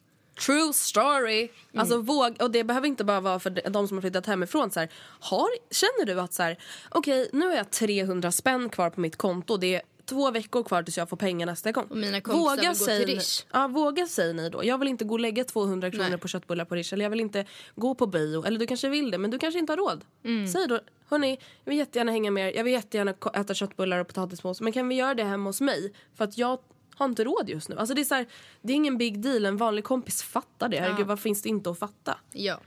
True 0.46 0.74
story. 0.74 1.50
Alltså 1.76 1.94
Mm. 1.96 2.06
våg, 2.06 2.36
och 2.42 2.52
det 2.52 2.64
behöver 2.64 2.88
inte 2.88 3.04
bara 3.04 3.20
vara 3.20 3.39
för 3.39 3.50
de- 3.50 3.88
som 3.88 3.98
har 3.98 4.02
flyttat 4.02 4.26
hemifrån. 4.26 4.72
Så 4.72 4.80
här, 4.80 4.89
har, 5.20 5.50
känner 5.72 6.06
du 6.06 6.22
att 6.22 6.34
så 6.34 6.44
här, 6.44 6.58
okej 6.89 7.30
nu 7.34 7.46
har 7.48 7.54
jag 7.56 7.72
300 7.72 8.32
spänn 8.32 8.70
kvar 8.70 8.89
på 8.89 9.00
mitt 9.02 9.16
konto. 9.16 9.58
Det 9.58 9.76
är 9.76 9.82
två 10.06 10.32
veckor 10.32 10.64
kvar 10.64 10.84
tills 10.84 10.98
jag 10.98 11.10
får 11.10 11.18
pengar 11.18 11.46
nästa 11.46 11.72
gång. 11.72 11.86
Och 11.89 11.98
mina 11.98 12.22
kompisar 12.22 12.68
vill 12.70 12.76
säg 12.76 13.06
till 13.06 13.16
Rish. 13.16 13.46
Ja, 13.52 13.68
våga 13.68 14.08
säg 14.08 14.34
ni 14.34 14.50
då. 14.50 14.66
Jag 14.66 14.78
vill 14.78 14.88
inte 14.88 15.06
gå 15.06 15.14
och 15.14 15.20
lägga 15.20 15.44
200 15.44 15.92
kronor 15.92 16.10
Nej. 16.10 16.18
på 16.18 16.28
köttbullar 16.28 16.66
på 16.66 16.76
Rish. 16.76 16.94
Eller 16.94 17.06
jag 17.06 17.10
vill 17.10 17.20
inte 17.20 17.46
gå 17.76 17.96
på 17.96 18.06
bio. 18.08 18.44
Eller 18.46 18.60
du 18.60 18.68
kanske 18.68 18.89
vill 18.89 19.12
det 19.12 19.18
men 19.18 19.32
du 19.32 19.39
kanske 19.39 19.60
inte 19.60 19.72
har 19.72 19.78
råd. 19.78 20.06
Mm. 20.26 20.48
Säg 20.48 20.68
då, 20.68 20.80
hörni 21.10 21.38
jag 21.64 21.70
vill 21.72 21.80
jättegärna 21.80 22.12
hänga 22.12 22.32
med 22.32 22.50
er. 22.50 22.58
Jag 22.58 22.64
vill 22.64 22.74
jättegärna 22.74 23.14
äta 23.34 23.54
köttbullar 23.54 24.00
och 24.00 24.08
potatismos. 24.08 24.62
Men 24.62 24.74
kan 24.74 24.88
vi 24.89 24.96
göra 24.96 25.14
det 25.14 25.24
hemma 25.24 25.50
hos 25.50 25.62
mig? 25.62 25.94
För 26.18 26.24
att 26.24 26.38
jag 26.38 26.60
har 26.96 27.06
inte 27.06 27.24
råd 27.24 27.50
just 27.50 27.70
nu. 27.70 27.78
Alltså 27.78 27.96
det 27.96 28.02
är 28.02 28.06
så 28.06 28.16
här, 28.16 28.26
det 28.62 28.74
är 28.74 28.76
ingen 28.76 28.98
big 28.98 29.22
deal. 29.22 29.46
En 29.46 29.58
vanlig 29.58 29.84
kompis 29.84 30.24
fattar 30.24 30.70
det. 30.70 30.80
Herregud, 30.80 31.08
vad 31.08 31.20
finns 31.20 31.42
det 31.42 31.50
inte 31.50 31.70
att 31.70 31.80
fatta? 31.80 32.18
Ja. 32.32 32.60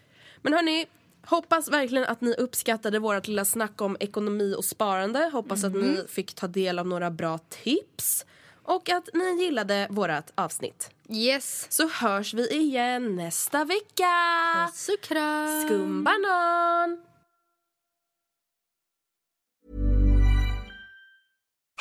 Men 0.43 0.53
hörni, 0.53 0.87
hoppas 1.27 1.69
verkligen 1.69 2.05
att 2.05 2.21
ni 2.21 2.35
uppskattade 2.35 2.99
vårt 2.99 3.27
lilla 3.27 3.45
snack 3.45 3.81
om 3.81 3.97
ekonomi 4.01 4.55
och 4.59 4.65
sparande. 4.65 5.31
Hoppas 5.33 5.65
att 5.65 5.75
ni 5.75 6.05
fick 6.09 6.35
ta 6.35 6.47
del 6.47 6.79
av 6.79 6.87
några 6.87 7.11
bra 7.11 7.39
tips. 7.39 8.27
Och 8.63 8.91
att 8.91 9.09
ni 9.15 9.45
gillade 9.45 9.87
vårt 9.91 10.31
avsnitt. 10.35 10.91
Yes. 11.09 11.67
Så 11.71 11.89
hörs 11.89 12.35
vi 12.35 12.51
igen 12.51 13.17
nästa 13.17 13.65
vecka! 13.65 14.11
Puss 14.67 14.89
och 14.89 15.01
kram. 15.01 15.63
Skumbanan! 15.67 17.14